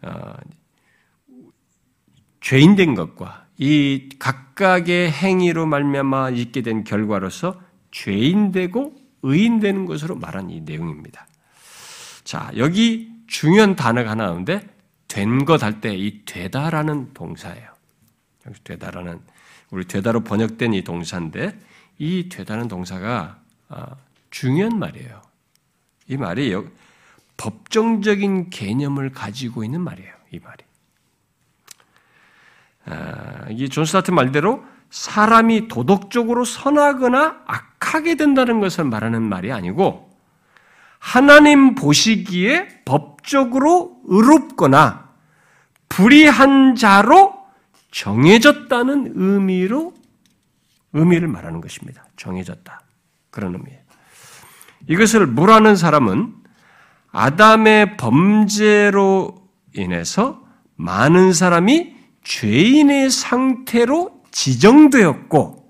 어, 0.01 0.35
죄인된 2.41 2.95
것과 2.95 3.42
이 3.57 4.09
각각의 4.19 5.11
행위로 5.11 5.65
말미암아 5.65 6.31
있게 6.31 6.61
된 6.61 6.83
결과로서 6.83 7.59
죄인 7.91 8.51
되고 8.51 8.95
의인 9.21 9.59
되는 9.59 9.85
것으로 9.85 10.15
말한 10.15 10.49
이 10.49 10.61
내용입니다. 10.61 11.27
자, 12.23 12.51
여기 12.57 13.11
중요한 13.27 13.75
단어가 13.75 14.11
하나 14.11 14.25
나오는데 14.27 14.67
된 15.07 15.45
것 15.45 15.63
할 15.63 15.79
때 15.79 15.93
이 15.95 16.25
되다라는 16.25 17.13
동사예요. 17.13 17.69
여기 18.47 18.59
되다라는 18.63 19.19
우리 19.71 19.85
되다로 19.85 20.21
번역된 20.23 20.73
이 20.73 20.83
동사인데 20.83 21.57
이 21.99 22.29
되다는 22.29 22.67
동사가 22.67 23.39
아, 23.69 23.95
중요한 24.31 24.79
말이에요. 24.79 25.21
이 26.07 26.17
말이 26.17 26.53
법정적인 27.37 28.49
개념을 28.49 29.11
가지고 29.11 29.63
있는 29.63 29.81
말이에요. 29.81 30.11
이 30.31 30.39
말이. 30.39 30.62
아, 32.85 33.45
이존 33.49 33.85
스타트 33.85 34.11
말대로 34.11 34.63
사람이 34.89 35.67
도덕적으로 35.67 36.45
선하거나 36.45 37.41
악하게 37.45 38.15
된다는 38.15 38.59
것을 38.59 38.83
말하는 38.83 39.23
말이 39.23 39.51
아니고 39.51 40.11
하나님 40.99 41.75
보시기에 41.75 42.83
법적으로 42.85 43.97
의롭거나 44.05 45.09
불의한 45.89 46.75
자로 46.75 47.33
정해졌다는 47.91 49.13
의미로 49.15 49.93
의미를 50.93 51.27
말하는 51.27 51.61
것입니다. 51.61 52.05
정해졌다. 52.17 52.81
그런 53.31 53.53
의미예요. 53.55 53.79
이것을 54.87 55.27
물하는 55.27 55.75
사람은 55.75 56.33
아담의 57.11 57.97
범죄로 57.97 59.47
인해서 59.75 60.43
많은 60.75 61.33
사람이 61.33 61.92
죄인의 62.23 63.09
상태로 63.09 64.23
지정되었고 64.31 65.63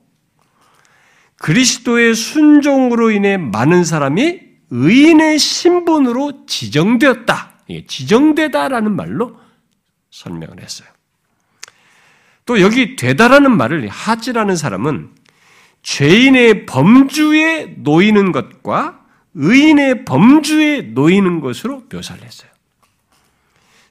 그리스도의 1.37 2.15
순종으로 2.15 3.11
인해 3.11 3.37
많은 3.37 3.83
사람이 3.83 4.39
의인의 4.69 5.39
신분으로 5.39 6.45
지정되었다. 6.45 7.51
지정되다라는 7.87 8.95
말로 8.95 9.37
설명을 10.09 10.61
했어요. 10.61 10.87
또 12.45 12.61
여기 12.61 12.95
되다라는 12.95 13.55
말을 13.55 13.87
하지라는 13.87 14.55
사람은 14.55 15.11
죄인의 15.81 16.65
범주에 16.65 17.75
놓이는 17.79 18.31
것과 18.31 19.01
의인의 19.33 20.05
범주에 20.05 20.81
놓이는 20.93 21.39
것으로 21.41 21.83
묘사를 21.91 22.23
했어요. 22.23 22.49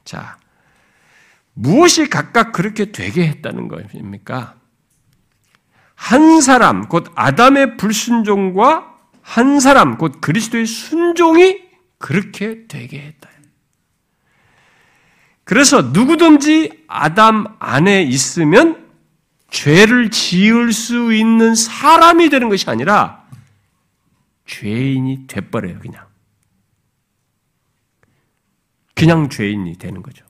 자, 0.04 0.36
무엇이 1.54 2.08
각각 2.08 2.52
그렇게 2.52 2.92
되게 2.92 3.26
했다는 3.26 3.68
것입니까? 3.68 4.56
한 5.94 6.40
사람, 6.40 6.88
곧 6.88 7.12
아담의 7.14 7.76
불순종과 7.76 8.98
한 9.20 9.60
사람, 9.60 9.98
곧 9.98 10.20
그리스도의 10.20 10.66
순종이 10.66 11.62
그렇게 11.98 12.66
되게 12.66 13.00
했다. 13.00 13.28
그래서 15.44 15.82
누구든지 15.82 16.84
아담 16.88 17.46
안에 17.58 18.02
있으면 18.02 18.90
죄를 19.50 20.10
지을 20.10 20.72
수 20.72 21.12
있는 21.12 21.54
사람이 21.54 22.30
되는 22.30 22.48
것이 22.48 22.68
아니라 22.70 23.28
죄인이 24.46 25.26
돼버려요, 25.26 25.78
그냥. 25.78 26.06
그냥 28.94 29.28
죄인이 29.28 29.76
되는 29.78 30.02
거죠. 30.02 30.24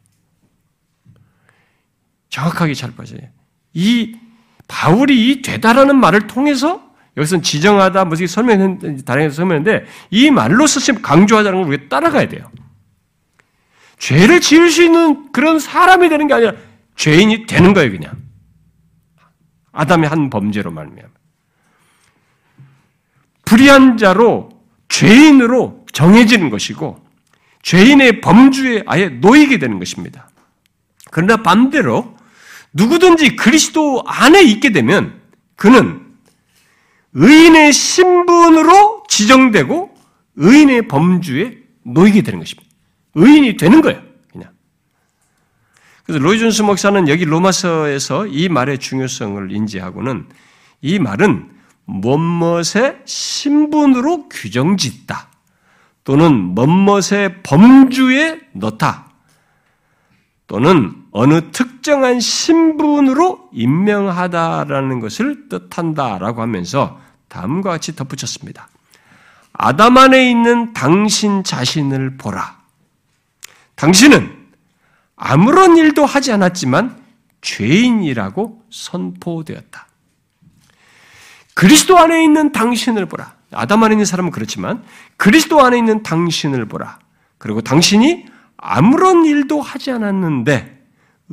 정확하게 2.32 2.72
잘 2.72 2.92
빠져요. 2.96 3.20
이 3.74 4.16
바울이 4.66 5.30
이 5.30 5.42
되다라는 5.42 6.00
말을 6.00 6.26
통해서 6.26 6.82
여기서는 7.18 7.42
지정하다, 7.42 8.06
무슨 8.06 8.26
설명했, 8.26 9.04
다른 9.04 9.26
에서 9.26 9.36
설명했는데 9.36 9.86
이 10.10 10.30
말로서 10.30 10.80
지금 10.80 11.02
강조하자는 11.02 11.58
걸 11.60 11.68
우리가 11.68 11.88
따라가야 11.90 12.28
돼요. 12.28 12.50
죄를 13.98 14.40
지을 14.40 14.70
수 14.70 14.82
있는 14.82 15.30
그런 15.30 15.58
사람이 15.58 16.08
되는 16.08 16.26
게 16.26 16.32
아니라 16.34 16.54
죄인이 16.96 17.46
되는 17.46 17.74
거예요, 17.74 17.90
그냥. 17.90 18.16
아담의 19.72 20.08
한 20.08 20.30
범죄로 20.30 20.70
말미암아. 20.70 21.12
불의한 23.44 23.98
자로 23.98 24.48
죄인으로 24.88 25.84
정해지는 25.92 26.48
것이고 26.48 27.04
죄인의 27.60 28.22
범주에 28.22 28.84
아예 28.86 29.08
놓이게 29.10 29.58
되는 29.58 29.78
것입니다. 29.78 30.30
그러나 31.10 31.36
반대로 31.36 32.16
누구든지 32.72 33.36
그리스도 33.36 34.02
안에 34.06 34.42
있게 34.42 34.70
되면 34.70 35.20
그는 35.56 36.00
의인의 37.14 37.72
신분으로 37.72 39.04
지정되고 39.08 39.94
의인의 40.36 40.88
범주에 40.88 41.58
놓이게 41.84 42.22
되는 42.22 42.38
것입니다. 42.38 42.70
의인이 43.14 43.56
되는 43.56 43.82
거예요. 43.82 44.02
그냥. 44.30 44.50
그래서 46.04 46.22
로이존스 46.22 46.62
목사는 46.62 47.08
여기 47.08 47.24
로마서에서 47.24 48.26
이 48.26 48.48
말의 48.48 48.78
중요성을 48.78 49.52
인지하고는 49.52 50.28
이 50.80 50.98
말은 50.98 51.50
멋멋의 51.84 53.02
신분으로 53.04 54.28
규정짓다. 54.28 55.28
또는 56.04 56.54
멋멋의 56.54 57.42
범주에 57.42 58.40
넣다. 58.54 59.12
또는 60.46 61.01
어느 61.12 61.50
특정한 61.52 62.20
신분으로 62.20 63.50
임명하다라는 63.52 65.00
것을 65.00 65.48
뜻한다라고 65.48 66.40
하면서 66.40 66.98
다음과 67.28 67.70
같이 67.70 67.94
덧붙였습니다. 67.94 68.68
아담 69.52 69.98
안에 69.98 70.28
있는 70.30 70.72
당신 70.72 71.44
자신을 71.44 72.16
보라. 72.16 72.58
당신은 73.74 74.48
아무런 75.16 75.76
일도 75.76 76.06
하지 76.06 76.32
않았지만 76.32 76.96
죄인이라고 77.42 78.62
선포되었다. 78.70 79.86
그리스도 81.54 81.98
안에 81.98 82.24
있는 82.24 82.52
당신을 82.52 83.04
보라. 83.06 83.34
아담 83.52 83.84
안에 83.84 83.94
있는 83.94 84.06
사람은 84.06 84.30
그렇지만 84.30 84.82
그리스도 85.18 85.60
안에 85.60 85.76
있는 85.76 86.02
당신을 86.02 86.66
보라. 86.66 86.98
그리고 87.36 87.60
당신이 87.60 88.24
아무런 88.56 89.26
일도 89.26 89.60
하지 89.60 89.90
않았는데 89.90 90.81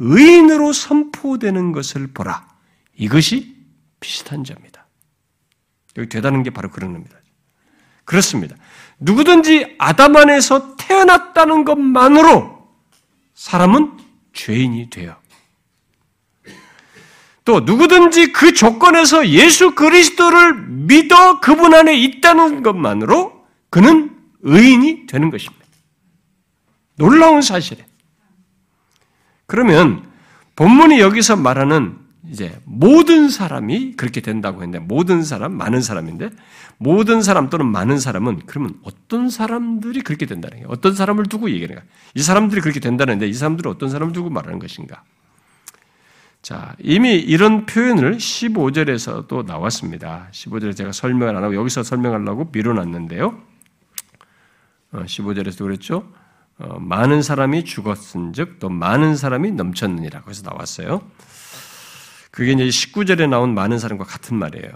의인으로 0.02 0.72
선포되는 0.72 1.74
것을 1.74 2.08
보라. 2.08 2.48
이것이 2.96 3.56
비슷한 4.00 4.46
점이다. 4.46 4.88
여기 5.98 6.08
되다는 6.08 6.42
게 6.44 6.50
바로 6.50 6.70
그런 6.70 6.94
겁니다. 6.94 7.18
그렇습니다. 8.06 8.56
누구든지 9.00 9.76
아담 9.78 10.16
안에서 10.16 10.78
태어났다는 10.78 11.66
것만으로 11.66 12.68
사람은 13.34 13.98
죄인이 14.34 14.90
돼요. 14.90 15.18
또 17.44 17.60
누구든지 17.62 18.32
그 18.32 18.54
조건에서 18.54 19.28
예수 19.30 19.76
그리스도를 19.76 20.68
믿어 20.68 21.40
그분 21.40 21.74
안에 21.74 21.98
있다는 21.98 22.64
것만으로 22.64 23.46
그는 23.70 24.16
의인이 24.42 25.08
되는 25.08 25.30
것입니다. 25.30 25.66
놀라운 26.96 27.42
사실이에요. 27.42 27.88
그러면 29.50 30.04
본문이 30.56 31.00
여기서 31.00 31.36
말하는 31.36 31.98
이제 32.30 32.58
모든 32.64 33.30
사람이 33.30 33.94
그렇게 33.98 34.22
된다고 34.22 34.62
했는데 34.62 34.80
모든 34.80 35.24
사람 35.24 35.54
많은 35.54 35.82
사람인데 35.82 36.30
모든 36.78 37.22
사람 37.22 37.50
또는 37.50 37.66
많은 37.66 37.98
사람은 37.98 38.44
그러면 38.46 38.76
어떤 38.84 39.30
사람들이 39.30 40.02
그렇게 40.02 40.26
된다는 40.26 40.58
거예요. 40.58 40.68
어떤 40.70 40.94
사람을 40.94 41.26
두고 41.26 41.50
얘기하는 41.50 41.76
거야. 41.76 41.86
이 42.14 42.22
사람들이 42.22 42.62
그렇게 42.62 42.80
된다는데 42.80 43.28
이 43.28 43.34
사람들은 43.34 43.72
어떤 43.72 43.90
사람을 43.90 44.14
두고 44.14 44.30
말하는 44.30 44.60
것인가? 44.60 45.04
자, 46.42 46.76
이미 46.80 47.16
이런 47.16 47.66
표현을 47.66 48.18
15절에서도 48.18 49.46
나왔습니다. 49.46 50.28
15절에 50.32 50.76
제가 50.76 50.92
설명을 50.92 51.36
안 51.36 51.44
하고 51.44 51.56
여기서 51.56 51.84
설명하려고 51.84 52.50
미뤄놨는데요. 52.52 53.42
15절에서 54.94 55.62
어, 55.62 55.64
그랬죠. 55.66 56.19
어, 56.60 56.78
많은 56.80 57.22
사람이 57.22 57.63
죽었은즉 57.63 58.60
또 58.60 58.69
많은 58.69 59.15
사람이 59.15 59.52
넘쳤느니라. 59.52 60.22
그래서 60.22 60.43
나왔어요. 60.50 61.02
그게 62.32 62.52
이제 62.52 62.65
19절에 62.65 63.30
나온 63.30 63.54
많은 63.54 63.80
사람과 63.80 64.04
같은 64.04 64.38
말이에요. 64.38 64.69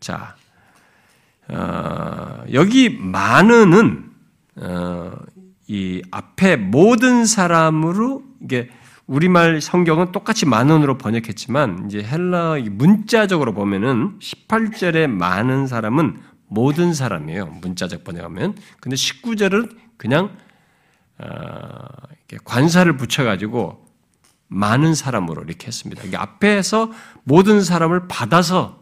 자, 0.00 0.36
어, 1.48 2.44
여기 2.52 2.88
많은은 2.88 4.10
어, 4.56 5.12
이 5.68 6.02
앞에 6.10 6.56
모든 6.56 7.26
사람으로 7.26 8.22
이게 8.42 8.70
우리말 9.06 9.60
성경은 9.60 10.12
똑같이 10.12 10.46
만원으로 10.46 10.98
번역했지만 10.98 11.86
이제 11.86 12.02
헬라 12.02 12.56
문자적으로 12.70 13.52
보면은 13.52 14.18
18절에 14.18 15.06
많은 15.06 15.66
사람은 15.66 16.20
모든 16.48 16.94
사람이에요. 16.94 17.46
문자적 17.60 18.02
번역하면. 18.02 18.56
근데 18.80 18.96
19절은 18.96 19.76
그냥 19.96 20.24
어, 20.26 20.45
관사를 22.44 22.96
붙여가지고 22.96 23.84
많은 24.48 24.94
사람으로 24.94 25.42
이렇게 25.42 25.66
했습니다. 25.66 26.02
앞에서 26.14 26.90
모든 27.24 27.62
사람을 27.62 28.08
받아서 28.08 28.80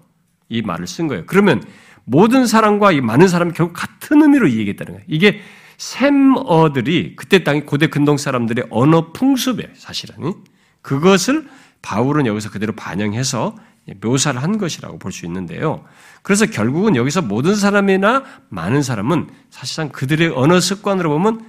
이 0.49 0.63
말을 0.63 0.87
쓴 0.87 1.09
거예요. 1.09 1.25
그러면 1.27 1.63
모든 2.05 2.47
사람과 2.47 2.93
이 2.93 3.01
많은 3.01 3.29
사람이 3.29 3.53
결국 3.53 3.73
같은 3.73 4.21
의미로 4.21 4.51
얘기했다는 4.51 4.93
거예요. 4.93 5.05
이게 5.09 5.41
셈어들이 5.79 7.17
그때 7.17 7.43
땅 7.45 7.65
고대 7.65 7.87
근동 7.87 8.17
사람들의 8.17 8.67
언어 8.71 9.13
풍습이에요. 9.13 9.71
사실은 9.75 10.35
그것을 10.83 11.49
바울은 11.83 12.27
여기서 12.27 12.51
그대로 12.51 12.75
반영해서 12.75 13.57
묘사를 14.01 14.43
한 14.43 14.59
것이라고 14.59 14.99
볼 14.99 15.13
수 15.13 15.27
있는데요. 15.27 15.85
그래서 16.23 16.47
결국은 16.47 16.97
여기서 16.97 17.23
모든 17.23 17.55
사람이나 17.55 18.25
많은 18.49 18.83
사람은 18.83 19.29
사실상 19.51 19.91
그들의 19.91 20.29
언어 20.29 20.61
습관으로 20.61 21.11
보면 21.11 21.45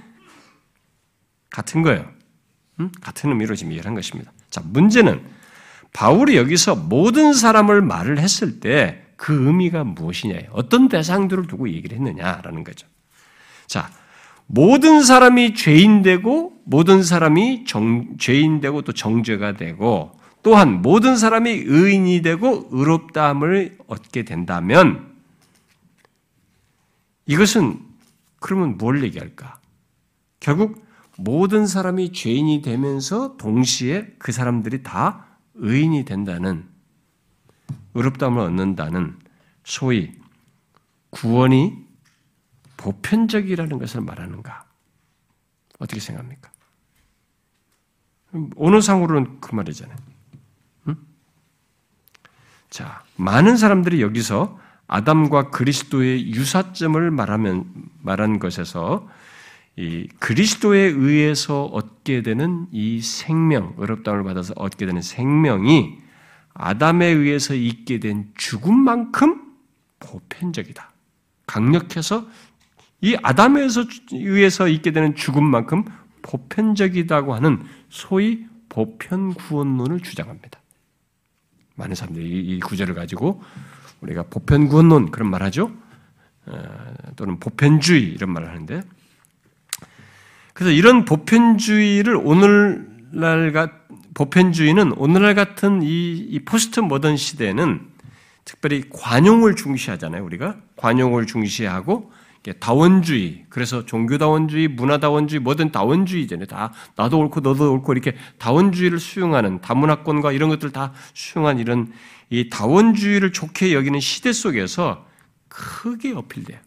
같은 1.56 1.82
거예요. 1.82 2.08
음? 2.80 2.90
같은 3.00 3.30
의미로 3.30 3.54
지금 3.54 3.72
이해한 3.72 3.94
것입니다. 3.94 4.32
자, 4.50 4.62
문제는 4.64 5.22
바울이 5.92 6.36
여기서 6.36 6.76
모든 6.76 7.32
사람을 7.32 7.82
말을 7.82 8.18
했을 8.18 8.60
때 8.60 9.06
그 9.16 9.46
의미가 9.46 9.84
무엇이냐, 9.84 10.38
어떤 10.52 10.88
대상들을 10.88 11.46
두고 11.46 11.70
얘기를 11.70 11.96
했느냐라는 11.96 12.64
거죠. 12.64 12.86
자, 13.66 13.90
모든 14.46 15.02
사람이 15.02 15.54
죄인되고 15.54 16.62
모든 16.64 17.02
사람이 17.02 17.64
정, 17.64 18.16
죄인되고 18.18 18.82
또 18.82 18.92
정죄가 18.92 19.56
되고 19.56 20.12
또한 20.42 20.82
모든 20.82 21.16
사람이 21.16 21.50
의인이 21.50 22.22
되고 22.22 22.68
의롭다함을 22.70 23.78
얻게 23.88 24.22
된다면 24.22 25.14
이것은 27.26 27.80
그러면 28.38 28.78
뭘 28.78 29.02
얘기할까? 29.02 29.58
결국 30.38 30.85
모든 31.18 31.66
사람이 31.66 32.12
죄인이 32.12 32.62
되면서 32.62 33.36
동시에 33.36 34.14
그 34.18 34.32
사람들이 34.32 34.82
다 34.82 35.26
의인이 35.54 36.04
된다는 36.04 36.68
의롭다함을 37.94 38.40
얻는다는 38.40 39.18
소위 39.64 40.12
구원이 41.10 41.86
보편적이라는 42.76 43.78
것을 43.78 44.02
말하는가? 44.02 44.66
어떻게 45.78 46.00
생각합니까? 46.00 46.50
언어상으로는 48.56 49.40
그 49.40 49.54
말이잖아요. 49.54 49.96
응? 50.88 50.96
자, 52.68 53.02
많은 53.16 53.56
사람들이 53.56 54.02
여기서 54.02 54.60
아담과 54.88 55.50
그리스도의 55.50 56.32
유사점을 56.34 57.10
말하면 57.10 57.72
말한 58.02 58.38
것에서 58.38 59.08
이 59.76 60.08
그리스도에 60.18 60.78
의해서 60.78 61.64
얻게 61.64 62.22
되는 62.22 62.66
이 62.72 63.00
생명, 63.02 63.74
의롭다움을 63.76 64.24
받아서 64.24 64.54
얻게 64.56 64.86
되는 64.86 65.02
생명이 65.02 65.98
아담에 66.54 67.06
의해서 67.06 67.54
있게 67.54 68.00
된 68.00 68.32
죽음만큼 68.36 69.42
보편적이다. 70.00 70.92
강력해서 71.46 72.26
이 73.02 73.16
아담에서 73.22 73.84
의해서 74.12 74.66
있게 74.68 74.92
되는 74.92 75.14
죽음만큼 75.14 75.84
보편적이다고 76.22 77.34
하는 77.34 77.62
소위 77.90 78.46
보편 78.70 79.34
구원론을 79.34 80.00
주장합니다. 80.00 80.58
많은 81.76 81.94
사람들이 81.94 82.26
이 82.26 82.60
구절을 82.60 82.94
가지고 82.94 83.42
우리가 84.00 84.24
보편 84.24 84.68
구원론 84.68 85.10
그런 85.10 85.30
말하죠. 85.30 85.70
어, 86.46 86.94
또는 87.16 87.38
보편주의 87.38 88.02
이런 88.04 88.30
말을 88.30 88.48
하는데 88.48 88.82
그래서 90.56 90.70
이런 90.70 91.04
보편주의를 91.04 92.16
오늘날 92.16 93.70
보편주의는 94.14 94.92
오늘날 94.96 95.34
같은 95.34 95.82
이, 95.82 96.16
이 96.16 96.38
포스트 96.46 96.80
모던 96.80 97.18
시대에는 97.18 97.86
특별히 98.46 98.84
관용을 98.88 99.54
중시하잖아요. 99.54 100.24
우리가 100.24 100.56
관용을 100.76 101.26
중시하고 101.26 102.10
다원주의, 102.58 103.44
그래서 103.50 103.84
종교다원주의, 103.84 104.68
문화다원주의, 104.68 105.40
뭐든 105.40 105.72
다원주의잖아요. 105.72 106.46
다 106.46 106.72
나도 106.94 107.18
옳고 107.18 107.40
너도 107.40 107.74
옳고 107.74 107.92
이렇게 107.92 108.16
다원주의를 108.38 108.98
수용하는 108.98 109.60
다문화권과 109.60 110.32
이런 110.32 110.48
것들 110.48 110.72
다 110.72 110.94
수용한 111.12 111.58
이런 111.58 111.92
이 112.30 112.48
다원주의를 112.48 113.30
좋게 113.32 113.74
여기는 113.74 114.00
시대 114.00 114.32
속에서 114.32 115.06
크게 115.48 116.14
어필돼요. 116.14 116.58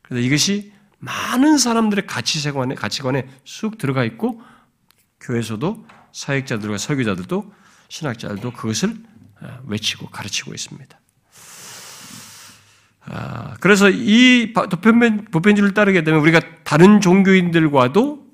그래서 0.00 0.26
이것이 0.26 0.77
많은 0.98 1.58
사람들의 1.58 2.06
가치관에, 2.06 2.74
가치관에 2.74 3.28
쑥 3.44 3.78
들어가 3.78 4.04
있고 4.04 4.42
교회에서도 5.20 5.86
사역자들과 6.12 6.78
설교자들도 6.78 7.52
신학자들도 7.88 8.52
그것을 8.52 8.96
어, 9.40 9.60
외치고 9.66 10.08
가르치고 10.08 10.52
있습니다. 10.52 10.98
아, 13.10 13.54
그래서 13.60 13.88
이 13.88 14.52
보편주의를 14.52 15.72
따르게 15.72 16.02
되면 16.04 16.20
우리가 16.20 16.40
다른 16.64 17.00
종교인들과도 17.00 18.26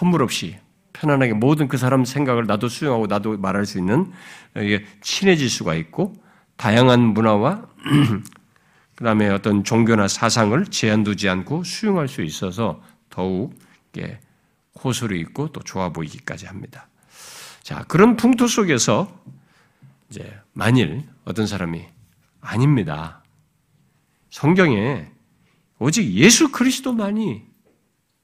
허물 0.00 0.22
없이 0.22 0.58
편안하게 0.92 1.32
모든 1.34 1.68
그 1.68 1.76
사람 1.76 2.04
생각을 2.04 2.46
나도 2.46 2.68
수용하고 2.68 3.06
나도 3.06 3.38
말할 3.38 3.66
수 3.66 3.78
있는 3.78 4.12
친해질 5.00 5.50
수가 5.50 5.74
있고 5.74 6.14
다양한 6.56 7.00
문화와 7.00 7.66
그 9.02 9.04
다음에 9.04 9.28
어떤 9.30 9.64
종교나 9.64 10.06
사상을 10.06 10.64
제한 10.66 11.02
두지 11.02 11.28
않고 11.28 11.64
수용할 11.64 12.06
수 12.06 12.22
있어서 12.22 12.80
더욱 13.10 13.52
호소리 14.78 15.18
있고 15.22 15.50
또 15.50 15.60
좋아 15.60 15.88
보이기까지 15.88 16.46
합니다. 16.46 16.86
자, 17.64 17.82
그런 17.88 18.14
풍토 18.14 18.46
속에서 18.46 19.12
이제 20.08 20.32
만일 20.52 21.02
어떤 21.24 21.48
사람이 21.48 21.84
아닙니다. 22.40 23.24
성경에 24.30 25.10
오직 25.80 26.08
예수 26.12 26.52
그리스도만이 26.52 27.42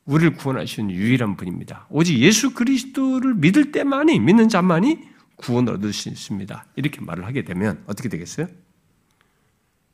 우리를 0.05 0.35
구원하시는 0.35 0.93
유일한 0.93 1.37
분입니다. 1.37 1.89
오직 1.91 2.21
예수 2.21 2.55
그리스도를 2.55 3.35
믿을 3.35 3.73
때만이 3.73 4.21
믿는 4.21 4.49
자만이 4.49 5.01
구원을 5.35 5.73
얻을 5.73 5.93
수 5.93 6.09
있습니다. 6.09 6.67
이렇게 6.77 7.01
말을 7.01 7.27
하게 7.27 7.43
되면 7.43 7.83
어떻게 7.89 8.09
되겠어요? 8.09 8.47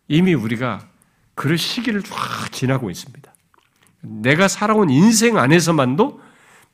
이미 0.08 0.34
우리가 0.34 0.86
그럴 1.34 1.58
시기를 1.58 2.02
쫙 2.02 2.52
지나고 2.52 2.90
있습니다. 2.90 3.34
내가 4.00 4.48
살아온 4.48 4.90
인생 4.90 5.38
안에서만도 5.38 6.20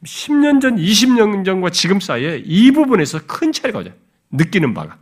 10년 0.04 0.60
전, 0.60 0.76
20년 0.76 1.44
전과 1.44 1.70
지금 1.70 2.00
사이에 2.00 2.42
이 2.44 2.70
부분에서 2.70 3.20
큰 3.26 3.52
차이가 3.52 3.80
오죠. 3.80 3.92
느끼는 4.30 4.74
바가. 4.74 4.98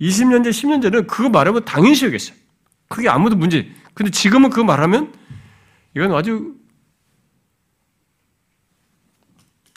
20년 0.00 0.44
전, 0.44 0.52
10년 0.52 0.82
전은 0.82 1.06
그거 1.06 1.28
말하면 1.28 1.64
당연시 1.64 2.06
여겼어요. 2.06 2.36
그게 2.88 3.08
아무도 3.08 3.36
문제. 3.36 3.68
근데 3.94 4.10
지금은 4.10 4.50
그거 4.50 4.64
말하면 4.64 5.12
이건 5.96 6.14
아주 6.14 6.54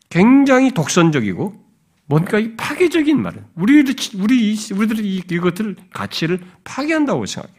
굉장히 0.09 0.71
독선적이고 0.71 1.65
뭔가 2.05 2.39
파괴적인 2.57 3.21
말은 3.21 3.45
우리들 3.55 3.95
우리 4.19 4.57
우리들이 4.73 5.23
이것들 5.29 5.75
가치를 5.93 6.39
파괴한다고 6.63 7.25
생각해. 7.25 7.58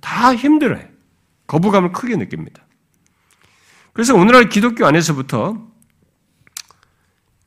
다 0.00 0.34
힘들어요. 0.34 0.84
거부감을 1.46 1.92
크게 1.92 2.16
느낍니다. 2.16 2.66
그래서 3.92 4.14
오늘날 4.14 4.48
기독교 4.48 4.86
안에서부터 4.86 5.66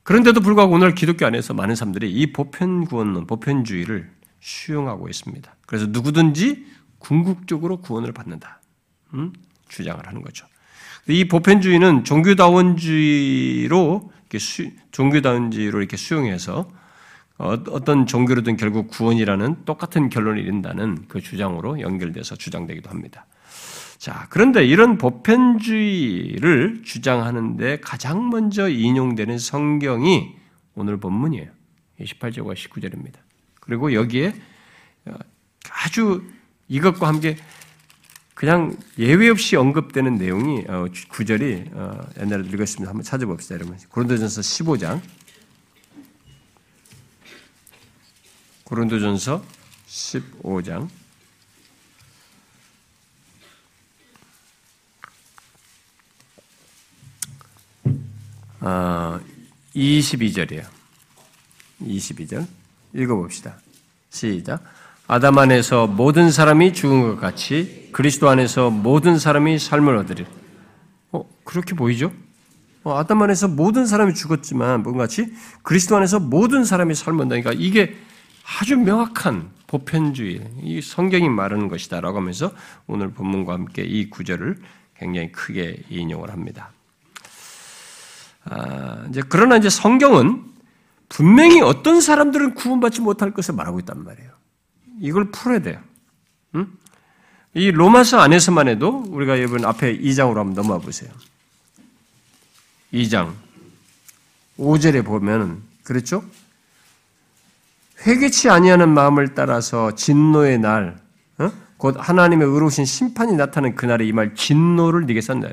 그런데도 0.04 0.42
불구하고 0.42 0.74
오늘 0.74 0.96
기독교 0.96 1.26
안에서 1.26 1.54
많은 1.54 1.76
사람들이 1.76 2.12
이 2.12 2.34
보편 2.34 2.86
구원론, 2.86 3.28
보편주의를 3.28 4.12
수용하고 4.40 5.08
있습니다. 5.08 5.56
그래서 5.66 5.86
누구든지 5.88 6.66
궁극적으로 6.98 7.78
구원을 7.78 8.12
받는다. 8.12 8.62
음? 9.14 9.32
주장을 9.70 10.06
하는 10.06 10.22
거죠. 10.22 10.48
이 11.08 11.28
보편주의는 11.28 12.04
종교다원주의로 12.04 14.12
이렇게 14.22 14.40
수, 14.40 14.70
종교다원주의로 14.92 15.80
이렇게 15.80 15.98
수용해서 15.98 16.70
어, 17.42 17.54
어떤 17.70 18.06
종교로든 18.06 18.56
결국 18.56 18.88
구원이라는 18.92 19.66
똑같은 19.66 20.10
결론을 20.10 20.40
이룬다는 20.40 21.06
그 21.08 21.22
주장으로 21.22 21.82
연결돼서 21.82 22.36
주장되기도 22.36 22.92
합니다. 22.92 23.26
자, 23.98 24.28
그런데 24.30 24.64
이런 24.64 25.00
보편주의를 25.00 26.84
주장하는데 26.84 27.80
가장 27.80 28.30
먼저 28.30 28.70
인용되는 28.70 29.40
성경이 29.40 30.36
오늘 30.76 30.98
본문이에요. 30.98 31.50
28절과 32.00 32.54
19절입니다. 32.54 33.16
그리고 33.60 33.94
여기에 33.94 34.36
아주 35.84 36.24
이것과 36.68 37.08
함께 37.08 37.38
그냥 38.36 38.76
예외 39.00 39.30
없이 39.30 39.56
언급되는 39.56 40.16
내용이 40.16 40.66
어, 40.68 40.86
구절이 41.10 41.72
어, 41.74 42.02
옛날에 42.20 42.44
읽었습니다. 42.48 42.90
한번 42.90 43.04
찾아봅시다, 43.04 43.56
여러분. 43.56 43.78
고린도전서 43.90 44.42
15장. 44.42 45.02
고린도전서 48.72 49.44
15장. 49.86 50.88
어, 58.62 59.20
22절이에요. 59.76 60.64
22절. 61.82 62.48
읽어봅시다. 62.94 63.58
시작. 64.10 64.64
아담 65.06 65.38
안에서 65.38 65.88
모든 65.88 66.32
사람이 66.32 66.72
죽은 66.72 67.02
것 67.02 67.20
같이 67.20 67.90
그리스도 67.92 68.30
안에서 68.30 68.70
모든 68.70 69.20
사람이 69.20 69.60
삶을 69.60 69.98
얻으리. 69.98 70.26
어, 71.12 71.30
그렇게 71.44 71.76
보이죠? 71.76 72.14
어, 72.86 72.98
아담 72.98 73.22
안에서 73.22 73.50
모든 73.50 73.86
사람이 73.86 74.14
죽었지만 74.14 74.82
뭔가 74.84 75.04
같이 75.04 75.26
그리스도 75.62 75.98
안에서 75.98 76.22
모든 76.22 76.64
사람이 76.64 76.96
삶을 76.96 77.26
얻다니까 77.26 77.52
이게 77.58 77.98
아주 78.60 78.78
명확한 78.78 79.50
보편주의, 79.68 80.42
이 80.62 80.82
성경이 80.82 81.30
말하는 81.30 81.68
것이다라고 81.70 82.18
하면서 82.18 82.52
오늘 82.88 83.12
본문과 83.12 83.54
함께 83.54 83.84
이 83.84 84.10
구절을 84.10 84.58
굉장히 84.98 85.32
크게 85.32 85.84
인용을 85.90 86.32
합니다. 86.32 86.72
아, 88.44 89.06
이제 89.10 89.22
그러나 89.28 89.58
이제 89.58 89.70
성경은 89.70 90.44
분명히 91.08 91.62
어떤 91.62 92.02
사람들은 92.02 92.56
구원받지 92.56 93.02
못할 93.02 93.32
것을 93.32 93.56
말하고 93.56 93.80
있단 93.80 94.04
말이에요. 94.04 94.32
이걸 95.00 95.32
풀어야 95.32 95.60
돼요. 95.60 95.80
응? 96.56 96.68
이 97.54 97.72
로마서 97.72 98.20
안에서만 98.20 98.68
해도 98.68 99.04
우리가 99.08 99.38
여러분 99.38 99.66
앞에 99.66 99.98
2장으로 100.00 100.36
한번 100.36 100.54
넘어와 100.54 100.80
보세요. 100.80 101.12
2장 102.94 103.34
5절에 104.58 105.06
보면 105.06 105.64
그렇죠? 105.84 106.24
회개치 108.06 108.50
아니하는 108.50 108.90
마음을 108.90 109.34
따라서 109.34 109.94
진노의 109.94 110.60
날, 110.60 110.98
어? 111.38 111.52
곧 111.78 111.96
하나님의 111.98 112.48
의로우신 112.48 112.86
심판이 112.86 113.34
나타나는 113.34 113.76
그날에 113.76 114.06
이말 114.06 114.36
진노를 114.36 115.06
네게 115.06 115.22
싼다. 115.22 115.50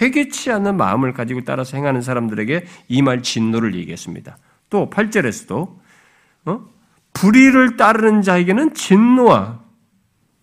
회개치 0.00 0.50
않는 0.52 0.76
마음을 0.76 1.14
가지고 1.14 1.44
따라서 1.44 1.76
행하는 1.76 2.02
사람들에게 2.02 2.66
이말 2.88 3.22
진노를 3.22 3.74
얘기했습니다. 3.74 4.36
또 4.70 4.90
8절에서도 4.90 5.76
어? 6.44 6.60
불의를 7.14 7.76
따르는 7.76 8.22
자에게는 8.22 8.74
진노와 8.74 9.60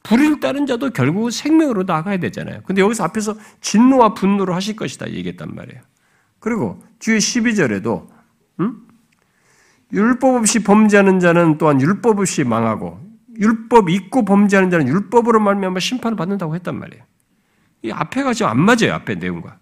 불의를 0.04 0.40
따른 0.40 0.66
자도 0.66 0.92
결국 0.92 1.32
생명으로 1.32 1.84
나가야 1.84 2.18
되잖아요. 2.18 2.62
근데 2.66 2.82
여기서 2.82 3.04
앞에서 3.06 3.36
진노와 3.62 4.14
분노를 4.14 4.54
하실 4.54 4.76
것이다 4.76 5.10
얘기했단 5.10 5.54
말이에요. 5.54 5.82
그리고 6.40 6.84
뒤에 7.00 7.18
12절에도 7.18 8.08
음? 8.60 8.85
율법 9.94 10.36
없이 10.36 10.64
범죄하는 10.64 11.20
자는 11.20 11.58
또한 11.58 11.80
율법 11.80 12.20
없이 12.20 12.44
망하고 12.44 13.00
율법 13.38 13.90
잊고 13.90 14.26
범죄하는 14.26 14.70
자는 14.70 14.88
율법으로 14.88 15.40
말미암아 15.40 15.80
심판을 15.80 16.16
받는다고 16.18 16.56
했단 16.56 16.78
말이에요. 16.78 17.04
이 17.84 17.92
앞에가 17.92 18.34
지금 18.34 18.52
안 18.52 18.60
맞아요. 18.60 18.94
앞에 18.94 19.16
내용과. 19.16 19.58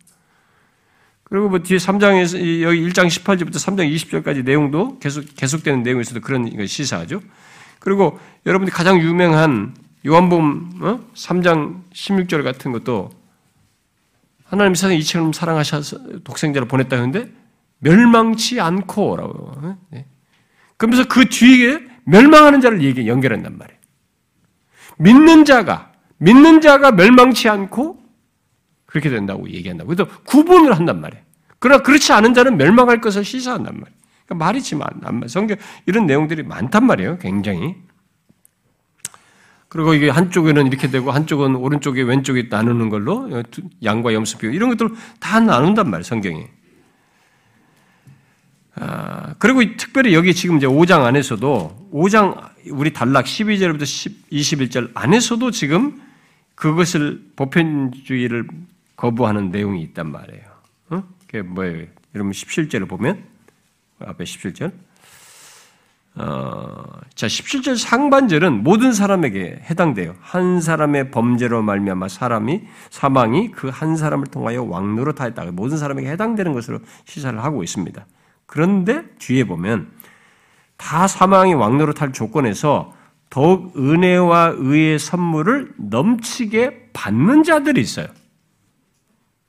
그리고 1.24 1.49
뭐 1.49 1.59
뒤에 1.59 1.78
3장에서 1.78 2.61
여기 2.61 2.88
1장 2.88 3.07
18절부터 3.07 3.55
3장 3.55 3.91
20절까지 3.95 4.43
내용도 4.43 4.99
계속 4.99 5.26
계속되는 5.36 5.82
내용에서도 5.84 6.21
그런 6.21 6.55
걸 6.55 6.67
시사하죠. 6.67 7.21
그리고 7.80 8.19
여러분들이 8.45 8.74
가장 8.74 9.01
유명한 9.01 9.76
요한복음 10.05 10.71
어? 10.82 10.99
3장 11.15 11.82
16절 11.91 12.43
같은 12.43 12.71
것도 12.71 13.09
하나님 14.45 14.76
세상 14.76 14.95
이처럼 14.95 15.34
사랑하셔서 15.34 16.19
독생자를 16.24 16.67
보냈다 16.67 16.95
했는데 16.95 17.32
멸망치 17.80 18.61
않고라고. 18.61 19.53
어? 19.57 19.78
네. 19.89 20.05
그러면서 20.84 21.08
그 21.08 21.30
뒤에 21.30 21.80
멸망하는 22.04 22.60
자를 22.60 22.82
얘기 22.82 23.08
연결한단 23.08 23.58
말이에요. 23.58 23.80
믿는 24.98 25.46
자가 25.46 25.94
믿는 26.18 26.60
자가 26.60 26.92
멸망치 26.92 27.48
않고 27.48 28.04
그렇게 28.86 29.10
된다고 29.10 29.50
얘기한다고. 29.50 29.88
그래서 29.88 30.12
구분을 30.26 30.76
한단 30.76 31.00
말이에요. 31.00 31.24
그러나 31.60 31.82
그렇지 31.82 32.12
않은 32.12 32.34
자는 32.34 32.58
멸망할 32.58 33.00
것을 33.00 33.24
시사한단 33.24 33.76
말이에요. 33.76 33.98
그러니까 34.26 34.46
말이지만 34.46 34.90
성경 35.28 35.56
이런 35.86 36.06
내용들이 36.06 36.44
많단 36.44 36.86
말이에요. 36.86 37.18
굉장히. 37.20 37.76
그리고 39.70 39.94
이게 39.94 40.10
한쪽에는 40.10 40.68
이렇게 40.68 40.90
되고 40.90 41.12
한쪽은 41.12 41.56
오른쪽에 41.56 42.02
왼쪽에 42.02 42.48
나누는 42.50 42.90
걸로 42.90 43.30
양과 43.82 44.14
염소 44.14 44.38
비유 44.38 44.52
이런 44.52 44.70
것들 44.70 44.90
다 45.22 45.40
나눈단 45.40 45.90
말이에요. 45.90 46.04
성경이. 46.04 46.44
아, 48.76 49.36
그리고 49.38 49.61
특별히 49.78 50.13
여기 50.13 50.34
지금 50.34 50.57
이제 50.57 50.65
5장 50.65 51.03
안에서도 51.03 51.89
5장 51.93 52.49
우리 52.71 52.91
단락 52.91 53.26
12절부터 53.26 53.86
10, 53.86 54.30
21절 54.32 54.91
안에서도 54.95 55.51
지금 55.51 56.01
그것을 56.55 57.21
보편주의를 57.36 58.47
거부하는 58.95 59.51
내용이 59.51 59.82
있단 59.84 60.11
말이에요. 60.11 60.43
어? 60.89 61.03
그게 61.28 61.41
뭐예요? 61.41 61.88
여러분 62.15 62.32
17절을 62.32 62.88
보면 62.88 63.24
앞에 63.99 64.24
17절. 64.24 64.71
어, 66.15 66.84
자 67.15 67.26
17절 67.26 67.76
상반절은 67.76 68.63
모든 68.63 68.93
사람에게 68.93 69.63
해당돼요. 69.69 70.15
한 70.21 70.61
사람의 70.61 71.09
범죄로 71.09 71.63
말미암아 71.63 72.07
사람이 72.07 72.61
사망이 72.91 73.51
그 73.51 73.69
한 73.69 73.97
사람을 73.97 74.28
통하여 74.28 74.63
왕노로 74.63 75.13
타했다. 75.13 75.43
모든 75.51 75.78
사람에게 75.78 76.09
해당되는 76.11 76.53
것으로 76.53 76.80
시사를 77.05 77.43
하고 77.43 77.63
있습니다. 77.63 78.05
그런데 78.46 79.04
뒤에 79.20 79.46
보면 79.46 79.91
다 80.78 81.08
사망이 81.08 81.54
왕노로 81.54 81.94
탈 81.94 82.12
조건에서 82.14 82.94
더욱 83.30 83.76
은혜와 83.78 84.56
의의 84.58 85.00
선물을 85.00 85.74
넘치게 85.78 86.89
받는 86.94 87.44
자들이 87.44 87.82
있어요. 87.82 88.08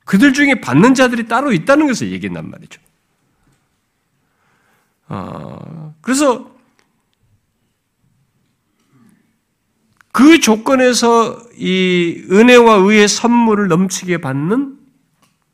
그들 0.04 0.32
중에 0.32 0.60
받는 0.60 0.94
자들이 0.94 1.26
따로 1.26 1.52
있다는 1.52 1.86
것을 1.86 2.12
얘기한단 2.12 2.50
말이죠. 2.50 2.80
어, 5.08 5.94
그래서 6.00 6.50
그 10.12 10.38
조건에서 10.40 11.42
이 11.56 12.24
은혜와 12.30 12.76
의의 12.76 13.08
선물을 13.08 13.68
넘치게 13.68 14.18
받는 14.18 14.78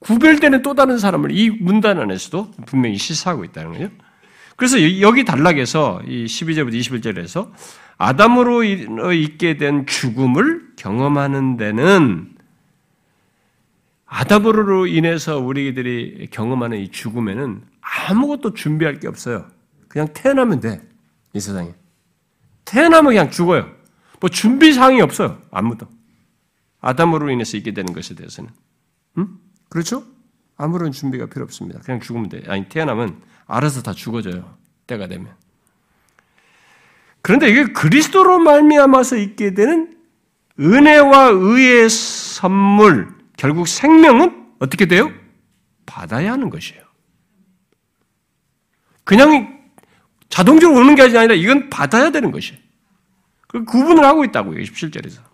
구별되는 0.01 0.63
또 0.63 0.75
다른 0.75 0.99
사람을 0.99 1.31
이 1.31 1.51
문단 1.51 1.99
안에서도 1.99 2.51
분명히 2.67 2.97
시사하고 2.97 3.45
있다는 3.45 3.73
거예요. 3.73 3.91
그래서 4.57 5.01
여기 5.01 5.25
단락에서 5.25 6.03
이 6.07 6.25
12절부터 6.27 6.75
21절에서 6.75 7.51
아담으로 7.97 8.65
있게 8.65 9.57
된 9.57 9.87
죽음을 9.87 10.73
경험하는 10.77 11.57
데는 11.57 12.35
아담으로 14.07 14.87
인해서 14.87 15.39
우리들이 15.39 16.29
경험하는 16.31 16.79
이 16.79 16.91
죽음에는 16.91 17.63
아무것도 17.81 18.55
준비할 18.55 19.01
게 19.01 19.09
없어요. 19.09 19.47
그냥 19.89 20.09
태어나면 20.13 20.61
돼. 20.61 20.81
이 21.33 21.41
세상에. 21.41 21.73
태어나면 22.65 23.13
그냥 23.13 23.31
죽어요. 23.31 23.71
뭐 24.19 24.29
준비 24.29 24.73
사항이 24.73 25.01
없어요. 25.01 25.41
아무도. 25.51 25.87
아담으로 26.81 27.31
인해서 27.31 27.57
있게 27.57 27.73
되는 27.73 27.93
것에 27.93 28.15
대해서는. 28.15 28.51
음? 29.71 29.73
그렇죠? 29.73 30.05
아무런 30.57 30.93
준비가 30.93 31.27
필요 31.27 31.45
없습니다. 31.45 31.81
그냥 31.81 32.01
죽으면 32.01 32.29
돼. 32.29 32.43
아니 32.49 32.69
태어나면 32.69 33.23
알아서 33.47 33.83
다 33.83 33.95
죽어져요. 33.95 34.57
때가 34.87 35.07
되면. 35.07 35.33
그런데 37.23 37.49
이게 37.49 37.65
그리스도로 37.65 38.39
말미암아서 38.41 39.17
있게 39.17 39.55
되는 39.55 39.97
은혜와 40.59 41.29
의의 41.33 41.89
선물, 41.89 43.15
결국 43.37 43.69
생명은 43.69 44.49
어떻게 44.59 44.87
돼요? 44.87 45.11
받아야 45.87 46.33
하는 46.33 46.51
것이에요. 46.51 46.83
그냥 49.05 49.59
자동적으로 50.29 50.81
오는 50.81 50.95
게 50.95 51.03
아니라 51.03 51.35
이건 51.35 51.71
받아야 51.71 52.11
되는 52.11 52.31
것이에요. 52.31 52.61
그 53.49 53.65
구분을 53.65 54.05
하고 54.05 54.25
있다고요. 54.25 54.63
17절에서. 54.63 55.30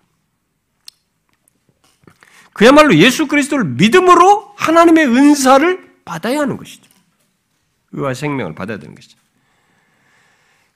그야말로 2.56 2.96
예수 2.96 3.26
그리스도를 3.26 3.66
믿음으로 3.66 4.54
하나님의 4.56 5.08
은사를 5.08 5.90
받아야 6.06 6.40
하는 6.40 6.56
것이죠. 6.56 6.88
의와 7.92 8.14
생명을 8.14 8.54
받아야 8.54 8.78
되는 8.78 8.94
것이죠. 8.94 9.18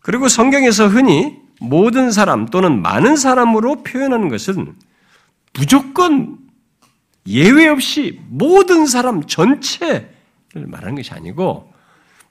그리고 0.00 0.28
성경에서 0.28 0.88
흔히 0.88 1.38
모든 1.58 2.10
사람 2.10 2.44
또는 2.44 2.82
많은 2.82 3.16
사람으로 3.16 3.82
표현하는 3.82 4.28
것은 4.28 4.76
무조건 5.54 6.36
예외 7.26 7.68
없이 7.68 8.20
모든 8.28 8.84
사람 8.84 9.26
전체를 9.26 10.06
말하는 10.66 10.96
것이 10.96 11.14
아니고 11.14 11.72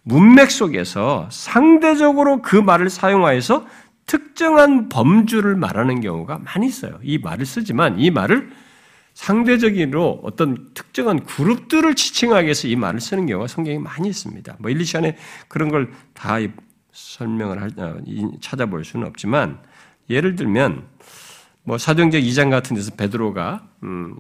문맥 0.04 0.52
속에서 0.52 1.28
상대적으로 1.32 2.44
그 2.44 2.56
말을 2.56 2.92
사용하여서 2.92 3.66
특정한 4.06 4.90
범주를 4.90 5.56
말하는 5.56 6.02
경우가 6.02 6.38
많이 6.38 6.68
있어요. 6.68 7.00
이 7.02 7.18
말을 7.18 7.48
쓰지만 7.48 8.00
이 8.00 8.12
말을 8.12 8.52
상대적으로 9.14 10.22
어떤 10.24 10.74
특정한 10.74 11.24
그룹들을 11.26 11.94
지칭하기 11.96 12.46
위해서 12.46 12.68
이 12.68 12.76
말을 12.76 13.00
쓰는 13.00 13.26
경우가 13.26 13.48
성경에 13.48 13.78
많이 13.78 14.08
있습니다. 14.10 14.58
뭐 14.60 14.72
1, 14.72 14.78
2시간에 14.78 15.16
그런 15.48 15.70
걸 15.70 15.90
다 16.14 16.38
설명을 16.92 17.62
할, 17.62 17.72
어, 17.78 17.98
찾아볼 18.42 18.84
수는 18.84 19.08
없지만 19.08 19.60
예를 20.10 20.36
들면 20.36 20.84
뭐 21.64 21.78
사도행전 21.78 22.22
2장 22.22 22.50
같은 22.50 22.76
데서 22.76 22.96
베드로가 22.96 23.68
음, 23.84 24.18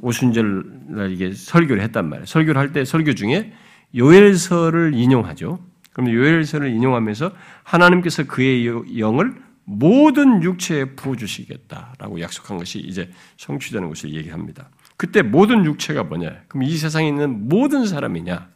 오순절 0.00 0.64
날 0.88 1.12
이게 1.12 1.32
설교를 1.32 1.82
했단 1.82 2.08
말이에요. 2.08 2.26
설교를 2.26 2.60
할 2.60 2.72
때 2.72 2.84
설교 2.84 3.14
중에 3.14 3.52
요엘서를 3.96 4.92
인용하죠. 4.94 5.60
그럼 5.92 6.10
요엘서를 6.12 6.70
인용하면서 6.70 7.30
하나님께서 7.62 8.24
그의 8.24 8.66
영을 8.98 9.34
모든 9.64 10.42
육체에 10.42 10.84
부어주시겠다라고 10.96 12.20
약속한 12.20 12.58
것이 12.58 12.78
이제 12.80 13.10
성취되는 13.38 13.88
것을 13.88 14.14
얘기합니다. 14.14 14.70
그때 14.96 15.22
모든 15.22 15.64
육체가 15.64 16.04
뭐냐? 16.04 16.42
그럼 16.48 16.64
이 16.64 16.76
세상에 16.76 17.08
있는 17.08 17.48
모든 17.48 17.86
사람이냐? 17.86 18.48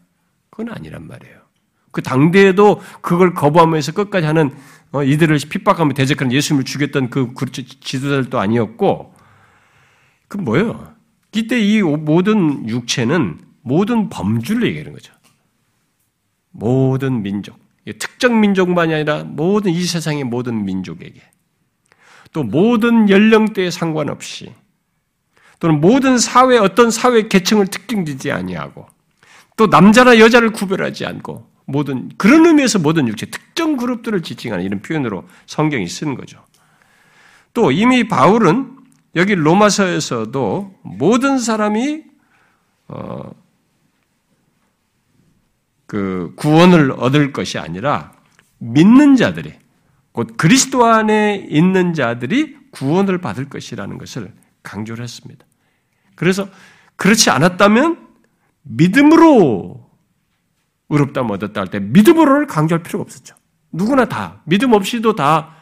그건 0.50 0.74
아니란 0.74 1.06
말이에요. 1.06 1.38
그 1.90 2.02
당대에도 2.02 2.80
그걸 3.00 3.34
거부하면서 3.34 3.92
끝까지 3.92 4.26
하는 4.26 4.54
어, 4.92 5.02
이들을 5.02 5.38
핍박하며 5.48 5.94
대적하는 5.94 6.32
예수님을 6.32 6.64
죽였던 6.64 7.10
그 7.10 7.34
지도자들도 7.52 8.38
아니었고 8.38 9.14
그 10.28 10.36
뭐예요? 10.36 10.94
이때 11.34 11.58
이 11.60 11.82
모든 11.82 12.68
육체는 12.68 13.40
모든 13.62 14.08
범주를 14.08 14.66
얘기하는 14.68 14.92
거죠. 14.92 15.12
모든 16.50 17.22
민족, 17.22 17.58
특정 17.94 18.40
민족만이 18.40 18.94
아니라 18.94 19.24
모든 19.24 19.72
이 19.72 19.82
세상의 19.82 20.24
모든 20.24 20.64
민족에게 20.64 21.20
또 22.32 22.42
모든 22.42 23.08
연령대에 23.08 23.70
상관없이 23.70 24.52
또는 25.60 25.80
모든 25.80 26.18
사회 26.18 26.58
어떤 26.58 26.90
사회 26.90 27.28
계층을 27.28 27.66
특징지지 27.68 28.30
아니하고 28.30 28.86
또 29.56 29.66
남자나 29.66 30.18
여자를 30.18 30.52
구별하지 30.52 31.04
않고 31.06 31.48
모든 31.64 32.10
그런 32.16 32.46
의미에서 32.46 32.78
모든 32.78 33.08
육체 33.08 33.26
특정 33.26 33.76
그룹들을 33.76 34.22
지칭하는 34.22 34.64
이런 34.64 34.80
표현으로 34.80 35.24
성경이 35.46 35.86
쓰는 35.86 36.14
거죠. 36.14 36.42
또 37.52 37.72
이미 37.72 38.06
바울은 38.06 38.76
여기 39.16 39.34
로마서에서도 39.34 40.78
모든 40.82 41.38
사람이 41.38 42.04
어, 42.88 43.30
그 45.88 46.34
구원을 46.36 46.92
얻을 46.92 47.32
것이 47.32 47.58
아니라 47.58 48.12
믿는 48.58 49.16
자들이 49.16 49.54
곧 50.12 50.36
그리스도 50.36 50.84
안에 50.84 51.46
있는 51.48 51.94
자들이 51.94 52.56
구원을 52.72 53.18
받을 53.18 53.48
것이라는 53.48 53.96
것을 53.96 54.32
강조를 54.62 55.02
했습니다. 55.02 55.46
그래서 56.14 56.46
그렇지 56.96 57.30
않았다면 57.30 58.06
믿음으로 58.62 59.88
의롭다면 60.90 61.30
얻었다 61.32 61.60
할 61.62 61.68
때 61.68 61.80
믿음으로를 61.80 62.46
강조할 62.46 62.82
필요가 62.82 63.02
없었죠. 63.02 63.34
누구나 63.72 64.04
다 64.04 64.42
믿음 64.44 64.74
없이도 64.74 65.14
다 65.14 65.54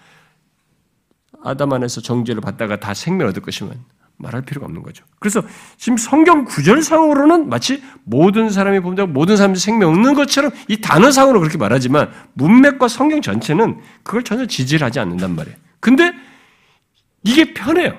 아담 1.45 1.73
안에서 1.73 2.01
정죄를 2.01 2.41
받다가 2.41 2.81
다 2.81 2.95
생명 2.95 3.29
얻을 3.29 3.43
것이면 3.43 3.85
말할 4.19 4.43
필요가 4.43 4.67
없는 4.67 4.83
거죠. 4.83 5.05
그래서 5.19 5.43
지금 5.77 5.97
성경 5.99 6.45
구절상으로는 6.45 7.49
마치 7.49 7.83
모든 8.05 8.51
사람이 8.51 8.81
본다고 8.81 9.13
모든 9.13 9.37
사람이 9.37 9.57
생명 9.59 9.91
없는 9.91 10.15
것처럼 10.15 10.51
이 10.69 10.81
단어상으로 10.81 11.41
그렇게 11.41 11.59
말하지만 11.59 12.11
문맥과 12.35 12.89
성경 12.89 13.21
전체는 13.21 13.81
그걸 14.03 14.23
전혀 14.23 14.47
지지하지 14.47 15.01
않는단 15.01 15.35
말이에요. 15.37 15.57
근데 15.81 16.13
이게 17.23 17.53
편해요. 17.53 17.99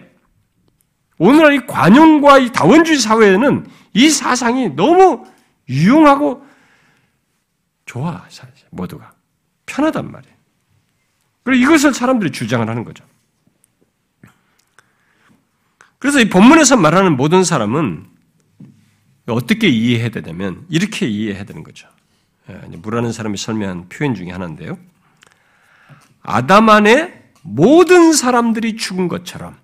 오늘날 1.19 1.53
이 1.53 1.65
관용과 1.65 2.39
이 2.39 2.51
다원주의 2.51 2.99
사회에는 2.99 3.67
이 3.93 4.09
사상이 4.09 4.75
너무 4.75 5.25
유용하고 5.69 6.45
좋아, 7.85 8.23
모두가. 8.69 9.11
편하단 9.65 10.11
말이에요. 10.11 10.35
그리고 11.43 11.63
이것을 11.63 11.93
사람들이 11.93 12.31
주장을 12.31 12.67
하는 12.67 12.83
거죠. 12.83 13.03
그래서 15.99 16.19
이 16.19 16.29
본문에서 16.29 16.77
말하는 16.77 17.17
모든 17.17 17.43
사람은 17.43 18.05
어떻게 19.27 19.67
이해해야 19.67 20.09
되냐면 20.09 20.65
이렇게 20.69 21.07
이해해야 21.07 21.43
되는 21.43 21.63
거죠. 21.63 21.87
예, 22.49 22.53
무라는 22.77 23.11
사람이 23.11 23.37
설명한 23.37 23.89
표현 23.89 24.15
중에 24.15 24.31
하나인데요. 24.31 24.77
아담 26.21 26.69
안에 26.69 27.31
모든 27.41 28.13
사람들이 28.13 28.75
죽은 28.77 29.07
것처럼 29.07 29.55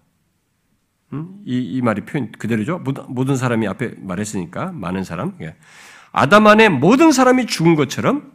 음? 1.13 1.41
이, 1.45 1.59
이 1.59 1.81
말이 1.81 2.01
표현 2.01 2.31
그대로죠. 2.31 2.83
모든 3.07 3.35
사람이 3.35 3.67
앞에 3.67 3.95
말했으니까 3.99 4.71
많은 4.71 5.03
사람. 5.03 5.35
예. 5.41 5.55
아담 6.11 6.47
안에 6.47 6.69
모든 6.69 7.11
사람이 7.11 7.45
죽은 7.45 7.75
것처럼 7.75 8.31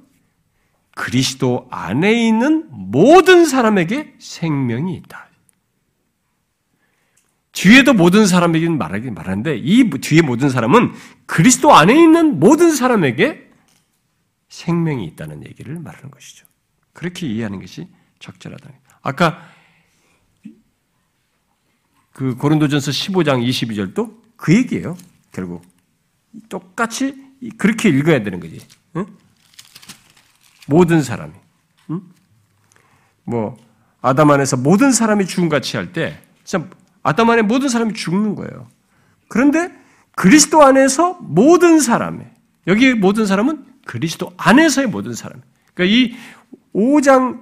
그리스도 0.95 1.69
안에 1.71 2.27
있는 2.27 2.67
모든 2.71 3.45
사람에게 3.45 4.15
생명이 4.19 4.95
있다. 4.97 5.28
뒤에도 7.59 7.93
모든 7.93 8.25
사람에게 8.25 8.69
말하긴 8.69 9.15
말하는데 9.15 9.59
이 9.59 9.91
뒤에 9.91 10.23
모든 10.23 10.49
사람은 10.49 10.93
그리스도 11.27 11.75
안에 11.75 11.93
있는 12.01 12.39
모든 12.39 12.73
사람에게 12.73 13.51
생명이 14.49 15.05
있다는 15.07 15.45
얘기를 15.45 15.77
말하는 15.81 16.13
것이죠. 16.13 16.47
그렇게 16.93 17.27
이해하는 17.27 17.61
것이 17.61 17.89
적절하다. 18.21 18.71
아까 19.03 19.43
그 22.13 22.37
고린도전서 22.37 22.93
15장 22.93 23.45
22절도 23.45 24.17
그 24.37 24.55
얘기예요. 24.55 24.97
결국 25.33 25.65
똑같이 26.49 27.17
그렇게 27.57 27.89
읽어야 27.89 28.23
되는 28.23 28.39
거지. 28.39 28.65
응? 28.95 29.07
모든 30.69 31.03
사람이. 31.03 31.33
응? 31.91 32.03
뭐 33.25 33.57
아담 34.01 34.31
안에서 34.31 34.57
모든 34.57 34.93
사람이 34.93 35.27
죽음 35.27 35.49
같이 35.49 35.77
할 35.77 35.93
때 35.93 36.29
참 36.49 36.71
아담 37.09 37.31
안에 37.31 37.41
모든 37.43 37.71
사람이 37.71 37.95
죽는 37.95 38.35
거예요. 38.35 38.69
그런데 39.29 39.73
그리스도 40.15 40.63
안에서 40.63 41.15
모든 41.23 41.81
사람의 41.81 42.31
여기 42.67 42.93
모든 42.93 43.25
사람은 43.25 43.65
그리스도 43.87 44.35
안에서의 44.37 44.89
모든 44.89 45.15
사람. 45.15 45.41
그러니까 45.73 45.97
이 45.97 46.15
5장 46.75 47.41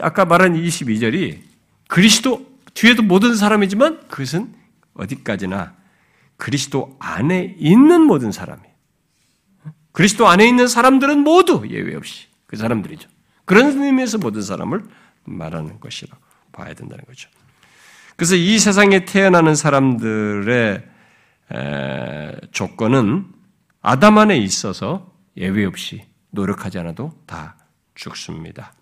아까 0.00 0.24
말한 0.24 0.54
22절이 0.54 1.38
그리스도 1.86 2.44
뒤에도 2.74 3.04
모든 3.04 3.36
사람이지만 3.36 4.08
그것은 4.08 4.52
어디까지나 4.94 5.74
그리스도 6.36 6.96
안에 6.98 7.54
있는 7.56 8.00
모든 8.00 8.32
사람이에요. 8.32 8.74
그리스도 9.92 10.26
안에 10.26 10.48
있는 10.48 10.66
사람들은 10.66 11.20
모두 11.20 11.62
예외 11.70 11.94
없이 11.94 12.26
그 12.46 12.56
사람들이죠. 12.56 13.08
그런 13.44 13.80
의미에서 13.80 14.18
모든 14.18 14.42
사람을 14.42 14.82
말하는 15.22 15.78
것이라고 15.78 16.20
봐야 16.50 16.74
된다는 16.74 17.04
거죠. 17.04 17.28
그래서 18.16 18.36
이 18.36 18.58
세상에 18.58 19.04
태어나는 19.04 19.54
사람들의 19.54 20.88
조건은 22.52 23.26
아담 23.82 24.18
안에 24.18 24.36
있어서 24.38 25.12
예외 25.36 25.64
없이 25.64 26.04
노력하지 26.30 26.78
않아도 26.78 27.12
다 27.26 27.56
죽습니다. 27.94 28.72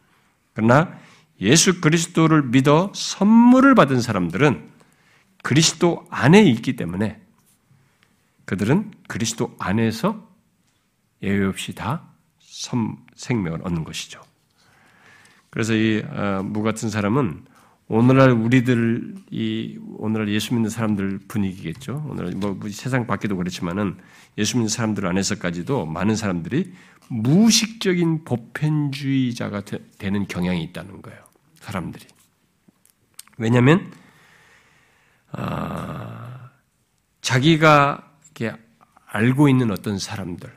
그러나 0.55 0.97
예수 1.41 1.81
그리스도를 1.81 2.43
믿어 2.43 2.93
선물을 2.95 3.75
받은 3.75 4.01
사람들은 4.01 4.71
그리스도 5.43 6.07
안에 6.11 6.43
있기 6.43 6.77
때문에 6.77 7.21
그들은 8.45 8.93
그리스도 9.09 9.57
안에서 9.59 10.29
예외 11.23 11.45
없이 11.47 11.75
다 11.75 12.05
생명을 13.17 13.63
얻는 13.63 13.85
것이죠. 13.85 14.21
그래서 15.51 15.75
이무 15.75 16.61
어, 16.61 16.63
같은 16.63 16.91
사람은 16.91 17.45
오늘날 17.93 18.31
우리들 18.31 19.15
이 19.31 19.79
오늘날 19.99 20.31
예수 20.31 20.55
믿는 20.55 20.71
사람들 20.71 21.21
분위기겠죠. 21.29 22.03
오늘 22.09 22.31
뭐 22.33 22.59
세상 22.71 23.07
밖에도 23.07 23.37
그렇지만은 23.37 23.99
예수 24.39 24.57
믿는 24.57 24.71
사람들 24.71 25.07
안에서까지도 25.07 25.85
많은 25.85 26.17
사람들이 26.17 26.73
무식적인 27.09 28.25
보편주의자가 28.25 29.61
되, 29.67 30.11
는 30.11 30.27
경향이 30.27 30.63
있다는 30.63 31.03
거예요. 31.03 31.21
사람들이. 31.57 32.07
왜냐하면 33.37 33.93
아, 35.31 36.49
자기가 37.21 38.11
이렇게 38.25 38.57
알고 39.05 39.51
있는 39.51 39.71
어떤 39.71 39.99
사람들 39.99 40.51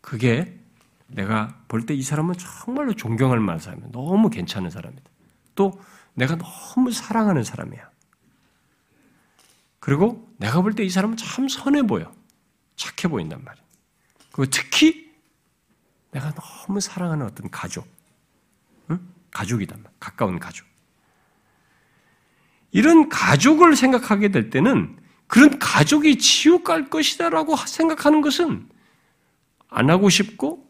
그게 0.00 0.58
내가 1.06 1.56
볼 1.68 1.86
때 1.86 1.94
이 1.94 2.02
사람은 2.02 2.34
정말로 2.36 2.94
존경할 2.94 3.38
만한 3.38 3.60
사람이야. 3.60 3.90
너무 3.92 4.28
괜찮은 4.28 4.70
사람이다. 4.70 5.02
또 5.54 5.80
내가 6.14 6.36
너무 6.36 6.90
사랑하는 6.92 7.44
사람이야. 7.44 7.90
그리고 9.80 10.28
내가 10.38 10.60
볼 10.62 10.74
때 10.74 10.84
이 10.84 10.90
사람은 10.90 11.16
참 11.16 11.48
선해 11.48 11.82
보여. 11.82 12.12
착해 12.76 13.10
보인단 13.10 13.42
말이야. 13.44 13.62
그리고 14.32 14.50
특히 14.50 15.10
내가 16.12 16.32
너무 16.34 16.80
사랑하는 16.80 17.26
어떤 17.26 17.50
가족, 17.50 17.86
응? 18.90 19.00
가족이단 19.30 19.78
말이야. 19.78 19.96
가까운 20.00 20.38
가족. 20.38 20.66
이런 22.72 23.08
가족을 23.08 23.76
생각하게 23.76 24.28
될 24.30 24.50
때는 24.50 24.96
그런 25.26 25.58
가족이 25.58 26.18
지옥 26.18 26.64
갈 26.64 26.88
것이다라고 26.88 27.56
생각하는 27.56 28.20
것은 28.20 28.68
안 29.68 29.90
하고 29.90 30.08
싶고 30.08 30.68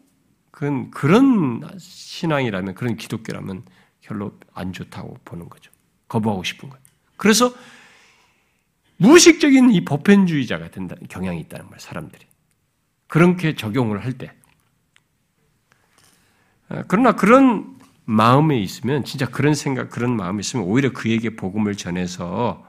그건 0.51 0.91
그런 0.91 1.61
신앙이라면 1.79 2.75
그런 2.75 2.95
기독교라면 2.97 3.63
별로 4.01 4.37
안 4.53 4.73
좋다고 4.73 5.17
보는 5.25 5.49
거죠. 5.49 5.71
거부하고 6.07 6.43
싶은 6.43 6.69
거예요. 6.69 6.83
그래서 7.17 7.53
무의식적인 8.97 9.71
이 9.71 9.85
보편주의자가 9.85 10.69
된다 10.69 10.95
경향이 11.09 11.39
있다는 11.41 11.69
말 11.69 11.79
사람들이 11.79 12.25
그렇게 13.07 13.55
적용을 13.55 14.03
할 14.03 14.13
때. 14.13 14.31
아, 16.69 16.83
그러나 16.87 17.13
그런 17.13 17.77
마음에 18.05 18.59
있으면 18.59 19.03
진짜 19.03 19.25
그런 19.25 19.53
생각 19.53 19.89
그런 19.89 20.15
마음이 20.15 20.39
있으면 20.41 20.65
오히려 20.65 20.91
그에게 20.91 21.35
복음을 21.35 21.75
전해서 21.75 22.65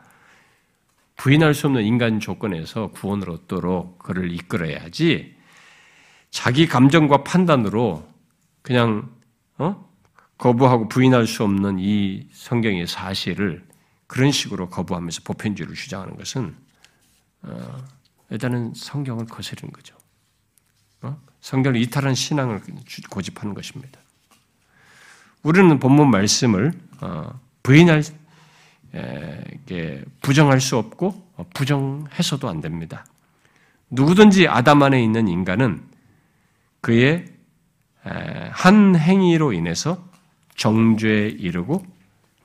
부인할 1.16 1.54
수 1.54 1.66
없는 1.66 1.84
인간 1.84 2.20
조건에서 2.20 2.88
구원을 2.88 3.30
얻도록 3.30 3.98
그를 3.98 4.32
이끌어야지 4.32 5.36
자기 6.30 6.66
감정과 6.66 7.24
판단으로 7.24 8.08
그냥 8.62 9.10
어? 9.58 9.91
거부하고 10.42 10.88
부인할 10.88 11.28
수 11.28 11.44
없는 11.44 11.78
이 11.78 12.26
성경의 12.32 12.88
사실을 12.88 13.64
그런 14.08 14.32
식으로 14.32 14.68
거부하면서 14.70 15.20
보편주의를 15.22 15.76
주장하는 15.76 16.16
것은 16.16 16.56
어, 17.42 17.78
일단은 18.28 18.72
성경을 18.74 19.26
거스르는 19.26 19.72
거죠. 19.72 19.96
어? 21.02 21.16
성경을 21.40 21.80
이탈한 21.82 22.16
신앙을 22.16 22.60
고집하는 23.08 23.54
것입니다. 23.54 24.00
우리는 25.44 25.78
본문 25.78 26.10
말씀을 26.10 26.72
어, 27.00 27.40
부인할 27.62 28.02
에, 28.96 30.04
부정할 30.22 30.60
수 30.60 30.76
없고 30.76 31.34
어, 31.36 31.46
부정해서도 31.54 32.48
안 32.48 32.60
됩니다. 32.60 33.06
누구든지 33.90 34.48
아담 34.48 34.82
안에 34.82 35.00
있는 35.04 35.28
인간은 35.28 35.84
그의 36.80 37.26
한 38.50 38.96
행위로 38.96 39.52
인해서 39.52 40.10
정죄에 40.56 41.28
이르고 41.28 41.84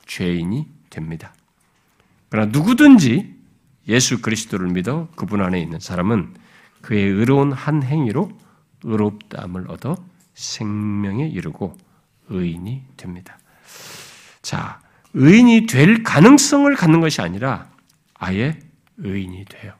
죄인이 0.06 0.68
됩니다. 0.90 1.34
그러나 2.30 2.52
누구든지 2.52 3.36
예수 3.88 4.22
그리스도를 4.22 4.70
믿어 4.70 5.08
그분 5.16 5.42
안에 5.42 5.60
있는 5.62 5.80
사람은 5.80 6.36
그의 6.82 7.04
의로운 7.04 7.52
한 7.52 7.84
행위로 7.84 8.32
의롭다함을 8.84 9.70
얻어 9.70 9.98
생명에 10.34 11.28
이르고 11.28 11.78
의인이 12.30 12.84
됩니다. 12.98 13.40
자, 14.42 14.82
의인이 15.14 15.68
될 15.68 16.04
가능성을 16.04 16.74
갖는 16.76 17.02
것이 17.02 17.22
아니라 17.22 17.70
아예 18.14 18.60
의인이 18.98 19.46
돼요. 19.46 19.74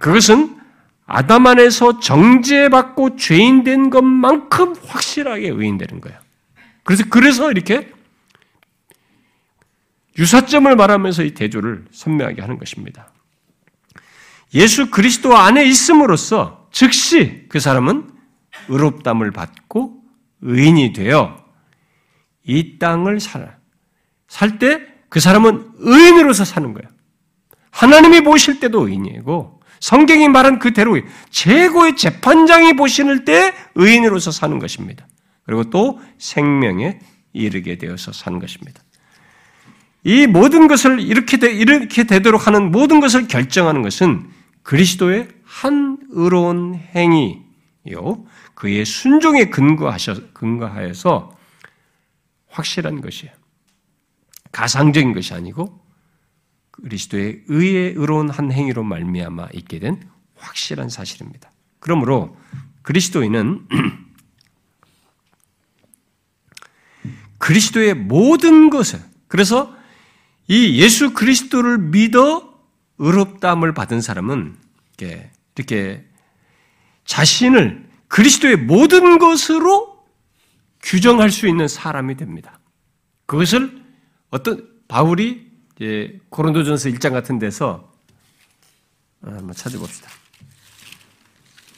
그것은 0.00 0.58
아담 1.06 1.46
안에서 1.46 2.00
정죄받고 2.00 3.16
죄인 3.16 3.62
된 3.64 3.90
것만큼 3.90 4.74
확실하게 4.86 5.48
의인 5.48 5.78
되는 5.78 6.00
거예요. 6.00 6.18
그래서 6.86 7.04
그래서 7.10 7.50
이렇게 7.50 7.92
유사점을 10.18 10.74
말하면서 10.74 11.24
이 11.24 11.34
대조를 11.34 11.84
선명하게 11.90 12.40
하는 12.40 12.58
것입니다. 12.58 13.12
예수 14.54 14.90
그리스도 14.90 15.36
안에 15.36 15.64
있음으로써 15.66 16.68
즉시 16.72 17.44
그 17.50 17.60
사람은 17.60 18.10
의롭담을 18.68 19.30
받고 19.32 20.02
의인이 20.40 20.94
되어 20.94 21.44
이 22.44 22.78
땅을 22.78 23.20
살아. 23.20 23.56
살 24.28 24.58
때 24.58 24.96
그 25.08 25.20
사람은 25.20 25.72
의인으로서 25.78 26.44
사는 26.44 26.72
거예요. 26.74 26.88
하나님이 27.70 28.22
보실 28.22 28.60
때도 28.60 28.88
의인이고 28.88 29.60
성경이 29.80 30.28
말한 30.28 30.58
그대로 30.58 30.98
최고의 31.30 31.96
재판장이 31.96 32.74
보시는 32.74 33.24
때 33.24 33.54
의인으로서 33.74 34.30
사는 34.30 34.58
것입니다. 34.58 35.06
그리고 35.46 35.70
또 35.70 36.00
생명에 36.18 36.98
이르게 37.32 37.78
되어서 37.78 38.12
사는 38.12 38.38
것입니다. 38.38 38.82
이 40.04 40.26
모든 40.26 40.68
것을 40.68 41.00
이렇게, 41.00 41.36
되, 41.36 41.52
이렇게 41.52 42.04
되도록 42.04 42.46
하는 42.46 42.70
모든 42.70 43.00
것을 43.00 43.28
결정하는 43.28 43.82
것은 43.82 44.28
그리스도의 44.62 45.28
한 45.44 45.98
의로운 46.10 46.74
행위요. 46.74 48.24
그의 48.54 48.84
순종에 48.84 49.46
근거하셔, 49.46 50.32
근거하여서 50.32 51.36
확실한 52.48 53.00
것이에요. 53.00 53.32
가상적인 54.52 55.12
것이 55.12 55.34
아니고 55.34 55.80
그리스도의 56.70 57.42
의의 57.48 57.94
의로운 57.96 58.30
한 58.30 58.50
행위로 58.52 58.82
말미암아 58.82 59.48
있게 59.54 59.78
된 59.78 60.08
확실한 60.36 60.88
사실입니다. 60.88 61.50
그러므로 61.78 62.36
그리스도인은 62.82 63.66
그리스도의 67.38 67.94
모든 67.94 68.70
것을 68.70 69.00
그래서 69.28 69.74
이 70.48 70.80
예수 70.80 71.12
그리스도를 71.12 71.78
믿어 71.78 72.54
의롭다함을 72.98 73.74
받은 73.74 74.00
사람은 74.00 74.56
이렇게, 74.98 75.30
이렇게 75.56 76.06
자신을 77.04 77.88
그리스도의 78.08 78.56
모든 78.56 79.18
것으로 79.18 80.04
규정할 80.82 81.30
수 81.30 81.48
있는 81.48 81.68
사람이 81.68 82.16
됩니다. 82.16 82.60
그것을 83.26 83.82
어떤 84.30 84.68
바울이 84.88 85.46
예, 85.82 86.18
고린도전서 86.30 86.88
1장 86.90 87.12
같은 87.12 87.38
데서 87.38 87.92
어, 89.22 89.30
한번 89.30 89.52
찾아봅시다. 89.52 90.08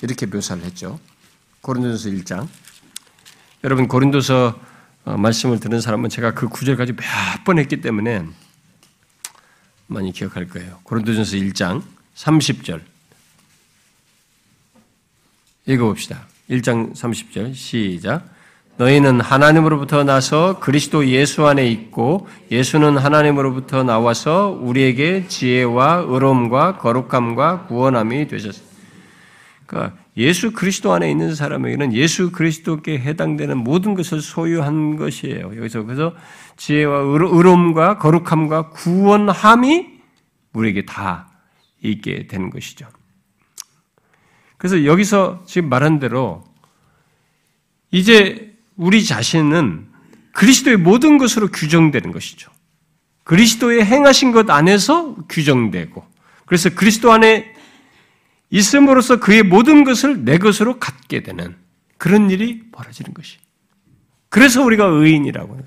이렇게 0.03 0.27
묘사를 0.27 0.63
했죠. 0.63 1.01
고린도전서 1.63 2.11
1장. 2.11 2.49
여러분 3.65 3.89
고린도서 3.89 4.47
어, 4.47 4.68
말씀을 5.17 5.61
들은 5.61 5.81
사람은 5.81 6.09
제가 6.11 6.35
그 6.35 6.49
구절까지 6.49 6.93
몇 6.93 7.03
번 7.45 7.59
했기 7.59 7.81
때문에 7.81 8.25
많이 9.87 10.13
기억할 10.13 10.49
거예요. 10.49 10.81
고린도전서 10.83 11.37
1장 11.37 11.83
30절. 12.15 12.81
읽어봅시다. 15.67 16.27
1장 16.51 16.95
30절 16.95 17.55
시작. 17.55 18.29
너희는 18.77 19.21
하나님으로부터 19.21 20.05
나서 20.05 20.61
그리스도 20.61 21.07
예수 21.09 21.47
안에 21.47 21.67
있고 21.69 22.29
예수는 22.51 22.97
하나님으로부터 22.97 23.83
나와서 23.83 24.57
우리에게 24.61 25.27
지혜와 25.27 26.05
의로움과 26.07 26.79
거룩함과 26.79 27.67
구원함이 27.67 28.29
되셨습니다. 28.29 28.77
그러니까 29.67 29.97
예수 30.19 30.53
그리스도 30.53 30.93
안에 30.93 31.09
있는 31.11 31.35
사람에게는 31.35 31.93
예수 31.95 32.33
그리스도께 32.33 32.99
해당되는 32.99 33.57
모든 33.57 33.95
것을 33.95 34.21
소유한 34.21 34.97
것이에요. 34.97 35.57
여기서 35.57 35.85
그래서 35.85 36.15
지혜와 36.57 36.99
의로움과 36.99 37.99
거룩함과 37.99 38.71
구원함이 38.71 39.87
우리에게 40.53 40.85
다 40.87 41.31
있게 41.83 42.27
되는 42.27 42.51
것이죠. 42.51 42.89
그래서 44.57 44.85
여기서 44.85 45.45
지금 45.47 45.69
말한 45.69 46.01
대로 46.01 46.45
이제 47.93 48.57
우리 48.77 49.05
자신은 49.05 49.87
그리스도의 50.33 50.79
모든 50.79 51.19
것으로 51.19 51.49
규정되는 51.49 52.11
것이죠. 52.11 52.51
그리스도의 53.23 53.85
행하신 53.85 54.33
것 54.33 54.51
안에서 54.51 55.15
규정되고, 55.29 56.05
그래서 56.47 56.71
그리스도 56.71 57.13
안에 57.13 57.55
있음으로써 58.51 59.21
그의 59.21 59.43
모든 59.43 59.85
것을 59.85 60.25
내 60.25 60.39
것으로 60.39 60.79
갖게 60.79 61.23
되는 61.23 61.57
그런 61.99 62.31
일이 62.31 62.63
벌어지는 62.73 63.13
것이. 63.13 63.39
그래서 64.29 64.63
우리가 64.63 64.85
의인이라고 64.87 65.55
해요. 65.55 65.65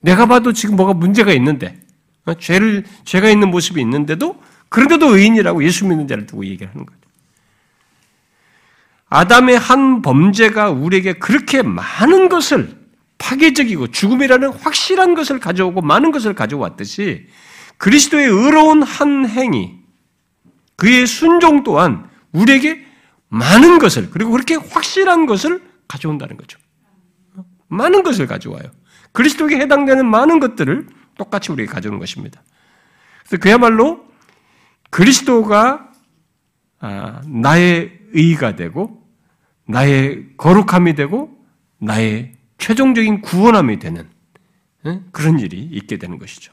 내가 0.00 0.26
봐도 0.26 0.52
지금 0.52 0.76
뭐가 0.76 0.94
문제가 0.94 1.32
있는데, 1.32 1.80
어, 2.24 2.34
죄를, 2.34 2.84
죄가 3.04 3.30
있는 3.30 3.50
모습이 3.50 3.80
있는데도, 3.80 4.40
그런데도 4.68 5.16
의인이라고 5.16 5.64
예수 5.64 5.86
믿는 5.86 6.08
자를 6.08 6.26
두고 6.26 6.44
얘기를 6.46 6.72
하는 6.72 6.86
거죠. 6.86 7.00
아담의 9.08 9.58
한 9.58 10.00
범죄가 10.00 10.70
우리에게 10.70 11.14
그렇게 11.14 11.62
많은 11.62 12.28
것을 12.28 12.82
파괴적이고 13.18 13.88
죽음이라는 13.88 14.48
확실한 14.54 15.14
것을 15.14 15.38
가져오고 15.38 15.82
많은 15.82 16.10
것을 16.10 16.34
가져왔듯이 16.34 17.26
그리스도의 17.76 18.26
의로운 18.26 18.82
한 18.82 19.28
행위, 19.28 19.81
그의 20.82 21.06
순종 21.06 21.62
또한 21.62 22.10
우리에게 22.32 22.84
많은 23.28 23.78
것을, 23.78 24.10
그리고 24.10 24.32
그렇게 24.32 24.56
확실한 24.56 25.26
것을 25.26 25.62
가져온다는 25.86 26.36
거죠. 26.36 26.58
많은 27.68 28.02
것을 28.02 28.26
가져와요. 28.26 28.64
그리스도에게 29.12 29.58
해당되는 29.60 30.04
많은 30.04 30.40
것들을 30.40 30.88
똑같이 31.16 31.52
우리에게 31.52 31.70
가져오는 31.70 32.00
것입니다. 32.00 32.42
그래서 33.20 33.40
그야말로 33.40 34.04
그리스도가 34.90 35.88
아, 36.80 37.20
나의 37.28 38.00
의가 38.12 38.56
되고, 38.56 39.06
나의 39.68 40.36
거룩함이 40.36 40.96
되고, 40.96 41.30
나의 41.78 42.32
최종적인 42.58 43.20
구원함이 43.20 43.78
되는 43.78 44.10
그런 45.12 45.38
일이 45.38 45.62
있게 45.62 45.98
되는 45.98 46.18
것이죠. 46.18 46.51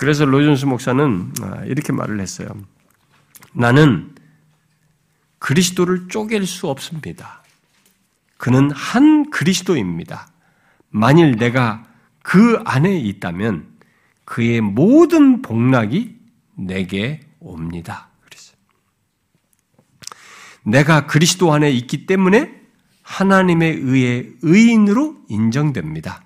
그래서 0.00 0.24
로존스 0.24 0.64
목사는 0.66 1.32
아, 1.42 1.64
이렇게 1.64 1.92
말을 1.92 2.20
했어요. 2.20 2.48
나는 3.52 4.14
그리스도를 5.38 6.08
쪼갤 6.08 6.46
수 6.46 6.68
없습니다. 6.68 7.42
그는 8.38 8.70
한 8.70 9.30
그리스도입니다. 9.30 10.28
만일 10.88 11.36
내가 11.36 11.84
그 12.22 12.60
안에 12.64 12.96
있다면 12.98 13.74
그의 14.24 14.60
모든 14.60 15.42
복락이 15.42 16.16
내게 16.56 17.20
옵니다. 17.40 18.08
그랬어요. 18.20 18.56
내가 20.62 21.06
그리스도 21.06 21.52
안에 21.52 21.70
있기 21.72 22.06
때문에 22.06 22.62
하나님의 23.02 23.76
의해 23.76 24.26
의인으로 24.40 25.16
인정됩니다. 25.28 26.22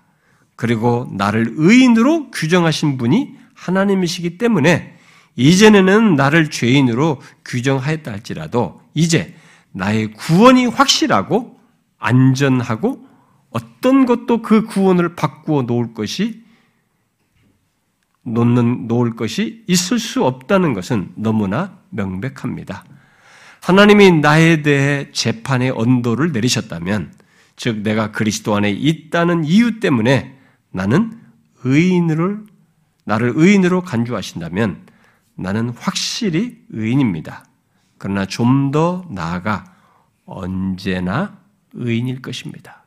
그리고 0.55 1.09
나를 1.13 1.55
의인으로 1.57 2.31
규정하신 2.31 2.99
분이 2.99 3.38
하나님이시기 3.59 4.39
때문에 4.39 4.97
이전에는 5.37 6.15
나를 6.15 6.51
죄인으로 6.51 7.21
규정하였다 7.45 8.11
할지라도 8.11 8.81
이제 8.95 9.35
나의 9.73 10.13
구원이 10.13 10.67
확실하고 10.67 11.59
안전하고 11.99 13.07
어떤 13.51 14.07
것도 14.07 14.43
그 14.43 14.65
구원을 14.65 15.15
바꾸어 15.17 15.63
놓을 15.63 15.95
것이 15.95 16.43
놓는 18.23 18.87
놓을 18.89 19.17
것이 19.17 19.65
있을 19.67 19.99
수 19.99 20.25
없다는 20.25 20.75
것은 20.75 21.13
너무나 21.17 21.79
명백합니다. 21.91 22.85
하나님이 23.63 24.13
나에 24.21 24.63
대해 24.63 25.11
재판의 25.13 25.71
언도를 25.71 26.33
내리셨다면, 26.33 27.13
즉 27.57 27.79
내가 27.79 28.13
그리스도 28.13 28.55
안에 28.55 28.71
있다는 28.71 29.45
이유 29.45 29.81
때문에 29.81 30.37
나는 30.71 31.19
의인을 31.65 32.45
나를 33.09 33.33
의인으로 33.37 33.81
간주하신다면 33.81 34.87
나는 35.35 35.71
확실히 35.71 36.63
의인입니다. 36.69 37.47
그러나 37.97 38.27
좀 38.27 38.71
더 38.71 39.07
나아가 39.11 39.65
언제나 40.27 41.39
의인일 41.73 42.21
것입니다. 42.21 42.85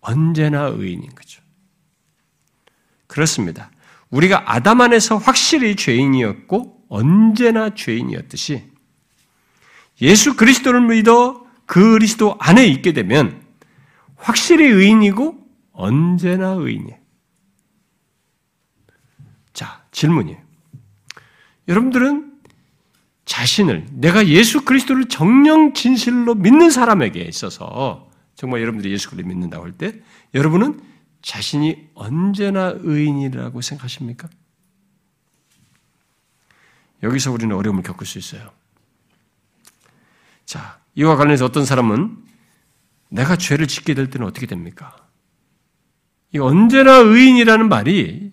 언제나 0.00 0.62
의인인 0.64 1.14
거죠. 1.14 1.40
그렇습니다. 3.06 3.70
우리가 4.10 4.52
아담 4.52 4.80
안에서 4.80 5.16
확실히 5.16 5.76
죄인이었고 5.76 6.86
언제나 6.88 7.72
죄인이었듯이 7.72 8.64
예수 10.02 10.34
그리스도를 10.34 10.80
믿어 10.80 11.46
그리스도 11.66 12.36
안에 12.40 12.66
있게 12.66 12.92
되면 12.94 13.44
확실히 14.16 14.66
의인이고 14.66 15.38
언제나 15.72 16.48
의인이에요. 16.48 17.00
자, 19.90 20.00
질문이에요. 20.00 20.38
여러분들은 21.68 22.40
자신을 23.24 23.86
내가 23.92 24.26
예수 24.26 24.64
그리스도를 24.64 25.06
정령 25.08 25.74
진실로 25.74 26.34
믿는 26.34 26.70
사람에게 26.70 27.20
있어서 27.22 28.08
정말 28.34 28.60
여러분들이 28.60 28.92
예수 28.92 29.08
그리스도를 29.10 29.28
믿는다고 29.28 29.64
할 29.64 29.72
때 29.72 30.00
여러분은 30.34 30.80
자신이 31.22 31.90
언제나 31.94 32.72
의인이라고 32.76 33.60
생각하십니까? 33.60 34.28
여기서 37.02 37.30
우리는 37.30 37.54
어려움을 37.54 37.82
겪을 37.82 38.06
수 38.06 38.18
있어요. 38.18 38.50
자, 40.44 40.80
이와 40.94 41.16
관련해서 41.16 41.44
어떤 41.44 41.64
사람은 41.64 42.16
내가 43.10 43.36
죄를 43.36 43.66
짓게 43.66 43.94
될 43.94 44.10
때는 44.10 44.26
어떻게 44.26 44.46
됩니까? 44.46 44.96
이 46.32 46.38
언제나 46.38 46.96
의인이라는 46.96 47.68
말이 47.68 48.30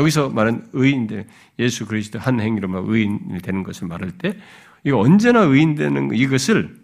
여기서 0.00 0.30
말한 0.30 0.70
의인들 0.72 1.26
예수 1.58 1.86
그리스도 1.86 2.18
한 2.18 2.40
행위로만 2.40 2.84
의인이 2.86 3.40
되는 3.42 3.62
것을 3.62 3.86
말할 3.86 4.12
때 4.12 4.36
이거 4.84 4.98
언제나 4.98 5.40
의인 5.40 5.74
되는 5.74 6.14
이것을 6.14 6.80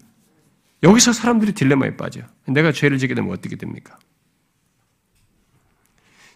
여기서 0.83 1.13
사람들이 1.13 1.53
딜레마에 1.53 1.97
빠져. 1.97 2.21
내가 2.47 2.73
죄를 2.73 2.99
지게 2.99 3.15
되면 3.15 3.33
어떻게 3.33 3.57
됩니까? 3.57 3.99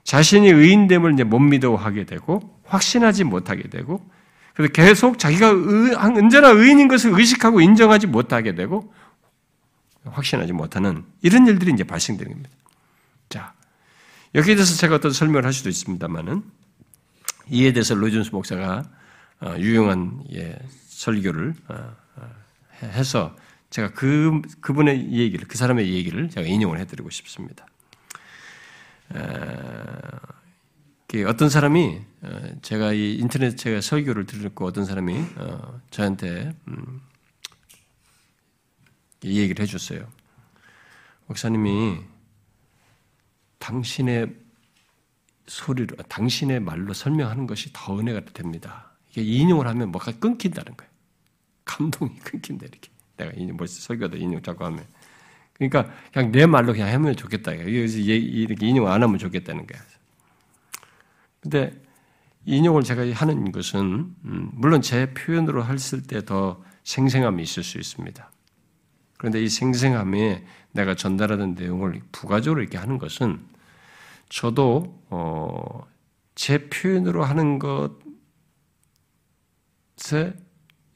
자신이 0.04 0.48
의인됨을 0.48 1.12
이제 1.12 1.24
못 1.24 1.38
믿어 1.38 1.76
하게 1.76 2.04
되고 2.04 2.58
확신하지 2.64 3.24
못하게 3.24 3.68
되고 3.68 4.04
그래서 4.54 4.72
계속 4.72 5.18
자기가 5.18 5.50
의, 5.50 5.94
언제나 5.94 6.48
의인인 6.48 6.88
것을 6.88 7.12
의식하고 7.18 7.60
인정하지 7.60 8.06
못하게 8.06 8.54
되고 8.54 8.92
확신하지 10.04 10.52
못하는 10.52 11.04
이런 11.20 11.46
일들이 11.46 11.72
이제 11.72 11.84
발생되는 11.84 12.32
겁니다. 12.32 12.50
자, 13.28 13.52
여기에 14.34 14.54
대해서 14.54 14.74
제가 14.76 14.96
어떤 14.96 15.12
설명을 15.12 15.44
할 15.44 15.52
수도 15.52 15.68
있습니다만은 15.68 16.42
이에 17.50 17.72
대해서 17.72 17.94
로이존스 17.94 18.30
목사가 18.30 18.84
어, 19.40 19.54
유용한 19.58 20.22
예, 20.32 20.58
설교를 20.86 21.54
어, 21.68 21.96
어, 22.16 22.30
해서 22.82 23.36
제가 23.70 23.92
그 23.92 24.40
그분의 24.60 25.12
얘기를 25.12 25.46
그 25.48 25.56
사람의 25.56 25.92
얘기를 25.92 26.28
제가 26.28 26.46
인용을 26.46 26.78
해드리고 26.80 27.10
싶습니다. 27.10 27.66
어떤 31.26 31.48
사람이 31.48 32.00
제가 32.62 32.92
이 32.92 33.16
인터넷 33.16 33.56
제가 33.56 33.80
설교를 33.80 34.26
들었고 34.26 34.64
어떤 34.64 34.84
사람이 34.84 35.24
저한테 35.90 36.54
음, 36.68 37.00
이 39.22 39.40
얘기를 39.40 39.62
해줬어요. 39.62 40.06
목사님이 41.26 42.00
당신의 43.58 44.34
소리로, 45.46 45.96
당신의 46.08 46.60
말로 46.60 46.92
설명하는 46.92 47.46
것이 47.46 47.70
더 47.72 47.98
은혜가 47.98 48.24
됩니다. 48.32 48.92
이게 49.10 49.22
인용을 49.22 49.66
하면 49.66 49.90
뭐가 49.90 50.12
끊긴다는 50.12 50.76
거예요. 50.76 50.90
감동이 51.64 52.16
끊긴다, 52.24 52.66
이렇게. 52.66 52.90
내가 53.16 53.32
인용, 53.36 53.56
뭐 53.56 53.66
설교도 53.66 54.16
인용 54.16 54.42
자꾸 54.42 54.64
하면. 54.66 54.84
그러니까 55.52 55.92
그냥 56.12 56.32
내 56.32 56.46
말로 56.46 56.72
그냥 56.72 56.88
하면 56.88 57.14
좋겠다. 57.16 57.52
이렇게 57.52 58.66
인용 58.66 58.88
안 58.88 59.02
하면 59.02 59.18
좋겠다는 59.18 59.66
거야. 59.66 59.80
근데 61.40 61.72
인용을 62.46 62.82
제가 62.82 63.02
하는 63.12 63.52
것은, 63.52 64.14
음, 64.24 64.50
물론 64.54 64.80
제 64.80 65.12
표현으로 65.12 65.66
했을 65.66 66.02
때 66.02 66.22
더 66.22 66.62
생생함이 66.84 67.42
있을 67.42 67.62
수 67.62 67.78
있습니다. 67.78 68.30
그런데 69.16 69.42
이 69.42 69.48
생생함에 69.48 70.44
내가 70.72 70.94
전달하는 70.94 71.54
내용을 71.54 72.00
부가적으로 72.12 72.62
이렇게 72.62 72.78
하는 72.78 72.98
것은 72.98 73.40
저도 74.30 75.04
어, 75.10 75.86
제 76.34 76.70
표현으로 76.70 77.24
하는 77.24 77.58
것에 77.58 77.92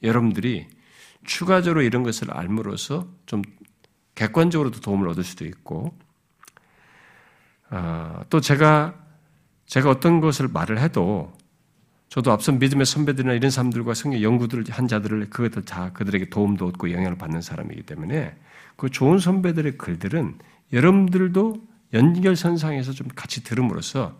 여러분들이 0.01 0.67
추가적으로 1.23 1.83
이런 1.83 2.01
것을 2.01 2.31
알므로써 2.31 3.07
좀 3.25 3.43
객관적으로도 4.15 4.79
도움을 4.79 5.07
얻을 5.09 5.23
수도 5.23 5.45
있고 5.45 5.95
어, 7.69 8.21
또 8.29 8.39
제가 8.39 8.95
제가 9.65 9.89
어떤 9.89 10.21
것을 10.21 10.47
말을 10.47 10.79
해도 10.79 11.33
저도 12.07 12.31
앞선 12.31 12.59
믿음의 12.59 12.85
선배들이나 12.85 13.33
이런 13.33 13.51
사람들과 13.51 13.93
성경 13.95 14.21
연구들을 14.21 14.65
한 14.69 14.87
자들을 14.87 15.29
그것들 15.29 15.65
다 15.65 15.91
그들에게 15.91 16.29
도움도 16.29 16.67
얻고 16.67 16.91
영향을 16.91 17.17
받는 17.17 17.41
사람이기 17.41 17.83
때문에 17.83 18.37
그 18.77 18.89
좋은 18.89 19.19
선배들의 19.19 19.77
글들은 19.77 20.39
여러분들도 20.71 21.74
연결선상에서 21.95 22.91
좀 22.91 23.07
같이 23.15 23.43
들음으로써 23.43 24.15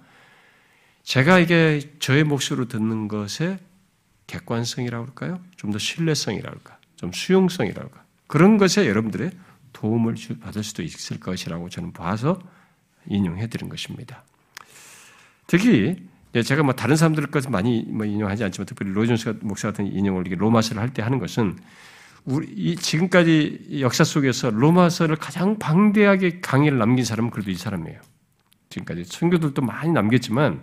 제가 1.03 1.37
이게 1.39 1.81
저의 1.99 2.23
몫으로 2.23 2.67
듣는 2.67 3.07
것에 3.07 3.59
객관성이라고 4.27 5.05
할까요? 5.05 5.39
좀 5.55 5.71
더 5.71 5.77
신뢰성이라고 5.77 6.55
할까? 6.55 6.79
좀 6.95 7.11
수용성이라고 7.11 7.81
할까? 7.89 8.03
그런 8.27 8.57
것에 8.57 8.87
여러분들의 8.87 9.31
도움을 9.73 10.15
받을 10.41 10.63
수도 10.63 10.81
있을 10.81 11.19
것이라고 11.19 11.69
저는 11.69 11.93
봐서 11.93 12.39
인용해 13.07 13.47
드린 13.47 13.69
것입니다. 13.69 14.23
특히 15.47 15.95
제가 16.43 16.63
뭐 16.63 16.73
다른 16.73 16.95
사람들 16.95 17.27
것은 17.27 17.51
많이 17.51 17.83
뭐 17.83 18.05
인용하지 18.05 18.43
않지만 18.45 18.65
특별히 18.65 18.91
로이존스 18.93 19.39
목사 19.41 19.67
같은 19.69 19.85
인용을 19.85 20.23
로마서를 20.29 20.81
할 20.81 20.89
때 20.89 21.01
하는 21.03 21.19
것은 21.19 21.57
우리 22.25 22.75
지금까지 22.75 23.79
역사 23.79 24.03
속에서 24.03 24.49
로마서를 24.49 25.15
가장 25.15 25.59
방대하게 25.59 26.41
강의를 26.41 26.77
남긴 26.77 27.05
사람은 27.05 27.29
그래도 27.29 27.51
이 27.51 27.55
사람이에요. 27.55 27.99
지금까지 28.69 29.03
선교들도 29.05 29.61
많이 29.61 29.91
남겼지만 29.91 30.61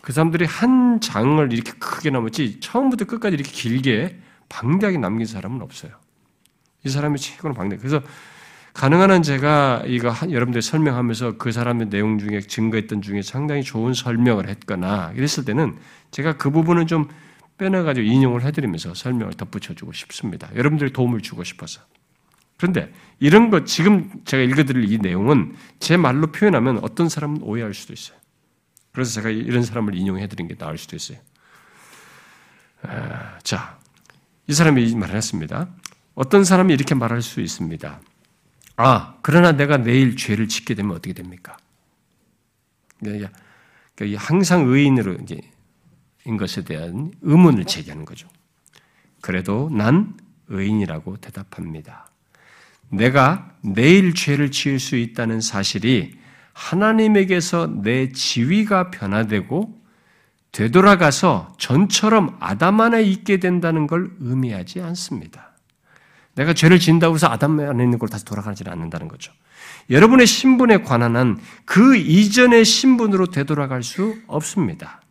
그 0.00 0.12
사람들이 0.12 0.44
한 0.44 1.00
장을 1.00 1.52
이렇게 1.52 1.72
크게 1.78 2.10
남았지 2.10 2.58
처음부터 2.60 3.04
끝까지 3.04 3.34
이렇게 3.34 3.50
길게 3.50 4.18
방대하게 4.48 4.98
남긴 4.98 5.26
사람은 5.26 5.62
없어요. 5.62 5.92
이 6.84 6.88
사람이 6.88 7.18
최고로 7.18 7.54
방대. 7.54 7.76
그래서 7.76 8.02
가능한 8.74 9.10
한 9.12 9.22
제가 9.22 9.84
이거 9.86 10.12
여러분들 10.28 10.62
설명하면서 10.62 11.36
그 11.36 11.52
사람의 11.52 11.90
내용 11.90 12.18
중에 12.18 12.40
증거했던 12.40 13.02
중에 13.02 13.22
상당히 13.22 13.62
좋은 13.62 13.94
설명을 13.94 14.48
했거나 14.48 15.12
이랬을 15.14 15.44
때는 15.44 15.76
제가 16.10 16.36
그 16.38 16.50
부분은 16.50 16.88
좀 16.88 17.08
빼내가지고 17.62 18.04
인용을 18.04 18.42
해드리면서 18.42 18.94
설명을 18.94 19.34
덧붙여주고 19.34 19.92
싶습니다. 19.92 20.50
여러분들 20.56 20.92
도움을 20.92 21.20
주고 21.20 21.44
싶어서. 21.44 21.80
그런데 22.56 22.92
이런 23.20 23.50
것 23.50 23.66
지금 23.66 24.10
제가 24.24 24.42
읽어드릴 24.42 24.92
이 24.92 24.98
내용은 24.98 25.54
제 25.78 25.96
말로 25.96 26.32
표현하면 26.32 26.78
어떤 26.82 27.08
사람은 27.08 27.42
오해할 27.42 27.74
수도 27.74 27.92
있어요. 27.92 28.18
그래서 28.92 29.12
제가 29.12 29.30
이런 29.30 29.62
사람을 29.62 29.94
인용해드린 29.94 30.48
게 30.48 30.56
나을 30.56 30.76
수도 30.76 30.96
있어요. 30.96 31.18
아, 32.82 33.38
자, 33.42 33.78
이 34.48 34.52
사람이 34.52 34.94
말을 34.96 35.14
했습니다. 35.14 35.68
어떤 36.14 36.44
사람이 36.44 36.74
이렇게 36.74 36.94
말할 36.94 37.22
수 37.22 37.40
있습니다. 37.40 38.00
아, 38.76 39.14
그러나 39.22 39.52
내가 39.52 39.76
내일 39.76 40.16
죄를 40.16 40.48
짓게 40.48 40.74
되면 40.74 40.92
어떻게 40.92 41.12
됩니까? 41.12 41.56
그러니까 43.00 43.30
항상 44.16 44.68
의인으로 44.68 45.14
이제 45.22 45.40
인 46.24 46.36
것에 46.36 46.62
대한 46.62 47.12
의문을 47.22 47.64
제기하는 47.64 48.04
거죠. 48.04 48.28
그래도 49.20 49.70
난 49.72 50.14
의인이라고 50.48 51.16
대답합니다. 51.18 52.10
내가 52.88 53.50
내일 53.62 54.14
죄를 54.14 54.50
지을 54.50 54.78
수 54.78 54.96
있다는 54.96 55.40
사실이 55.40 56.18
하나님에게서 56.52 57.82
내 57.82 58.12
지위가 58.12 58.90
변화되고 58.90 59.80
되돌아가서 60.52 61.54
전처럼 61.58 62.36
아담 62.38 62.80
안에 62.80 63.02
있게 63.02 63.38
된다는 63.38 63.86
걸 63.86 64.10
의미하지 64.20 64.82
않습니다. 64.82 65.52
내가 66.34 66.52
죄를 66.52 66.78
진다고 66.78 67.14
해서 67.14 67.28
아담 67.28 67.58
안에 67.58 67.82
있는 67.82 67.98
걸 67.98 68.08
다시 68.08 68.24
돌아가지 68.24 68.64
않는다는 68.66 69.08
거죠. 69.08 69.32
여러분의 69.90 70.26
신분에 70.26 70.82
관한 70.82 71.16
한 71.16 71.40
그 71.64 71.96
이전의 71.96 72.64
신분으로 72.64 73.26
되돌아갈 73.26 73.82
수 73.82 74.16
없습니다. 74.26 75.01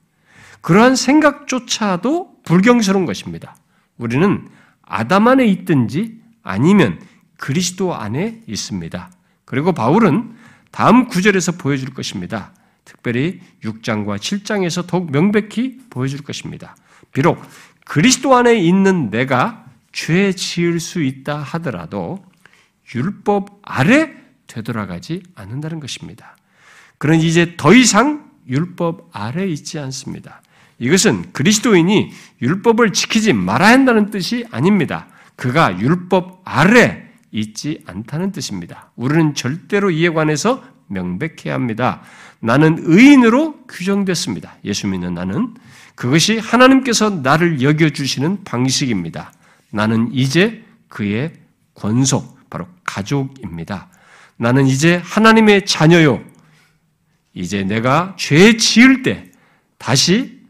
그러한 0.61 0.95
생각조차도 0.95 2.41
불경스러운 2.43 3.05
것입니다. 3.05 3.55
우리는 3.97 4.47
아담 4.83 5.27
안에 5.27 5.45
있든지 5.45 6.19
아니면 6.43 6.99
그리스도 7.37 7.95
안에 7.95 8.41
있습니다. 8.47 9.11
그리고 9.45 9.73
바울은 9.73 10.35
다음 10.71 11.07
구절에서 11.07 11.53
보여줄 11.53 11.93
것입니다. 11.93 12.53
특별히 12.85 13.41
6장과 13.63 14.17
7장에서 14.17 14.87
더욱 14.87 15.11
명백히 15.11 15.79
보여줄 15.89 16.23
것입니다. 16.23 16.75
비록 17.13 17.41
그리스도 17.85 18.35
안에 18.35 18.55
있는 18.55 19.09
내가 19.09 19.65
죄 19.91 20.31
지을 20.31 20.79
수 20.79 21.01
있다 21.03 21.37
하더라도 21.37 22.23
율법 22.95 23.59
아래 23.63 24.13
되돌아가지 24.47 25.23
않는다는 25.35 25.79
것입니다. 25.79 26.37
그는 26.97 27.19
이제 27.19 27.55
더 27.57 27.73
이상 27.73 28.29
율법 28.47 29.09
아래 29.11 29.47
있지 29.47 29.79
않습니다. 29.79 30.41
이것은 30.81 31.31
그리스도인이 31.31 32.11
율법을 32.41 32.91
지키지 32.91 33.33
말아야 33.33 33.71
한다는 33.71 34.09
뜻이 34.09 34.47
아닙니다. 34.49 35.07
그가 35.35 35.79
율법 35.79 36.41
아래 36.43 37.07
있지 37.31 37.83
않다는 37.85 38.31
뜻입니다. 38.31 38.89
우리는 38.95 39.35
절대로 39.35 39.91
이에 39.91 40.09
관해서 40.09 40.63
명백해야 40.87 41.53
합니다. 41.53 42.01
나는 42.39 42.77
의인으로 42.81 43.67
규정됐습니다. 43.67 44.57
예수 44.65 44.87
믿는 44.87 45.13
나는 45.13 45.53
그것이 45.93 46.39
하나님께서 46.39 47.11
나를 47.11 47.61
여겨주시는 47.61 48.43
방식입니다. 48.43 49.31
나는 49.69 50.09
이제 50.11 50.63
그의 50.87 51.33
권속, 51.75 52.49
바로 52.49 52.67
가족입니다. 52.83 53.87
나는 54.35 54.65
이제 54.65 54.99
하나님의 55.05 55.67
자녀요. 55.67 56.23
이제 57.35 57.63
내가 57.63 58.15
죄 58.17 58.57
지을 58.57 59.03
때 59.03 59.31
다시 59.77 60.40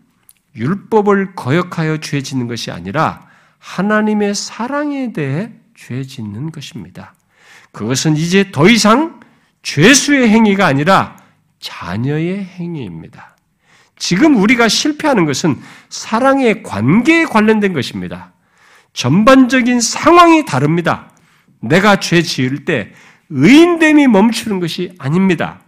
율법을 0.56 1.36
거역하여 1.36 1.98
죄 1.98 2.22
짓는 2.22 2.48
것이 2.48 2.72
아니라 2.72 3.28
하나님의 3.60 4.36
사랑에 4.36 5.14
대해 5.14 5.52
죄 5.76 6.04
짓는 6.04 6.52
것입니다. 6.52 7.14
그것은 7.72 8.18
이제 8.18 8.52
더 8.52 8.70
이상 8.70 9.20
죄수의 9.64 10.30
행위가 10.30 10.66
아니라 10.66 11.18
자녀의 11.60 12.44
행위입니다. 12.44 13.36
지금 13.98 14.36
우리가 14.36 14.68
실패하는 14.68 15.26
것은 15.26 15.62
사랑의 15.90 16.64
관계에 16.64 17.26
관련된 17.26 17.74
것입니다. 17.74 18.34
전반적인 18.94 19.80
상황이 19.80 20.46
다릅니다. 20.46 21.12
내가 21.60 21.98
죄 21.98 22.22
지을 22.22 22.66
때 22.66 22.92
의인됨이 23.30 24.08
멈추는 24.08 24.60
것이 24.60 24.94
아닙니다. 24.98 25.62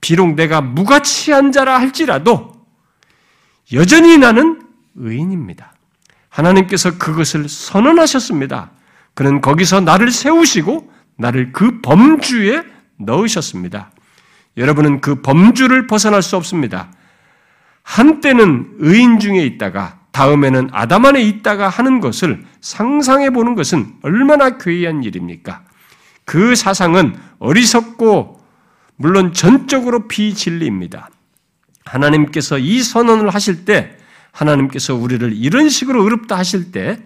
비록 0.00 0.34
내가 0.34 0.60
무가치한 0.60 1.52
자라 1.52 1.78
할지라도 1.78 2.57
여전히 3.72 4.18
나는 4.18 4.62
의인입니다. 4.94 5.74
하나님께서 6.28 6.98
그것을 6.98 7.48
선언하셨습니다. 7.48 8.70
그는 9.14 9.40
거기서 9.40 9.80
나를 9.80 10.10
세우시고 10.10 10.90
나를 11.16 11.52
그 11.52 11.80
범주에 11.80 12.62
넣으셨습니다. 12.98 13.90
여러분은 14.56 15.00
그 15.00 15.20
범주를 15.22 15.86
벗어날 15.86 16.22
수 16.22 16.36
없습니다. 16.36 16.90
한때는 17.82 18.76
의인 18.78 19.18
중에 19.18 19.44
있다가 19.44 19.98
다음에는 20.12 20.70
아담 20.72 21.06
안에 21.06 21.22
있다가 21.22 21.68
하는 21.68 22.00
것을 22.00 22.44
상상해 22.60 23.30
보는 23.30 23.54
것은 23.54 23.94
얼마나 24.02 24.58
괴이한 24.58 25.04
일입니까? 25.04 25.62
그 26.24 26.54
사상은 26.54 27.16
어리석고 27.38 28.40
물론 28.96 29.32
전적으로 29.32 30.08
비진리입니다. 30.08 31.08
하나님께서 31.88 32.58
이 32.58 32.82
선언을 32.82 33.30
하실 33.30 33.64
때 33.64 33.96
하나님께서 34.32 34.94
우리를 34.94 35.32
이런 35.36 35.68
식으로 35.68 36.02
의롭다 36.04 36.36
하실 36.36 36.70
때 36.70 36.98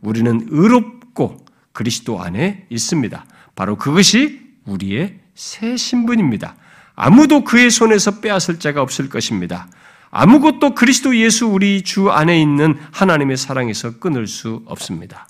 우리는 0.00 0.46
의롭고 0.50 1.44
그리스도 1.72 2.20
안에 2.20 2.66
있습니다. 2.70 3.24
바로 3.54 3.76
그것이 3.76 4.40
우리의 4.64 5.20
새 5.34 5.76
신분입니다. 5.76 6.56
아무도 6.94 7.44
그의 7.44 7.70
손에서 7.70 8.20
빼앗을 8.20 8.58
자가 8.58 8.82
없을 8.82 9.08
것입니다. 9.08 9.68
아무것도 10.10 10.74
그리스도 10.74 11.16
예수 11.16 11.46
우리 11.46 11.82
주 11.82 12.10
안에 12.10 12.40
있는 12.40 12.78
하나님의 12.92 13.36
사랑에서 13.36 13.98
끊을 13.98 14.26
수 14.26 14.62
없습니다. 14.66 15.28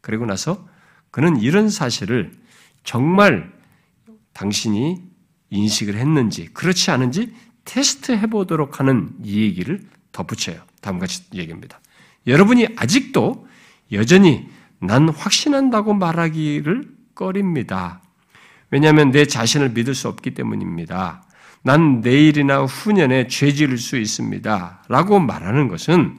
그리고 0.00 0.26
나서 0.26 0.68
그는 1.10 1.40
이런 1.40 1.70
사실을 1.70 2.32
정말 2.84 3.50
당신이 4.34 5.02
인식을 5.50 5.96
했는지 5.96 6.46
그렇지 6.52 6.90
않은지 6.90 7.34
테스트 7.68 8.12
해보도록 8.12 8.80
하는 8.80 9.10
이 9.22 9.42
얘기를 9.42 9.82
덧붙여요. 10.12 10.56
다음과 10.80 11.00
같이 11.00 11.24
얘기합니다. 11.34 11.78
여러분이 12.26 12.68
아직도 12.76 13.46
여전히 13.92 14.48
난 14.80 15.10
확신한다고 15.10 15.92
말하기를 15.92 16.88
꺼립니다. 17.14 18.00
왜냐하면 18.70 19.10
내 19.10 19.26
자신을 19.26 19.70
믿을 19.70 19.94
수 19.94 20.08
없기 20.08 20.32
때문입니다. 20.32 21.22
난 21.62 22.00
내일이나 22.00 22.64
후년에 22.64 23.26
죄 23.28 23.52
지을 23.52 23.76
수 23.76 23.98
있습니다. 23.98 24.84
라고 24.88 25.20
말하는 25.20 25.68
것은 25.68 26.18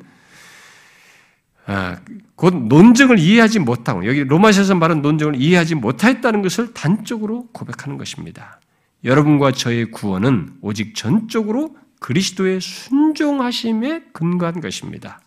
아, 1.65 1.97
곧 2.35 2.55
논증을 2.55 3.17
이해하지 3.17 3.59
못하고 3.59 4.05
여기 4.05 4.23
로마서에서 4.23 4.75
말한 4.75 5.01
논증을 5.01 5.35
이해하지 5.35 5.75
못하였다는 5.75 6.43
것을 6.43 6.73
단적으로 6.73 7.47
고백하는 7.53 7.97
것입니다. 7.97 8.59
여러분과 9.03 9.51
저의 9.51 9.91
구원은 9.91 10.57
오직 10.61 10.95
전적으로 10.95 11.75
그리스도의 11.99 12.61
순종하심에 12.61 14.03
근거한 14.13 14.61
것입니다. 14.61 15.19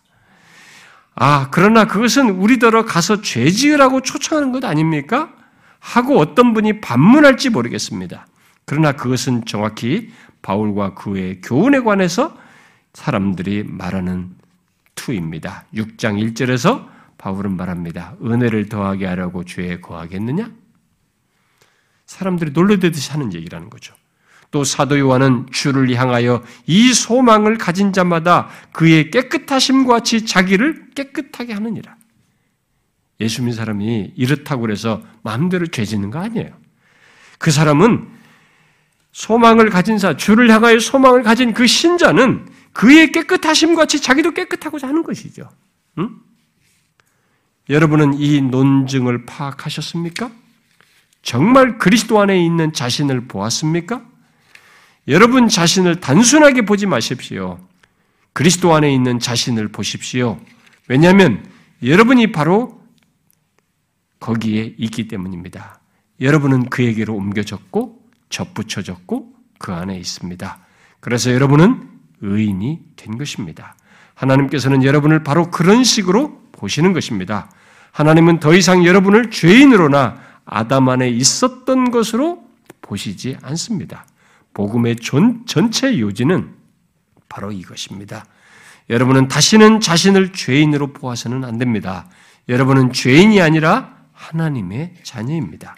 아, 1.15 1.49
그러나 1.51 1.85
그것은 1.85 2.31
우리더러 2.31 2.85
가서 2.85 3.21
죄 3.21 3.49
지으라고 3.49 4.01
초청하는 4.01 4.51
것 4.51 4.65
아닙니까? 4.65 5.33
하고 5.79 6.17
어떤 6.17 6.53
분이 6.53 6.81
반문할지 6.81 7.49
모르겠습니다. 7.49 8.25
그러나 8.65 8.93
그것은 8.93 9.45
정확히 9.45 10.11
바울과 10.41 10.95
그의 10.95 11.41
교훈에 11.41 11.81
관해서 11.81 12.35
사람들이 12.93 13.63
말하는 13.63 14.35
2입니다. 14.95 15.63
6장 15.73 16.33
1절에서 16.33 16.87
바울은 17.17 17.55
말합니다. 17.57 18.15
은혜를 18.23 18.69
더하게 18.69 19.05
하려고 19.07 19.43
죄에 19.43 19.79
거하겠느냐? 19.79 20.51
사람들이 22.13 22.51
놀래듯이 22.51 23.11
하는 23.11 23.33
얘기라는 23.33 23.69
거죠. 23.69 23.95
또 24.51 24.63
사도 24.63 24.99
요한은 24.99 25.47
주를 25.51 25.91
향하여 25.95 26.43
이 26.67 26.93
소망을 26.93 27.57
가진 27.57 27.91
자마다 27.91 28.49
그의 28.71 29.09
깨끗하심과 29.09 29.93
같이 29.95 30.25
자기를 30.25 30.91
깨끗하게 30.93 31.53
하느니라. 31.53 31.95
예수 33.19 33.41
믿는 33.41 33.55
사람이 33.55 34.13
이렇다고 34.15 34.61
그래서 34.61 35.01
마음대로 35.23 35.65
죄 35.67 35.85
짓는 35.85 36.11
거 36.11 36.19
아니에요. 36.19 36.51
그 37.39 37.49
사람은 37.49 38.07
소망을 39.11 39.69
가진 39.71 39.97
사, 39.97 40.15
주를 40.15 40.51
향하여 40.51 40.79
소망을 40.79 41.23
가진 41.23 41.53
그 41.53 41.65
신자는 41.65 42.47
그의 42.73 43.11
깨끗하심 43.11 43.75
같이 43.75 44.01
자기도 44.01 44.31
깨끗하고자 44.31 44.87
하는 44.87 45.01
것이죠. 45.01 45.49
응? 45.97 46.09
여러분은 47.69 48.15
이 48.15 48.41
논증을 48.41 49.25
파악하셨습니까? 49.25 50.42
정말 51.23 51.77
그리스도 51.77 52.21
안에 52.21 52.45
있는 52.45 52.73
자신을 52.73 53.27
보았습니까? 53.27 54.03
여러분 55.07 55.47
자신을 55.47 55.99
단순하게 55.99 56.63
보지 56.63 56.85
마십시오. 56.85 57.59
그리스도 58.33 58.73
안에 58.75 58.93
있는 58.93 59.19
자신을 59.19 59.69
보십시오. 59.69 60.39
왜냐하면 60.87 61.45
여러분이 61.81 62.31
바로 62.31 62.81
거기에 64.19 64.75
있기 64.77 65.07
때문입니다. 65.07 65.79
여러분은 66.21 66.69
그에게로 66.69 67.15
옮겨졌고 67.15 67.99
접붙여졌고 68.29 69.33
그 69.59 69.73
안에 69.73 69.97
있습니다. 69.97 70.59
그래서 70.99 71.33
여러분은 71.33 71.89
의인이 72.21 72.79
된 72.95 73.17
것입니다. 73.17 73.75
하나님께서는 74.13 74.83
여러분을 74.83 75.23
바로 75.23 75.51
그런 75.51 75.83
식으로 75.83 76.41
보시는 76.53 76.93
것입니다. 76.93 77.49
하나님은 77.91 78.39
더 78.39 78.53
이상 78.53 78.85
여러분을 78.85 79.29
죄인으로나 79.31 80.19
아담 80.45 80.89
안에 80.89 81.09
있었던 81.09 81.91
것으로 81.91 82.43
보시지 82.81 83.37
않습니다. 83.41 84.05
복음의 84.53 84.97
전, 84.97 85.45
전체 85.45 85.99
요지는 85.99 86.53
바로 87.29 87.51
이것입니다. 87.51 88.25
여러분은 88.89 89.27
다시는 89.27 89.79
자신을 89.79 90.33
죄인으로 90.33 90.93
보아서는 90.93 91.43
안 91.45 91.57
됩니다. 91.57 92.07
여러분은 92.49 92.91
죄인이 92.91 93.41
아니라 93.41 93.97
하나님의 94.11 94.95
자녀입니다. 95.03 95.75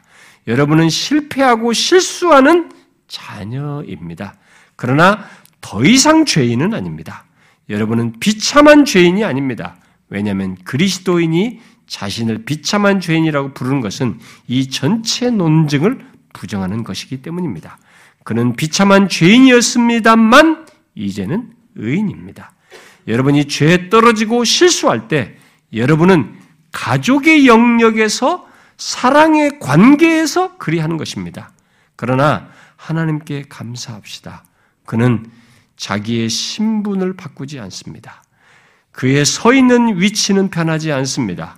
여러분은 0.47 0.89
실패하고 0.89 1.74
실수하는 1.74 2.72
자녀입니다. 3.07 4.36
그러나 4.76 5.26
더 5.61 5.84
이상 5.84 6.26
죄인은 6.26 6.74
아닙니다. 6.74 7.26
여러분은 7.70 8.20
비참한 8.20 8.86
죄인이 8.86 9.24
아닙니다. 9.24 9.78
왜냐하면 10.09 10.55
그리스도인이 10.63 11.61
자신을 11.88 12.45
비참한 12.45 12.99
죄인이라고 12.99 13.53
부르는 13.53 13.81
것은 13.81 14.19
이 14.47 14.69
전체 14.69 15.29
논증을 15.29 16.05
부정하는 16.33 16.83
것이기 16.83 17.21
때문입니다. 17.21 17.77
그는 18.23 18.55
비참한 18.55 19.07
죄인이었습니다만 19.07 20.65
이제는 20.95 21.53
의인입니다. 21.75 22.53
여러분이 23.07 23.45
죄에 23.45 23.89
떨어지고 23.89 24.43
실수할 24.43 25.07
때 25.07 25.36
여러분은 25.73 26.36
가족의 26.71 27.47
영역에서 27.47 28.47
사랑의 28.77 29.59
관계에서 29.59 30.57
그리하는 30.57 30.97
것입니다. 30.97 31.51
그러나 31.95 32.49
하나님께 32.75 33.45
감사합시다. 33.47 34.43
그는 34.86 35.25
자기의 35.77 36.29
신분을 36.29 37.15
바꾸지 37.15 37.59
않습니다. 37.59 38.23
그의 38.91 39.25
서 39.25 39.53
있는 39.53 39.99
위치는 39.99 40.49
변하지 40.49 40.91
않습니다. 40.91 41.57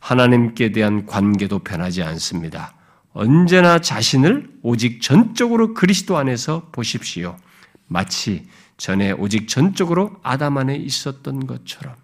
하나님께 0.00 0.72
대한 0.72 1.06
관계도 1.06 1.60
변하지 1.60 2.02
않습니다. 2.02 2.74
언제나 3.12 3.80
자신을 3.80 4.48
오직 4.62 5.02
전적으로 5.02 5.74
그리스도 5.74 6.16
안에서 6.16 6.68
보십시오. 6.72 7.36
마치 7.86 8.46
전에 8.76 9.12
오직 9.12 9.48
전적으로 9.48 10.16
아담 10.22 10.56
안에 10.56 10.76
있었던 10.76 11.46
것처럼. 11.46 11.96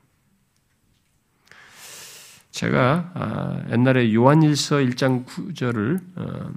제가 2.50 3.10
아, 3.14 3.64
옛날에 3.72 4.12
요한일서 4.14 4.76
1장 4.76 5.26
9절을 5.26 6.00
어, 6.16 6.52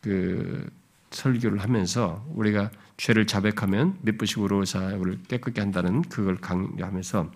그 0.00 0.68
설교를 1.10 1.58
하면서 1.58 2.24
우리가 2.34 2.70
죄를 2.96 3.26
자백하면 3.26 3.98
미쁘시고로 4.02 4.64
사를 4.64 5.18
깨끗게 5.28 5.60
한다는 5.60 6.02
그걸 6.02 6.36
강조하면서 6.36 7.30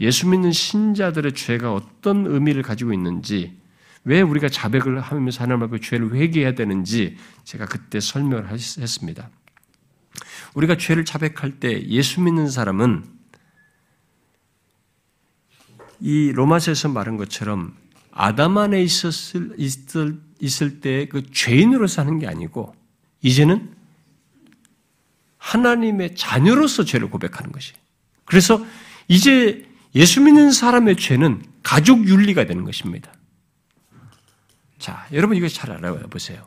예수 0.00 0.28
믿는 0.28 0.52
신자들의 0.52 1.34
죄가 1.34 1.74
어떤 1.74 2.26
의미를 2.26 2.62
가지고 2.62 2.92
있는지 2.92 3.58
왜 4.04 4.22
우리가 4.22 4.48
자백을 4.48 5.00
하면서 5.00 5.42
하나님 5.42 5.64
앞에 5.64 5.78
죄를 5.80 6.14
회개해야 6.14 6.54
되는지 6.54 7.16
제가 7.44 7.66
그때 7.66 8.00
설명을 8.00 8.50
했습니다. 8.50 9.30
우리가 10.54 10.76
죄를 10.76 11.04
자백할 11.04 11.60
때 11.60 11.86
예수 11.88 12.20
믿는 12.22 12.48
사람은 12.48 13.04
이 16.00 16.32
로마서에서 16.32 16.88
말한 16.88 17.18
것처럼 17.18 17.76
아담 18.10 18.56
안에 18.56 18.82
있었을 18.82 19.54
있을, 19.58 20.18
있을 20.40 20.80
때 20.80 21.06
그 21.06 21.30
죄인으로 21.30 21.86
사는 21.86 22.18
게 22.18 22.26
아니고 22.26 22.74
이제는 23.20 23.74
하나님의 25.36 26.14
자녀로서 26.16 26.84
죄를 26.84 27.10
고백하는 27.10 27.52
것이. 27.52 27.74
그래서 28.24 28.64
이제 29.08 29.69
예수 29.94 30.20
믿는 30.20 30.52
사람의 30.52 30.96
죄는 30.96 31.42
가족 31.62 32.06
윤리가 32.06 32.44
되는 32.44 32.64
것입니다. 32.64 33.12
자, 34.78 35.06
여러분 35.12 35.36
이거 35.36 35.48
잘 35.48 35.72
알아보세요. 35.72 36.44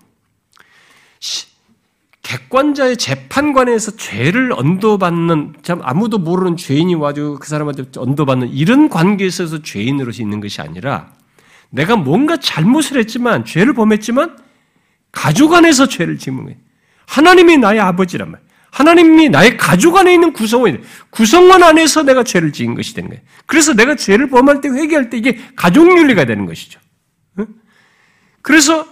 객관자의 2.24 2.98
재판관에서 2.98 3.96
죄를 3.98 4.54
언도받는 4.54 5.56
참 5.62 5.82
아무도 5.84 6.18
모르는 6.18 6.58
죄인이 6.58 6.96
와가지고 6.96 7.36
그 7.40 7.48
사람한테 7.48 7.86
언도받는 7.96 8.50
이런 8.50 8.90
관계에 8.90 9.28
있어서 9.28 9.62
죄인으로서 9.62 10.22
있는 10.22 10.40
것이 10.40 10.62
아니라 10.62 11.14
내가 11.70 11.96
뭔가 11.96 12.38
잘못을 12.38 12.98
했지만 12.98 13.46
죄를 13.46 13.74
범했지만 13.74 14.38
가족 15.12 15.54
안에서 15.54 15.88
죄를 15.88 16.18
짓는 16.18 16.46
거예요. 16.46 16.58
하나님이 17.06 17.58
나의 17.58 17.80
아버지란 17.82 18.32
말이에요. 18.32 18.43
하나님이 18.74 19.30
나의 19.30 19.56
가족 19.56 19.98
안에 19.98 20.16
있는 20.16 20.34
구성원, 20.34 20.84
구성원 21.12 21.62
안에서 21.62 22.02
내가 22.02 22.24
죄를 22.24 22.52
지은 22.52 22.74
것이 22.74 22.96
되는 22.96 23.08
거예요. 23.08 23.22
그래서 23.46 23.74
내가 23.76 23.96
죄를 23.96 24.30
범할 24.30 24.62
때 24.62 24.70
회개할 24.70 25.12
때 25.12 25.18
이게 25.18 25.40
가족윤리가 25.56 26.26
되는 26.26 26.48
것이죠. 26.48 26.80
그래서 28.42 28.88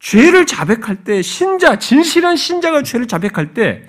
죄를 0.00 0.46
자백할 0.46 1.04
때 1.04 1.20
신자 1.20 1.78
진실한 1.78 2.36
신자가 2.36 2.82
죄를 2.82 3.06
자백할 3.06 3.52
때 3.52 3.82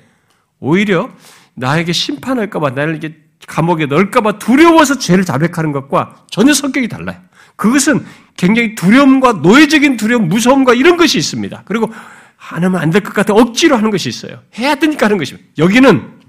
오히려 0.60 1.10
나에게 1.54 1.94
심판할까봐 1.94 2.72
나를 2.72 2.98
이게 2.98 3.16
감옥에 3.48 3.86
넣을까봐 3.86 4.40
두려워서 4.40 5.00
죄를 5.00 5.24
자백하는 5.24 5.72
것과 5.72 6.26
전혀 6.30 6.54
성격이 6.54 6.90
달라요. 6.90 7.18
그것은 7.56 8.06
굉장히 8.36 8.76
두려움과 8.76 9.40
노예적인 9.42 9.96
두려움, 9.96 10.28
무서움과 10.28 10.74
이런 10.74 10.98
것이 10.98 11.18
있습니다. 11.18 11.64
그리고 11.66 11.90
안 12.38 12.64
하면 12.64 12.80
안 12.82 12.92
될 12.92 13.02
것 13.04 13.14
같아 13.14 13.34
억지로 13.34 13.76
하는 13.78 13.90
것이 13.92 14.10
있어요. 14.10 14.44
해야 14.58 14.76
되니까 14.76 15.06
하는 15.08 15.18
것입니다. 15.18 15.48
여기는 15.58 16.20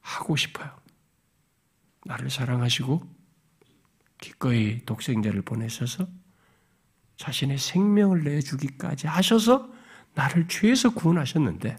하고 0.00 0.36
싶어요. 0.36 0.70
나를 2.04 2.30
사랑하시고 2.30 3.02
기꺼이 4.20 4.80
독생자를 4.86 5.42
보내셔서 5.42 6.06
자신의 7.16 7.58
생명을 7.58 8.24
내주기까지 8.24 9.06
하셔서 9.06 9.68
나를 10.14 10.46
죄에서 10.48 10.90
구원하셨는데 10.90 11.76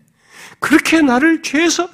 그렇게 0.59 1.01
나를 1.01 1.41
죄에서 1.41 1.89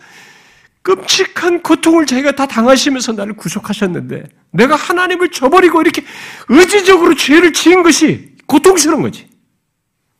끔찍한 0.81 1.61
고통을 1.61 2.05
자기가 2.05 2.33
다 2.33 2.45
당하시면서 2.45 3.13
나를 3.13 3.35
구속하셨는데 3.35 4.23
내가 4.51 4.75
하나님을 4.75 5.31
저버리고 5.31 5.81
이렇게 5.81 6.03
의지적으로 6.49 7.15
죄를 7.15 7.53
지은 7.53 7.83
것이 7.83 8.35
고통스러운 8.47 9.01
거지. 9.01 9.29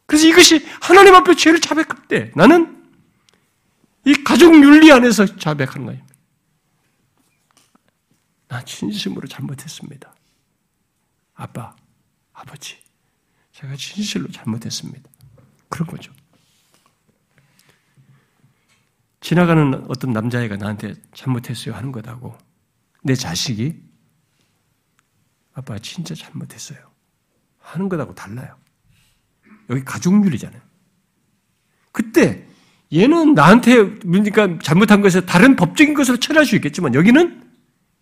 그래서 0.06 0.28
이것이 0.28 0.66
하나님 0.82 1.16
앞에 1.16 1.36
죄를 1.36 1.62
자백할 1.62 2.08
때 2.08 2.32
나는 2.36 2.84
이 4.06 4.14
가족 4.24 4.54
윤리 4.54 4.92
안에서 4.92 5.26
자백하는 5.38 5.86
거예요. 5.86 6.06
나 8.48 8.64
진심으로 8.64 9.28
잘못했습니다. 9.28 10.14
아빠, 11.34 11.76
아버지. 12.34 12.78
제가 13.54 13.76
진실로 13.76 14.30
잘못했습니다. 14.30 15.10
그런 15.70 15.88
거죠. 15.88 16.12
지나가는 19.22 19.86
어떤 19.90 20.12
남자애가 20.12 20.58
나한테 20.58 20.96
잘못했어요 21.14 21.74
하는 21.74 21.92
것하고 21.94 22.38
내 23.04 23.16
자식이 23.16 23.82
아빠 25.54 25.80
진짜 25.80 26.14
잘못했어요 26.14 26.92
하는 27.60 27.88
것하고 27.90 28.14
달라요. 28.14 28.63
여기 29.70 29.84
가족률이잖아요. 29.84 30.62
그때 31.92 32.46
얘는 32.94 33.34
나한테 33.34 34.00
그러니까 34.00 34.60
잘못한 34.60 35.02
것에 35.02 35.26
다른 35.26 35.56
법적인 35.56 35.94
것으로 35.94 36.18
처리할 36.18 36.46
수 36.46 36.56
있겠지만 36.56 36.94
여기는 36.94 37.44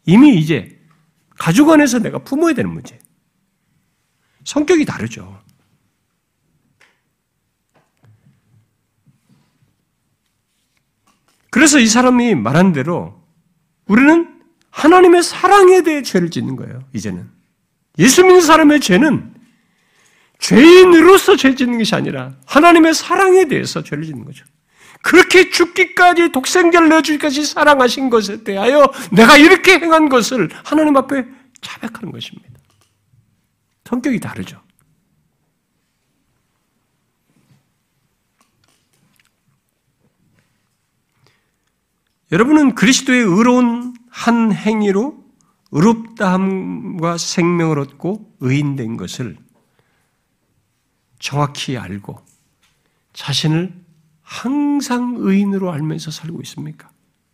이미 0.05 0.37
이제 0.37 0.79
가족 1.37 1.69
안에서 1.69 1.99
내가 1.99 2.19
품어야 2.19 2.53
되는 2.53 2.71
문제. 2.71 2.99
성격이 4.43 4.85
다르죠. 4.85 5.41
그래서 11.49 11.79
이 11.79 11.85
사람이 11.85 12.35
말한 12.35 12.71
대로 12.73 13.21
우리는 13.85 14.39
하나님의 14.71 15.21
사랑에 15.21 15.83
대해 15.83 16.01
죄를 16.01 16.31
짓는 16.31 16.55
거예요, 16.55 16.81
이제는. 16.93 17.29
예수 17.99 18.23
믿는 18.23 18.41
사람의 18.41 18.79
죄는 18.79 19.33
죄인으로서 20.41 21.35
죄 21.37 21.55
짓는 21.55 21.77
것이 21.77 21.95
아니라 21.95 22.35
하나님의 22.47 22.93
사랑에 22.95 23.45
대해서 23.45 23.83
죄를 23.83 24.03
짓는 24.03 24.25
거죠. 24.25 24.43
그렇게 25.03 25.49
죽기까지 25.49 26.31
독생자를 26.31 26.89
내주기까지 26.89 27.45
사랑하신 27.45 28.09
것에 28.09 28.43
대하여 28.43 28.91
내가 29.11 29.37
이렇게 29.37 29.73
행한 29.73 30.09
것을 30.09 30.49
하나님 30.63 30.97
앞에 30.97 31.25
자백하는 31.61 32.11
것입니다. 32.11 32.49
성격이 33.85 34.19
다르죠. 34.19 34.61
여러분은 42.31 42.75
그리스도의 42.75 43.21
의로운 43.21 43.93
한 44.09 44.53
행위로 44.53 45.21
의롭다함과 45.71 47.17
생명을 47.17 47.77
얻고 47.79 48.37
의인된 48.39 48.97
것을 48.97 49.37
정확히 51.21 51.77
알고 51.77 52.19
자신을 53.13 53.73
항상 54.23 55.15
의인으로 55.17 55.71
알면서 55.71 56.09
살고 56.09 56.41
있습니까? 56.41 56.89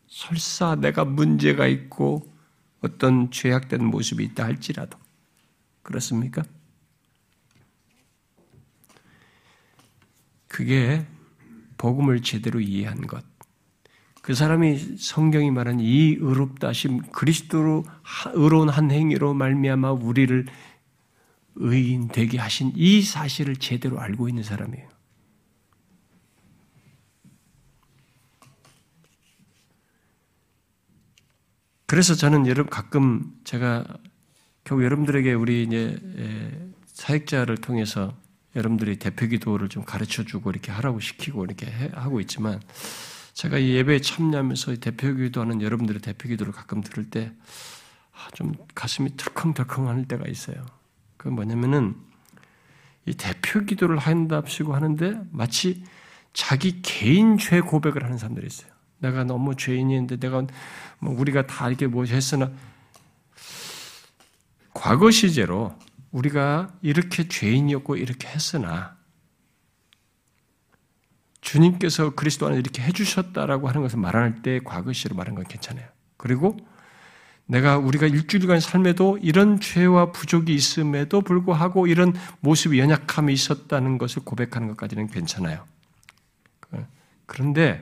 설사 0.08 0.76
내가 0.76 1.06
문제가 1.06 1.68
있고 1.68 2.32
어떤 2.82 3.32
죄악된 3.32 3.84
모습이 3.86 4.24
있다 4.26 4.44
할지라도 4.44 5.00
그렇습니까? 5.84 6.44
그게 10.48 11.06
복음을 11.78 12.22
제대로 12.22 12.60
이해한 12.60 13.08
것. 13.08 13.24
그 14.22 14.34
사람이 14.34 14.98
성경이 14.98 15.52
말한 15.52 15.80
이 15.80 16.18
의롭다 16.20 16.70
하심 16.70 17.04
그리스도로 17.12 17.86
의로운 18.34 18.68
한 18.68 18.92
행위로 18.92 19.34
말미암아 19.34 19.92
우리를 19.92 20.48
의인 21.60 22.08
되게 22.08 22.38
하신 22.38 22.74
이 22.76 23.01
사실을 23.01 23.55
제대로 23.58 23.99
알고 23.99 24.30
있는 24.30 24.43
사람이에요. 24.43 24.88
그래서 31.86 32.16
저는 32.16 32.47
여러분 32.47 32.70
가끔 32.70 33.34
제가 33.45 33.86
결국 34.66 34.84
여러분들에게 34.84 35.34
우리 35.34 35.64
이제 35.64 35.97
사역자를 36.86 37.58
통해서 37.58 38.14
여러분들이 38.55 38.97
대표 38.97 39.28
기도를 39.28 39.70
좀 39.70 39.86
가르쳐 39.86 40.24
주고 40.24 40.49
이렇게 40.49 40.72
하라고 40.72 40.99
시키고 40.99 41.45
이렇게 41.45 41.68
하고 41.93 42.20
있지만 42.20 42.60
제가 43.34 43.58
이 43.60 43.70
예배에 43.76 44.01
참여하면서 44.01 44.78
대표 44.78 45.14
기도하는 45.14 45.62
여러분들의 45.62 46.01
대표 46.01 46.28
기도를 46.28 46.51
가끔 46.51 46.82
들을 46.82 47.10
때좀 47.10 47.30
아, 48.12 48.66
가슴이 48.74 49.16
덜컹덜컹 49.16 49.88
하는 49.88 50.05
때가 50.05 50.28
있어요. 50.28 50.76
그 51.18 51.28
뭐냐면은 51.28 51.95
이 53.05 53.13
대표 53.13 53.61
기도를 53.61 53.97
한답시고 53.97 54.76
하는데 54.76 55.22
마치 55.32 55.84
자기 56.34 56.82
개인 56.82 57.38
죄 57.38 57.61
고백을 57.61 58.03
하는 58.03 58.18
사람들이 58.18 58.45
있어요. 58.45 58.72
내가 58.99 59.24
너무 59.24 59.55
죄인인데 59.55 60.18
내가 60.18 60.45
뭐 60.99 61.20
우리가 61.20 61.47
다 61.47 61.68
이렇게 61.68 61.88
뭐 61.88 62.03
했으나 62.05 62.51
과거 64.74 65.09
시제로 65.09 65.76
우리가 66.11 66.74
이렇게 66.82 67.28
죄인이었고 67.28 67.95
이렇게 67.95 68.28
했으나 68.28 68.97
주님께서 71.41 72.13
그리스도 72.15 72.47
안에 72.47 72.57
이렇게 72.57 72.82
해주셨다라고 72.82 73.70
하는 73.70 73.82
것을 73.82 73.99
말할 73.99 74.41
때 74.41 74.59
과거 74.63 74.91
시로 74.93 75.15
말하는 75.15 75.36
건 75.36 75.45
괜찮아요. 75.45 75.88
그리고 76.18 76.57
내가 77.48 77.78
우리가 77.78 78.08
일주일간 78.08 78.60
삶에도 78.60 79.18
이런 79.22 79.60
죄와 79.60 80.12
부족이 80.12 80.54
있음에도 80.54 81.22
불구하고 81.22 81.88
이런 81.88 82.14
모습이 82.41 82.78
연약함이 82.78 83.34
있었다는 83.34 83.98
것을 83.98 84.24
고백하는 84.24 84.68
것까지는 84.70 85.08
괜찮아요. 85.08 85.64
그런데 87.26 87.82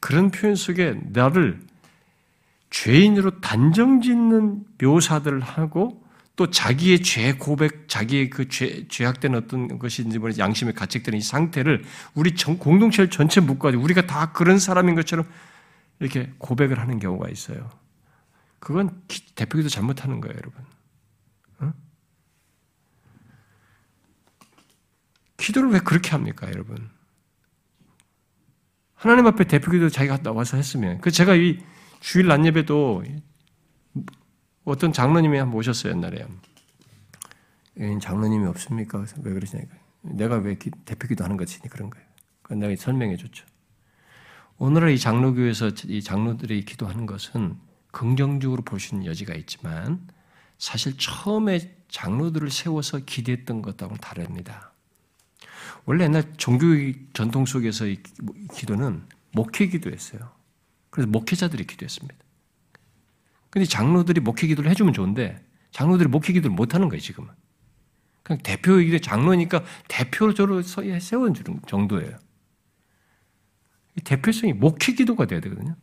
그런 0.00 0.30
표현 0.30 0.54
속에 0.54 0.98
나를 1.12 1.60
죄인으로 2.70 3.40
단정 3.40 4.00
짓는 4.00 4.64
묘사들을 4.80 5.40
하고 5.40 6.04
또 6.36 6.50
자기의 6.50 7.02
죄 7.02 7.32
고백, 7.32 7.88
자기의 7.88 8.28
그 8.28 8.48
죄, 8.48 8.86
죄악된 8.88 9.34
어떤 9.34 9.78
것인지 9.78 10.18
모르 10.18 10.34
양심에 10.36 10.72
가책되는 10.72 11.18
이 11.18 11.22
상태를 11.22 11.82
우리 12.14 12.34
전, 12.34 12.58
공동체를 12.58 13.08
전체 13.08 13.40
묶어가지고 13.40 13.82
우리가 13.82 14.06
다 14.06 14.32
그런 14.32 14.58
사람인 14.58 14.94
것처럼 14.94 15.24
이렇게 15.98 16.30
고백을 16.36 16.78
하는 16.78 16.98
경우가 16.98 17.30
있어요. 17.30 17.70
그건 18.66 19.00
대표기도 19.36 19.68
잘못하는 19.68 20.20
거예요, 20.20 20.36
여러분. 20.36 20.64
어? 21.60 21.72
기도를 25.36 25.70
왜 25.70 25.78
그렇게 25.78 26.10
합니까, 26.10 26.48
여러분? 26.48 26.90
하나님 28.96 29.28
앞에 29.28 29.44
대표기도 29.44 29.88
자기가 29.88 30.16
나와서 30.22 30.56
했으면. 30.56 31.00
그 31.00 31.12
제가 31.12 31.36
이 31.36 31.62
주일 32.00 32.26
낮 32.26 32.44
예배도 32.44 33.04
어떤 34.64 34.92
장로님이 34.92 35.38
한번 35.38 35.58
오셨어요, 35.58 35.92
옛날에. 35.92 36.26
장로님이 38.02 38.46
없습니까? 38.46 39.04
왜 39.22 39.32
그러시냐니까. 39.32 39.76
내가 40.00 40.38
왜 40.38 40.58
대표기도 40.58 41.22
하는 41.22 41.36
것이니 41.36 41.68
그런 41.68 41.88
거예요. 41.88 42.04
내가 42.58 42.74
설명해 42.74 43.16
줬죠. 43.16 43.46
오늘날 44.58 44.90
이 44.90 44.98
장로교에서 44.98 45.70
이 45.84 46.02
장로들이 46.02 46.64
기도하는 46.64 47.06
것은 47.06 47.64
긍정적으로 47.96 48.60
볼수 48.60 48.94
있는 48.94 49.06
여지가 49.06 49.34
있지만 49.36 50.06
사실 50.58 50.98
처음에 50.98 51.74
장로들을 51.88 52.50
세워서 52.50 53.00
기대했던 53.06 53.62
것하고는 53.62 53.96
다릅니다. 54.02 54.74
원래 55.86 56.04
옛날 56.04 56.34
종교 56.36 56.66
전통 57.14 57.46
속에서 57.46 57.86
이 57.86 57.96
기도는 58.54 59.06
목회 59.32 59.66
기도였어요. 59.68 60.30
그래서 60.90 61.08
목회자들이 61.08 61.66
기도했습니다. 61.66 62.14
근데 63.48 63.64
장로들이 63.64 64.20
목회 64.20 64.46
기도를 64.46 64.70
해주면 64.72 64.92
좋은데 64.92 65.42
장로들이 65.70 66.10
목회 66.10 66.34
기도를 66.34 66.54
못하는 66.54 66.90
거예요, 66.90 67.00
지금은. 67.00 67.30
그냥 68.22 68.42
대표 68.42 68.78
이게 68.78 68.98
장로니까 68.98 69.64
대표로 69.88 70.34
세운 71.00 71.34
정도예요. 71.66 72.18
대표성이 74.04 74.52
목회 74.52 74.92
기도가 74.92 75.24
돼야 75.24 75.40
되거든요. 75.40 75.76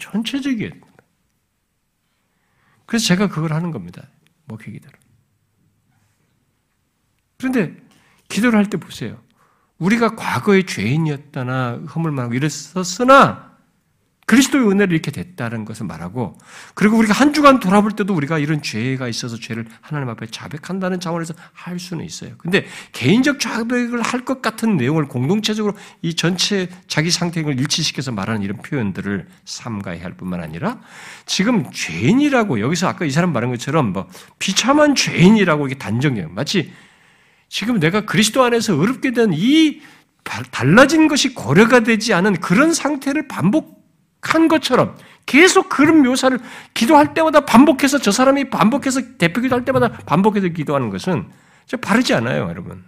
전체적이에요. 0.00 0.87
그래서 2.88 3.04
제가 3.04 3.28
그걸 3.28 3.52
하는 3.52 3.70
겁니다. 3.70 4.08
목회 4.46 4.72
기도를. 4.72 4.98
그런데 7.36 7.76
기도를 8.28 8.58
할 8.58 8.64
때 8.70 8.78
보세요. 8.78 9.20
우리가 9.78 10.16
과거의 10.16 10.64
죄인이었다나 10.64 11.82
허물 11.94 12.12
많고 12.12 12.32
이랬었으나 12.34 13.47
그리스도의 14.28 14.68
은혜를 14.68 14.92
이렇게 14.92 15.10
됐다는 15.10 15.64
것을 15.64 15.86
말하고 15.86 16.36
그리고 16.74 16.98
우리가 16.98 17.14
한 17.14 17.32
주간 17.32 17.60
돌아볼 17.60 17.92
때도 17.92 18.14
우리가 18.14 18.38
이런 18.38 18.62
죄가 18.62 19.08
있어서 19.08 19.38
죄를 19.38 19.66
하나님 19.80 20.10
앞에 20.10 20.26
자백한다는 20.26 21.00
차원에서 21.00 21.32
할 21.54 21.78
수는 21.78 22.04
있어요. 22.04 22.32
근데 22.36 22.66
개인적 22.92 23.40
자백을 23.40 24.02
할 24.02 24.18
것 24.28 24.42
같은 24.42 24.76
내용을 24.76 25.06
공동체적으로 25.08 25.74
이 26.02 26.14
전체 26.14 26.68
자기 26.88 27.10
상태를 27.10 27.58
일치시켜서 27.58 28.12
말하는 28.12 28.42
이런 28.42 28.58
표현들을 28.58 29.26
삼가야 29.46 30.02
할 30.02 30.12
뿐만 30.12 30.42
아니라 30.42 30.80
지금 31.24 31.70
죄인이라고 31.72 32.60
여기서 32.60 32.88
아까 32.88 33.06
이 33.06 33.10
사람 33.10 33.32
말한 33.32 33.50
것처럼 33.50 33.92
뭐 33.92 34.08
비참한 34.38 34.94
죄인이라고 34.94 35.66
이게 35.68 35.76
단정해요. 35.78 36.28
마치 36.30 36.72
지금 37.48 37.80
내가 37.80 38.02
그리스도 38.02 38.44
안에서 38.44 38.78
어렵게 38.78 39.12
된 39.12 39.32
이 39.32 39.80
달라진 40.50 41.08
것이 41.08 41.34
고려가 41.34 41.80
되지 41.80 42.12
않은 42.12 42.40
그런 42.40 42.74
상태를 42.74 43.28
반복 43.28 43.77
한 44.20 44.48
것처럼 44.48 44.96
계속 45.26 45.68
그런 45.68 46.02
묘사를 46.02 46.38
기도할 46.74 47.14
때마다 47.14 47.44
반복해서 47.44 47.98
저 47.98 48.10
사람이 48.10 48.50
반복해서 48.50 49.16
대표 49.18 49.40
기도할 49.40 49.64
때마다 49.64 49.88
반복해서 49.88 50.48
기도하는 50.48 50.90
것은 50.90 51.30
바르지 51.82 52.14
않아요, 52.14 52.48
여러분. 52.48 52.84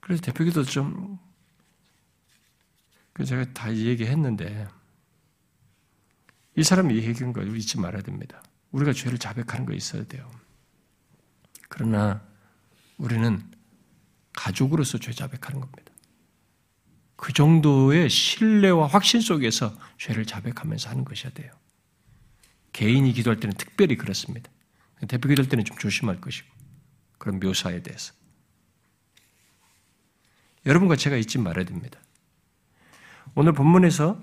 그래서 0.00 0.22
대표 0.22 0.44
기도 0.44 0.62
좀, 0.64 1.18
제가 3.24 3.52
다 3.52 3.74
얘기했는데, 3.74 4.68
이 6.56 6.62
사람이 6.62 6.94
얘기한 6.96 7.32
거 7.32 7.42
잊지 7.42 7.78
말아야 7.80 8.02
됩니다. 8.02 8.42
우리가 8.72 8.92
죄를 8.92 9.18
자백하는 9.18 9.66
거 9.66 9.72
있어야 9.72 10.04
돼요. 10.04 10.28
그러나 11.68 12.22
우리는 12.98 13.42
가족으로서 14.32 14.98
죄 14.98 15.12
자백하는 15.12 15.60
겁니다. 15.60 15.89
그 17.20 17.34
정도의 17.34 18.08
신뢰와 18.08 18.86
확신 18.86 19.20
속에서 19.20 19.76
죄를 19.98 20.24
자백하면서 20.24 20.88
하는 20.88 21.04
것이어야 21.04 21.34
돼요. 21.34 21.52
개인이 22.72 23.12
기도할 23.12 23.38
때는 23.38 23.54
특별히 23.58 23.96
그렇습니다. 23.96 24.50
대표 25.06 25.28
기도할 25.28 25.50
때는 25.50 25.66
좀 25.66 25.76
조심할 25.76 26.22
것이고 26.22 26.48
그런 27.18 27.38
묘사에 27.38 27.82
대해서 27.82 28.14
여러분과 30.64 30.96
제가 30.96 31.16
잊지 31.16 31.36
말아야 31.36 31.66
됩니다. 31.66 32.00
오늘 33.34 33.52
본문에서 33.52 34.18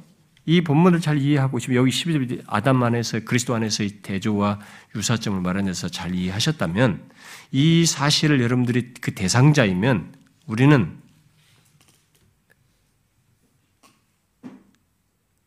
이 0.48 0.62
본문을 0.62 1.00
잘 1.00 1.20
이해하고 1.20 1.60
지금 1.60 1.76
여기 1.76 1.92
12절 1.92 2.46
아담 2.48 2.82
안에서 2.82 3.20
그리스도 3.20 3.54
안에서의 3.54 4.02
대조와 4.02 4.60
유사점을 4.96 5.40
말하면서 5.40 5.90
잘 5.90 6.16
이해하셨다면 6.16 7.12
이 7.52 7.86
사실을 7.86 8.42
여러분들이 8.42 8.96
그 8.96 9.14
대상자이면 9.14 10.16
우리는 10.48 11.07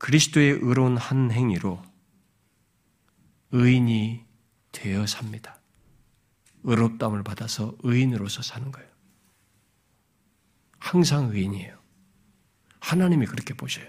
그리스도의 0.01 0.59
의로운 0.63 0.97
한 0.97 1.31
행위로 1.31 1.81
의인이 3.53 4.25
되어 4.73 5.07
삽니다. 5.07 5.61
의롭다움을 6.65 7.23
받아서 7.23 7.75
의인으로서 7.83 8.43
사는 8.43 8.73
거예요. 8.73 8.89
항상 10.79 11.31
의인이에요. 11.33 11.79
하나님이 12.81 13.27
그렇게 13.27 13.53
보셔요. 13.53 13.87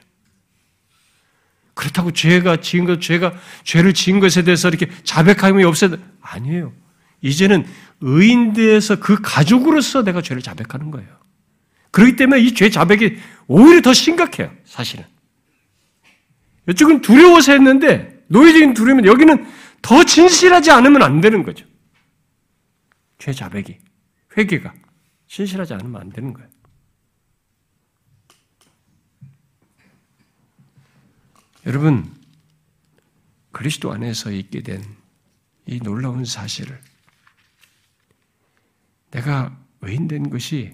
그렇다고 1.73 2.11
죄가 2.11 2.59
지은 2.59 2.83
것, 2.85 2.99
죄가 2.99 3.33
죄를 3.63 3.93
지은 3.93 4.19
것에 4.19 4.43
대해서 4.43 4.67
이렇게 4.67 4.89
자백함이 5.03 5.63
없어도 5.63 5.97
아니에요. 6.19 6.73
이제는 7.21 7.65
의인대에서 8.01 8.99
그 8.99 9.17
가족으로서 9.21 10.03
내가 10.03 10.21
죄를 10.21 10.41
자백하는 10.41 10.91
거예요. 10.91 11.09
그렇기 11.91 12.17
때문에 12.17 12.41
이 12.41 12.53
죄 12.53 12.69
자백이 12.69 13.17
오히려 13.47 13.81
더 13.81 13.93
심각해요. 13.93 14.51
사실은. 14.65 15.05
이쪽은 16.69 17.01
두려워서 17.01 17.53
했는데 17.53 18.23
노예적인 18.27 18.73
두려움은 18.73 19.05
여기는 19.05 19.45
더 19.81 20.03
진실하지 20.03 20.71
않으면 20.71 21.01
안 21.01 21.21
되는 21.21 21.43
거죠. 21.43 21.65
죄 23.17 23.33
자백이 23.33 23.77
회개가 24.37 24.73
진실하지 25.27 25.73
않으면 25.73 26.01
안 26.01 26.09
되는 26.11 26.33
거예요. 26.33 26.49
여러분, 31.65 32.11
그리스도 33.51 33.91
안에서 33.91 34.31
있게 34.31 34.61
된 34.61 35.01
이 35.65 35.79
놀라운 35.79 36.25
사실을 36.25 36.79
내가 39.11 39.57
외인된 39.79 40.29
것이 40.29 40.73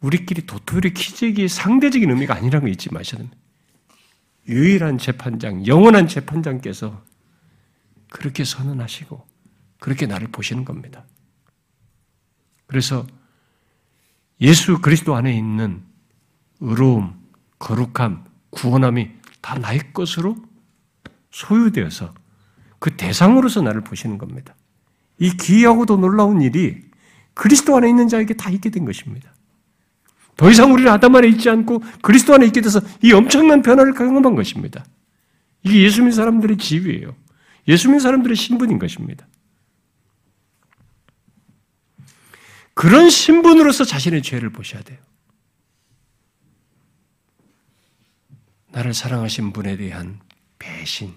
우리끼리 0.00 0.46
도토리 0.46 0.94
키재기의 0.94 1.48
상대적인 1.48 2.08
의미가 2.10 2.34
아니라는 2.34 2.66
거 2.66 2.72
잊지 2.72 2.92
마셔야 2.92 3.18
됩니다. 3.18 3.38
유일한 4.48 4.98
재판장, 4.98 5.66
영원한 5.66 6.08
재판장께서 6.08 7.04
그렇게 8.10 8.44
선언하시고 8.44 9.26
그렇게 9.78 10.06
나를 10.06 10.28
보시는 10.28 10.64
겁니다. 10.64 11.04
그래서 12.66 13.06
예수 14.40 14.80
그리스도 14.80 15.14
안에 15.14 15.36
있는 15.36 15.82
의로움, 16.60 17.18
거룩함, 17.58 18.24
구원함이 18.50 19.10
다 19.40 19.58
나의 19.58 19.92
것으로 19.92 20.36
소유되어서 21.30 22.14
그 22.78 22.96
대상으로서 22.96 23.62
나를 23.62 23.82
보시는 23.82 24.18
겁니다. 24.18 24.54
이 25.18 25.36
기이하고도 25.36 25.96
놀라운 25.96 26.40
일이 26.40 26.82
그리스도 27.34 27.76
안에 27.76 27.88
있는 27.88 28.08
자에게 28.08 28.34
다 28.34 28.50
있게 28.50 28.70
된 28.70 28.84
것입니다. 28.84 29.32
더 30.38 30.48
이상 30.48 30.72
우리는 30.72 30.90
아담 30.90 31.16
안에 31.16 31.26
있지 31.26 31.50
않고 31.50 31.82
그리스도 32.00 32.32
안에 32.32 32.46
있게 32.46 32.60
돼서 32.60 32.80
이 33.02 33.12
엄청난 33.12 33.60
변화를 33.60 33.92
경험한 33.92 34.36
것입니다. 34.36 34.84
이게 35.64 35.82
예수 35.82 35.98
믿는 35.98 36.12
사람들의 36.12 36.58
지위예요. 36.58 37.16
예수 37.66 37.88
믿는 37.88 37.98
사람들의 37.98 38.36
신분인 38.36 38.78
것입니다. 38.78 39.26
그런 42.72 43.10
신분으로서 43.10 43.84
자신의 43.84 44.22
죄를 44.22 44.50
보셔야 44.50 44.80
돼요. 44.82 44.98
나를 48.70 48.94
사랑하신 48.94 49.52
분에 49.52 49.76
대한 49.76 50.20
배신, 50.60 51.14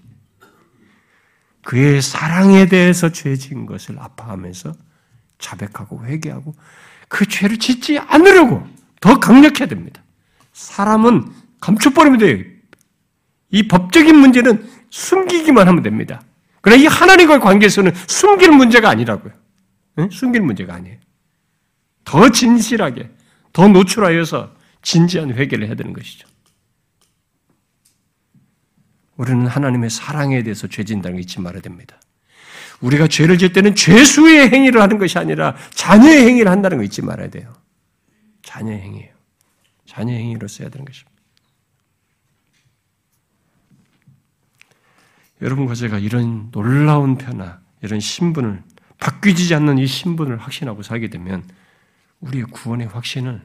그의 1.64 2.02
사랑에 2.02 2.66
대해서 2.66 3.12
죄 3.12 3.36
지은 3.36 3.68
것을 3.68 4.00
아파하면서 4.00 4.74
자백하고 5.38 6.04
회개하고 6.06 6.56
그 7.08 7.28
죄를 7.28 7.60
짓지 7.60 8.00
않으려고 8.00 8.81
더 9.02 9.20
강력해야 9.20 9.68
됩니다. 9.68 10.02
사람은 10.54 11.30
감춰버리면 11.60 12.20
돼요. 12.20 12.44
이 13.50 13.68
법적인 13.68 14.16
문제는 14.16 14.70
숨기기만 14.90 15.68
하면 15.68 15.84
됩니다. 15.84 16.22
그러나 16.62 16.82
이 16.82 16.86
하나님과의 16.86 17.42
관계에서는 17.42 17.94
숨길 18.08 18.52
문제가 18.52 18.90
아니라고요. 18.90 19.34
응? 20.00 20.10
숨길 20.10 20.42
문제가 20.42 20.76
아니에요. 20.76 20.98
더 22.06 22.30
진실하게, 22.30 23.10
더 23.52 23.68
노출하여서 23.68 24.54
진지한 24.82 25.34
회개를 25.34 25.68
해야 25.68 25.76
되는 25.76 25.94
것이죠. 25.94 26.28
우리는 29.18 29.46
하나님의 29.46 29.90
사랑에 29.90 30.42
대해서 30.44 30.68
죄진다는 30.68 31.16
걸 31.16 31.22
잊지 31.22 31.42
말아야 31.42 31.62
됩니다. 31.62 32.00
우리가 32.80 33.08
죄를 33.08 33.38
질 33.38 33.54
때는 33.54 33.76
죄수의 33.76 34.50
행위를 34.50 34.82
하는 34.82 34.98
것이 34.98 35.18
아니라 35.20 35.56
자녀의 35.74 36.26
행위를 36.26 36.52
한다는 36.52 36.78
거 36.78 36.84
잊지 36.84 37.04
말아야 37.04 37.30
돼요. 37.30 37.61
자녀의 38.52 38.82
행위예요. 38.82 39.14
자녀의 39.86 40.20
행위로 40.20 40.48
써야 40.50 40.68
되는 40.68 40.84
것입니다. 40.84 41.10
여러분과 45.42 45.74
제가 45.74 46.00
이런 46.00 46.52
놀라운 46.52 47.18
변화, 47.18 47.62
이런 47.82 48.02
신분을 48.02 48.62
바뀌지 49.00 49.56
않는 49.56 49.78
이 49.78 49.88
신분을 49.88 50.38
확신하고 50.38 50.84
살게 50.84 51.10
되면 51.10 51.50
우리의 52.20 52.44
구원의 52.46 52.88
확신을 52.88 53.42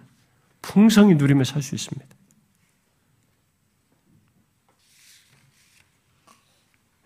풍성히 0.60 1.14
누리며 1.14 1.44
살 1.44 1.62
수 1.62 1.76
있습니다. 1.76 2.04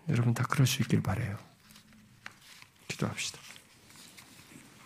여러분 0.09 0.33
다 0.33 0.43
그럴 0.43 0.65
수 0.65 0.81
있길 0.81 1.03
바래요. 1.03 1.37
기도합시다. 2.87 3.40